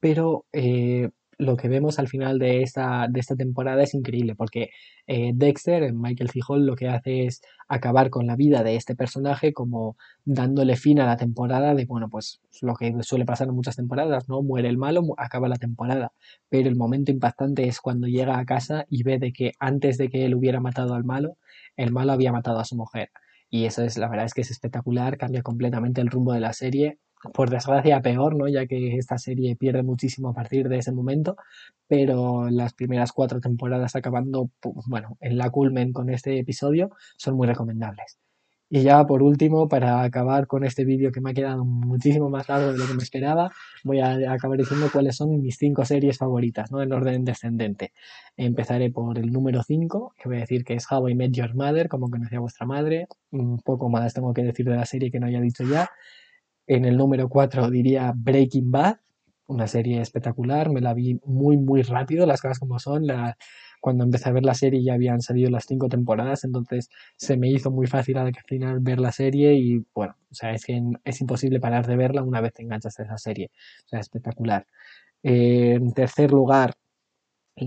pero 0.00 0.46
eh, 0.52 1.10
lo 1.42 1.56
que 1.56 1.68
vemos 1.68 1.98
al 1.98 2.08
final 2.08 2.38
de 2.38 2.62
esta, 2.62 3.06
de 3.08 3.20
esta 3.20 3.36
temporada 3.36 3.82
es 3.82 3.94
increíble, 3.94 4.34
porque 4.34 4.70
eh, 5.06 5.32
Dexter, 5.34 5.92
Michael 5.92 6.30
C. 6.30 6.40
Hall, 6.46 6.66
lo 6.66 6.76
que 6.76 6.88
hace 6.88 7.26
es 7.26 7.42
acabar 7.68 8.10
con 8.10 8.26
la 8.26 8.36
vida 8.36 8.62
de 8.62 8.76
este 8.76 8.94
personaje, 8.94 9.52
como 9.52 9.96
dándole 10.24 10.76
fin 10.76 11.00
a 11.00 11.06
la 11.06 11.16
temporada 11.16 11.74
de, 11.74 11.84
bueno, 11.84 12.08
pues 12.08 12.40
lo 12.60 12.74
que 12.74 12.94
suele 13.02 13.24
pasar 13.24 13.48
en 13.48 13.54
muchas 13.54 13.76
temporadas, 13.76 14.28
¿no? 14.28 14.42
Muere 14.42 14.68
el 14.68 14.78
malo, 14.78 15.02
acaba 15.18 15.48
la 15.48 15.56
temporada, 15.56 16.12
pero 16.48 16.68
el 16.68 16.76
momento 16.76 17.10
impactante 17.10 17.68
es 17.68 17.80
cuando 17.80 18.06
llega 18.06 18.38
a 18.38 18.44
casa 18.44 18.86
y 18.88 19.02
ve 19.02 19.18
de 19.18 19.32
que 19.32 19.52
antes 19.58 19.98
de 19.98 20.08
que 20.08 20.24
él 20.24 20.34
hubiera 20.34 20.60
matado 20.60 20.94
al 20.94 21.04
malo, 21.04 21.36
el 21.76 21.92
malo 21.92 22.12
había 22.12 22.32
matado 22.32 22.58
a 22.58 22.64
su 22.64 22.76
mujer. 22.76 23.10
Y 23.50 23.66
eso 23.66 23.82
es, 23.82 23.98
la 23.98 24.08
verdad 24.08 24.26
es 24.26 24.34
que 24.34 24.40
es 24.40 24.50
espectacular, 24.50 25.18
cambia 25.18 25.42
completamente 25.42 26.00
el 26.00 26.08
rumbo 26.08 26.32
de 26.32 26.40
la 26.40 26.52
serie 26.52 26.98
por 27.34 27.50
desgracia 27.50 28.00
peor, 28.00 28.36
¿no? 28.36 28.48
Ya 28.48 28.66
que 28.66 28.96
esta 28.96 29.18
serie 29.18 29.56
pierde 29.56 29.82
muchísimo 29.82 30.30
a 30.30 30.34
partir 30.34 30.68
de 30.68 30.78
ese 30.78 30.92
momento, 30.92 31.36
pero 31.88 32.48
las 32.50 32.74
primeras 32.74 33.12
cuatro 33.12 33.40
temporadas 33.40 33.96
acabando, 33.96 34.50
bueno, 34.86 35.16
en 35.20 35.38
la 35.38 35.50
culmen 35.50 35.92
con 35.92 36.10
este 36.10 36.38
episodio 36.38 36.90
son 37.16 37.36
muy 37.36 37.46
recomendables. 37.46 38.18
Y 38.74 38.84
ya 38.84 39.04
por 39.06 39.22
último, 39.22 39.68
para 39.68 40.02
acabar 40.02 40.46
con 40.46 40.64
este 40.64 40.86
vídeo 40.86 41.12
que 41.12 41.20
me 41.20 41.32
ha 41.32 41.34
quedado 41.34 41.62
muchísimo 41.62 42.30
más 42.30 42.48
largo 42.48 42.72
de 42.72 42.78
lo 42.78 42.86
que 42.86 42.94
me 42.94 43.02
esperaba, 43.02 43.50
voy 43.84 44.00
a 44.00 44.32
acabar 44.32 44.56
diciendo 44.56 44.88
cuáles 44.90 45.16
son 45.16 45.42
mis 45.42 45.58
cinco 45.58 45.84
series 45.84 46.16
favoritas, 46.16 46.72
¿no? 46.72 46.80
En 46.80 46.90
orden 46.90 47.26
descendente. 47.26 47.92
Empezaré 48.34 48.90
por 48.90 49.18
el 49.18 49.30
número 49.30 49.62
5, 49.62 50.14
que 50.16 50.26
voy 50.26 50.38
a 50.38 50.40
decir 50.40 50.64
que 50.64 50.72
es 50.72 50.90
How 50.90 51.06
I 51.06 51.14
Met 51.14 51.32
Your 51.32 51.54
Mother, 51.54 51.90
como 51.90 52.08
conocía 52.08 52.40
vuestra 52.40 52.64
madre. 52.64 53.08
Un 53.30 53.58
poco 53.58 53.90
más 53.90 54.14
tengo 54.14 54.32
que 54.32 54.42
decir 54.42 54.64
de 54.64 54.76
la 54.76 54.86
serie 54.86 55.10
que 55.10 55.20
no 55.20 55.26
haya 55.26 55.42
dicho 55.42 55.64
ya. 55.64 55.90
En 56.74 56.86
el 56.86 56.96
número 56.96 57.28
4 57.28 57.68
diría 57.70 58.14
Breaking 58.16 58.70
Bad, 58.70 58.96
una 59.46 59.66
serie 59.66 60.00
espectacular, 60.00 60.70
me 60.70 60.80
la 60.80 60.94
vi 60.94 61.20
muy, 61.26 61.58
muy 61.58 61.82
rápido, 61.82 62.24
las 62.24 62.40
cosas 62.40 62.58
como 62.58 62.78
son. 62.78 63.06
La, 63.06 63.36
cuando 63.82 64.04
empecé 64.04 64.30
a 64.30 64.32
ver 64.32 64.42
la 64.42 64.54
serie 64.54 64.82
ya 64.82 64.94
habían 64.94 65.20
salido 65.20 65.50
las 65.50 65.66
cinco 65.66 65.90
temporadas, 65.90 66.44
entonces 66.44 66.88
se 67.18 67.36
me 67.36 67.50
hizo 67.50 67.70
muy 67.70 67.86
fácil 67.86 68.16
al 68.16 68.32
final 68.46 68.80
ver 68.80 69.00
la 69.00 69.12
serie 69.12 69.54
y 69.54 69.84
bueno, 69.94 70.14
o 70.30 70.34
sea, 70.34 70.52
es 70.52 70.64
que 70.64 70.80
es 71.04 71.20
imposible 71.20 71.60
parar 71.60 71.86
de 71.86 71.96
verla 71.96 72.22
una 72.22 72.40
vez 72.40 72.54
te 72.54 72.62
enganchas 72.62 72.98
a 73.00 73.02
esa 73.02 73.18
serie. 73.18 73.50
O 73.84 73.88
sea, 73.88 74.00
espectacular. 74.00 74.66
en 75.22 75.92
tercer 75.92 76.30
lugar, 76.32 76.72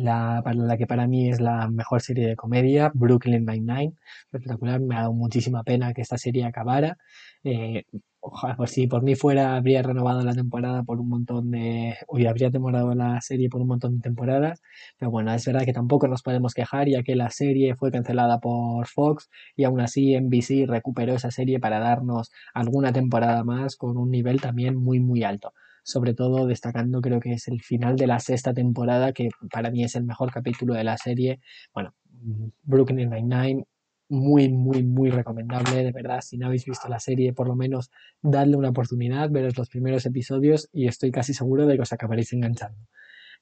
la, 0.03 0.43
que 0.77 0.87
para 0.87 1.07
mí 1.07 1.29
es 1.29 1.39
la 1.39 1.69
mejor 1.69 2.01
serie 2.01 2.27
de 2.27 2.35
comedia, 2.35 2.91
Brooklyn 2.93 3.45
Nine-Nine, 3.45 3.93
espectacular, 4.25 4.79
me 4.81 4.95
ha 4.95 5.01
dado 5.01 5.13
muchísima 5.13 5.63
pena 5.63 5.93
que 5.93 6.01
esta 6.01 6.17
serie 6.17 6.45
acabara. 6.45 6.97
Eh, 7.43 7.83
ojalá, 8.19 8.55
pues 8.57 8.71
si 8.71 8.87
por 8.87 9.03
mí 9.03 9.15
fuera, 9.15 9.55
habría 9.55 9.81
renovado 9.83 10.21
la 10.23 10.33
temporada 10.33 10.83
por 10.83 10.99
un 10.99 11.09
montón 11.09 11.51
de. 11.51 11.95
Uy, 12.07 12.25
habría 12.25 12.51
temporado 12.51 12.93
la 12.95 13.21
serie 13.21 13.49
por 13.49 13.61
un 13.61 13.67
montón 13.67 13.95
de 13.97 14.01
temporadas. 14.01 14.61
Pero 14.97 15.11
bueno, 15.11 15.33
es 15.33 15.45
verdad 15.45 15.65
que 15.65 15.73
tampoco 15.73 16.07
nos 16.07 16.21
podemos 16.23 16.53
quejar, 16.53 16.87
ya 16.89 17.03
que 17.03 17.15
la 17.15 17.29
serie 17.29 17.75
fue 17.75 17.91
cancelada 17.91 18.39
por 18.39 18.87
Fox 18.87 19.29
y 19.55 19.63
aún 19.63 19.79
así 19.81 20.15
NBC 20.15 20.67
recuperó 20.67 21.15
esa 21.15 21.31
serie 21.31 21.59
para 21.59 21.79
darnos 21.79 22.31
alguna 22.53 22.91
temporada 22.93 23.43
más 23.43 23.75
con 23.75 23.97
un 23.97 24.11
nivel 24.11 24.41
también 24.41 24.75
muy, 24.75 24.99
muy 24.99 25.23
alto. 25.23 25.53
Sobre 25.85 26.15
todo 26.15 26.47
destacando, 26.47 26.99
creo 26.99 27.19
que 27.19 27.33
es 27.33 27.47
el 27.47 27.61
final 27.61 27.95
de 27.95 28.07
la 28.07 28.19
sexta 28.19 28.55
temporada, 28.55 29.13
que 29.13 29.29
para 29.51 29.69
mí 29.69 29.83
es 29.83 29.95
el 29.95 30.03
mejor 30.03 30.31
capítulo 30.31 30.73
de 30.73 30.83
la 30.83 30.97
serie. 30.97 31.39
Bueno, 31.75 31.93
Brooklyn 32.63 33.07
Nine-Nine 33.11 33.65
muy, 34.09 34.49
muy, 34.49 34.83
muy 34.83 35.11
recomendable, 35.11 35.83
de 35.83 35.91
verdad. 35.91 36.21
Si 36.21 36.37
no 36.39 36.47
habéis 36.47 36.65
visto 36.65 36.87
la 36.89 36.99
serie, 36.99 37.33
por 37.33 37.47
lo 37.47 37.55
menos 37.55 37.91
dadle 38.23 38.57
una 38.57 38.69
oportunidad, 38.69 39.29
veros 39.29 39.55
los 39.57 39.69
primeros 39.69 40.07
episodios 40.07 40.69
y 40.73 40.87
estoy 40.87 41.11
casi 41.11 41.35
seguro 41.35 41.67
de 41.67 41.75
que 41.75 41.83
os 41.83 41.93
acabaréis 41.93 42.33
enganchando. 42.33 42.79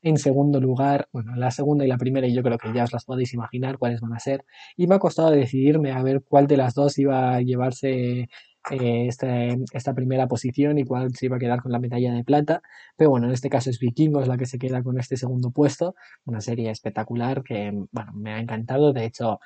En 0.03 0.17
segundo 0.17 0.59
lugar, 0.59 1.07
bueno, 1.13 1.33
la 1.35 1.49
segunda 1.49 1.85
y 1.85 1.87
la 1.87 1.97
primera, 1.97 2.27
y 2.27 2.33
yo 2.35 2.43
creo 2.43 2.57
que 2.57 2.73
ya 2.73 2.83
os 2.83 2.91
las 2.91 3.05
podéis 3.05 3.33
imaginar 3.33 3.77
cuáles 3.77 4.01
van 4.01 4.13
a 4.13 4.19
ser. 4.19 4.43
Y 4.75 4.87
me 4.87 4.95
ha 4.95 4.99
costado 4.99 5.31
decidirme 5.31 5.91
a 5.93 6.03
ver 6.03 6.21
cuál 6.27 6.45
de 6.45 6.57
las 6.57 6.73
dos 6.73 6.99
iba 6.99 7.33
a 7.35 7.41
llevarse 7.41 8.27
eh, 8.71 9.07
este, 9.07 9.57
esta 9.71 9.93
primera 9.93 10.27
posición 10.27 10.77
y 10.77 10.83
cuál 10.83 11.15
se 11.15 11.27
iba 11.27 11.37
a 11.37 11.39
quedar 11.39 11.61
con 11.61 11.71
la 11.71 11.79
medalla 11.79 12.13
de 12.13 12.25
plata. 12.25 12.61
Pero 12.97 13.11
bueno, 13.11 13.27
en 13.27 13.33
este 13.33 13.49
caso 13.49 13.69
es 13.69 13.79
Vikingos 13.79 14.27
la 14.27 14.37
que 14.37 14.45
se 14.45 14.59
queda 14.59 14.83
con 14.83 14.99
este 14.99 15.15
segundo 15.15 15.51
puesto. 15.51 15.95
Una 16.25 16.41
serie 16.41 16.69
espectacular 16.69 17.41
que, 17.41 17.71
bueno, 17.91 18.11
me 18.13 18.33
ha 18.33 18.39
encantado. 18.39 18.91
De 18.91 19.05
hecho, 19.05 19.39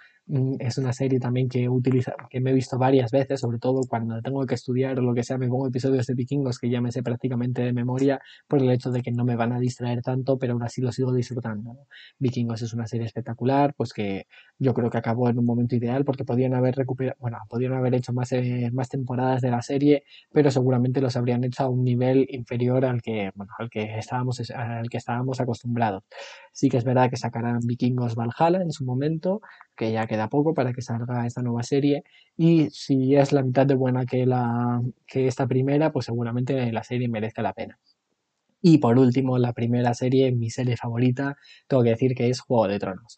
es 0.59 0.77
una 0.77 0.91
serie 0.91 1.19
también 1.19 1.47
que 1.47 1.69
utiliza, 1.69 2.13
que 2.29 2.41
me 2.41 2.51
he 2.51 2.53
visto 2.53 2.77
varias 2.77 3.11
veces, 3.11 3.39
sobre 3.39 3.59
todo 3.59 3.81
cuando 3.87 4.21
tengo 4.21 4.45
que 4.45 4.55
estudiar 4.55 4.99
o 4.99 5.01
lo 5.01 5.13
que 5.13 5.23
sea, 5.23 5.37
me 5.37 5.47
pongo 5.47 5.67
episodios 5.67 6.05
de 6.05 6.15
vikingos 6.15 6.59
que 6.59 6.69
ya 6.69 6.81
me 6.81 6.91
sé 6.91 7.01
prácticamente 7.01 7.61
de 7.61 7.71
memoria 7.71 8.19
por 8.47 8.61
el 8.61 8.69
hecho 8.69 8.91
de 8.91 9.01
que 9.01 9.11
no 9.11 9.23
me 9.23 9.37
van 9.37 9.53
a 9.53 9.59
distraer 9.59 10.01
tanto, 10.01 10.37
pero 10.37 10.53
aún 10.53 10.63
así 10.63 10.81
lo 10.81 10.91
sigo 10.91 11.13
disfrutando. 11.13 11.77
Vikingos 12.19 12.61
es 12.61 12.73
una 12.73 12.87
serie 12.87 13.05
espectacular, 13.05 13.73
pues 13.75 13.93
que 13.93 14.27
yo 14.59 14.73
creo 14.73 14.89
que 14.89 14.97
acabó 14.97 15.29
en 15.29 15.39
un 15.39 15.45
momento 15.45 15.75
ideal 15.75 16.03
porque 16.03 16.25
podían 16.25 16.53
haber 16.53 16.75
recuperado, 16.75 17.15
bueno, 17.19 17.37
podían 17.49 17.73
haber 17.73 17.95
hecho 17.95 18.11
más, 18.11 18.31
eh, 18.33 18.69
más 18.73 18.89
temporadas 18.89 19.41
de 19.41 19.51
la 19.51 19.61
serie, 19.61 20.03
pero 20.33 20.51
seguramente 20.51 20.99
los 20.99 21.15
habrían 21.15 21.43
hecho 21.45 21.63
a 21.63 21.69
un 21.69 21.83
nivel 21.83 22.27
inferior 22.29 22.83
al 22.83 23.01
que, 23.01 23.31
bueno, 23.35 23.53
al 23.59 23.69
que 23.69 23.97
estábamos, 23.97 24.41
al 24.51 24.89
que 24.89 24.97
estábamos 24.97 25.39
acostumbrados. 25.39 26.03
Sí 26.51 26.69
que 26.69 26.77
es 26.77 26.83
verdad 26.83 27.09
que 27.09 27.17
sacarán 27.17 27.59
Vikingos 27.63 28.15
Valhalla 28.15 28.61
en 28.61 28.71
su 28.71 28.83
momento, 28.83 29.41
que 29.75 29.91
ya 29.91 30.07
queda 30.17 30.29
poco 30.29 30.53
para 30.53 30.73
que 30.73 30.81
salga 30.81 31.25
esta 31.25 31.41
nueva 31.41 31.63
serie. 31.63 32.03
Y 32.35 32.69
si 32.71 33.15
es 33.15 33.31
la 33.31 33.43
mitad 33.43 33.65
de 33.65 33.75
buena 33.75 34.05
que, 34.05 34.25
la, 34.25 34.81
que 35.05 35.27
esta 35.27 35.47
primera, 35.47 35.91
pues 35.91 36.07
seguramente 36.07 36.71
la 36.71 36.83
serie 36.83 37.07
merezca 37.07 37.41
la 37.41 37.53
pena. 37.53 37.79
Y 38.61 38.79
por 38.79 38.97
último, 38.97 39.37
la 39.37 39.53
primera 39.53 39.93
serie, 39.93 40.31
mi 40.31 40.49
serie 40.49 40.75
favorita, 40.75 41.37
tengo 41.67 41.83
que 41.83 41.91
decir 41.91 42.15
que 42.15 42.29
es 42.29 42.39
Juego 42.41 42.67
de 42.67 42.79
Tronos. 42.79 43.15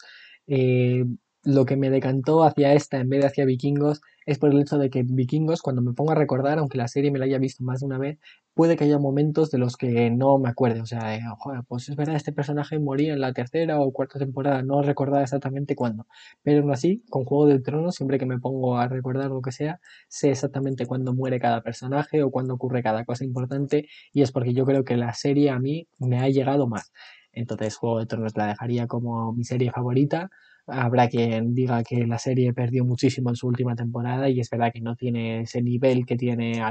Eh, 0.47 1.05
lo 1.43 1.65
que 1.65 1.77
me 1.77 1.89
decantó 1.89 2.43
hacia 2.43 2.73
esta 2.73 2.97
en 2.97 3.09
vez 3.09 3.21
de 3.21 3.27
hacia 3.27 3.45
Vikingos 3.45 4.01
es 4.29 4.37
por 4.37 4.51
el 4.51 4.59
hecho 4.61 4.77
de 4.77 4.91
que 4.91 5.01
Vikingos, 5.03 5.63
cuando 5.63 5.81
me 5.81 5.93
pongo 5.93 6.11
a 6.11 6.15
recordar, 6.15 6.59
aunque 6.59 6.77
la 6.77 6.87
serie 6.87 7.09
me 7.09 7.17
la 7.17 7.25
haya 7.25 7.39
visto 7.39 7.63
más 7.63 7.79
de 7.79 7.87
una 7.87 7.97
vez, 7.97 8.19
puede 8.53 8.77
que 8.77 8.83
haya 8.83 8.99
momentos 8.99 9.49
de 9.49 9.57
los 9.57 9.75
que 9.75 10.11
no 10.11 10.37
me 10.37 10.49
acuerde. 10.49 10.81
O 10.81 10.85
sea, 10.85 11.19
pues 11.67 11.89
es 11.89 11.95
verdad, 11.95 12.15
este 12.15 12.31
personaje 12.31 12.77
moría 12.77 13.13
en 13.13 13.21
la 13.21 13.33
tercera 13.33 13.79
o 13.79 13.91
cuarta 13.91 14.19
temporada, 14.19 14.61
no 14.61 14.83
recordaba 14.83 15.23
exactamente 15.23 15.75
cuándo. 15.75 16.05
Pero 16.43 16.61
aún 16.61 16.71
así, 16.71 17.03
con 17.09 17.25
Juego 17.25 17.47
de 17.47 17.59
Tronos, 17.59 17.95
siempre 17.95 18.19
que 18.19 18.27
me 18.27 18.37
pongo 18.37 18.77
a 18.77 18.87
recordar 18.87 19.31
lo 19.31 19.41
que 19.41 19.51
sea, 19.51 19.79
sé 20.07 20.29
exactamente 20.29 20.85
cuándo 20.85 21.15
muere 21.15 21.39
cada 21.39 21.63
personaje 21.63 22.21
o 22.21 22.29
cuándo 22.29 22.53
ocurre 22.53 22.83
cada 22.83 23.05
cosa 23.05 23.25
importante, 23.25 23.87
y 24.13 24.21
es 24.21 24.31
porque 24.31 24.53
yo 24.53 24.63
creo 24.63 24.83
que 24.83 24.95
la 24.95 25.13
serie 25.13 25.49
a 25.49 25.57
mí 25.57 25.87
me 25.97 26.19
ha 26.19 26.29
llegado 26.29 26.67
más. 26.67 26.91
Entonces, 27.31 27.77
Juego 27.77 27.97
de 27.97 28.05
Tronos 28.05 28.37
la 28.37 28.45
dejaría 28.45 28.85
como 28.85 29.33
mi 29.33 29.43
serie 29.43 29.71
favorita 29.71 30.29
Habrá 30.71 31.07
quien 31.09 31.53
diga 31.53 31.83
que 31.83 32.05
la 32.07 32.19
serie 32.19 32.53
perdió 32.53 32.85
muchísimo 32.85 33.29
en 33.29 33.35
su 33.35 33.47
última 33.47 33.75
temporada 33.75 34.29
y 34.29 34.39
es 34.39 34.49
verdad 34.49 34.71
que 34.73 34.81
no 34.81 34.95
tiene 34.95 35.41
ese 35.41 35.61
nivel 35.61 36.05
que 36.05 36.15
tiene 36.15 36.61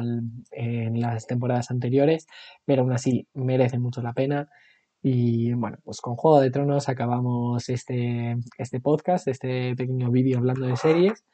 en 0.52 1.00
las 1.00 1.26
temporadas 1.26 1.70
anteriores, 1.70 2.26
pero 2.64 2.82
aún 2.82 2.92
así 2.92 3.26
merece 3.34 3.78
mucho 3.78 4.02
la 4.02 4.12
pena. 4.12 4.48
Y 5.02 5.52
bueno, 5.54 5.78
pues 5.84 6.00
con 6.00 6.16
Juego 6.16 6.40
de 6.40 6.50
Tronos 6.50 6.88
acabamos 6.88 7.68
este, 7.68 8.36
este 8.58 8.80
podcast, 8.80 9.28
este 9.28 9.76
pequeño 9.76 10.10
vídeo 10.10 10.38
hablando 10.38 10.66
de 10.66 10.76
series. 10.76 11.24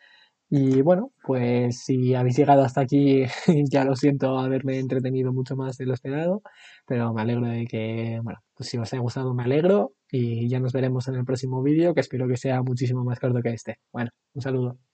Y 0.51 0.83
bueno, 0.83 1.13
pues 1.23 1.83
si 1.85 2.15
habéis 2.15 2.37
llegado 2.37 2.63
hasta 2.63 2.83
aquí, 2.83 3.25
ya 3.71 3.85
lo 3.85 3.97
siento 3.97 4.39
haberme 4.39 4.79
entretenido 4.79 5.33
mucho 5.33 5.57
más 5.57 5.77
de 5.79 5.87
lo 5.87 5.95
esperado, 5.95 6.43
pero 6.87 7.13
me 7.13 7.23
alegro 7.23 7.47
de 7.47 7.67
que, 7.67 8.21
bueno, 8.23 8.41
pues 8.55 8.69
si 8.69 8.79
os 8.79 8.93
haya 8.93 9.03
gustado 9.03 9.35
me 9.35 9.43
alegro 9.45 9.95
y 10.11 10.49
ya 10.49 10.61
nos 10.61 10.73
veremos 10.73 11.09
en 11.09 11.17
el 11.17 11.25
próximo 11.25 11.63
vídeo, 11.63 11.95
que 11.95 12.01
espero 12.01 12.29
que 12.29 12.37
sea 12.37 12.63
muchísimo 12.63 13.05
más 13.05 13.19
corto 13.19 13.41
que 13.43 13.51
este. 13.51 13.79
Bueno, 13.93 14.11
un 14.35 14.43
saludo. 14.43 14.94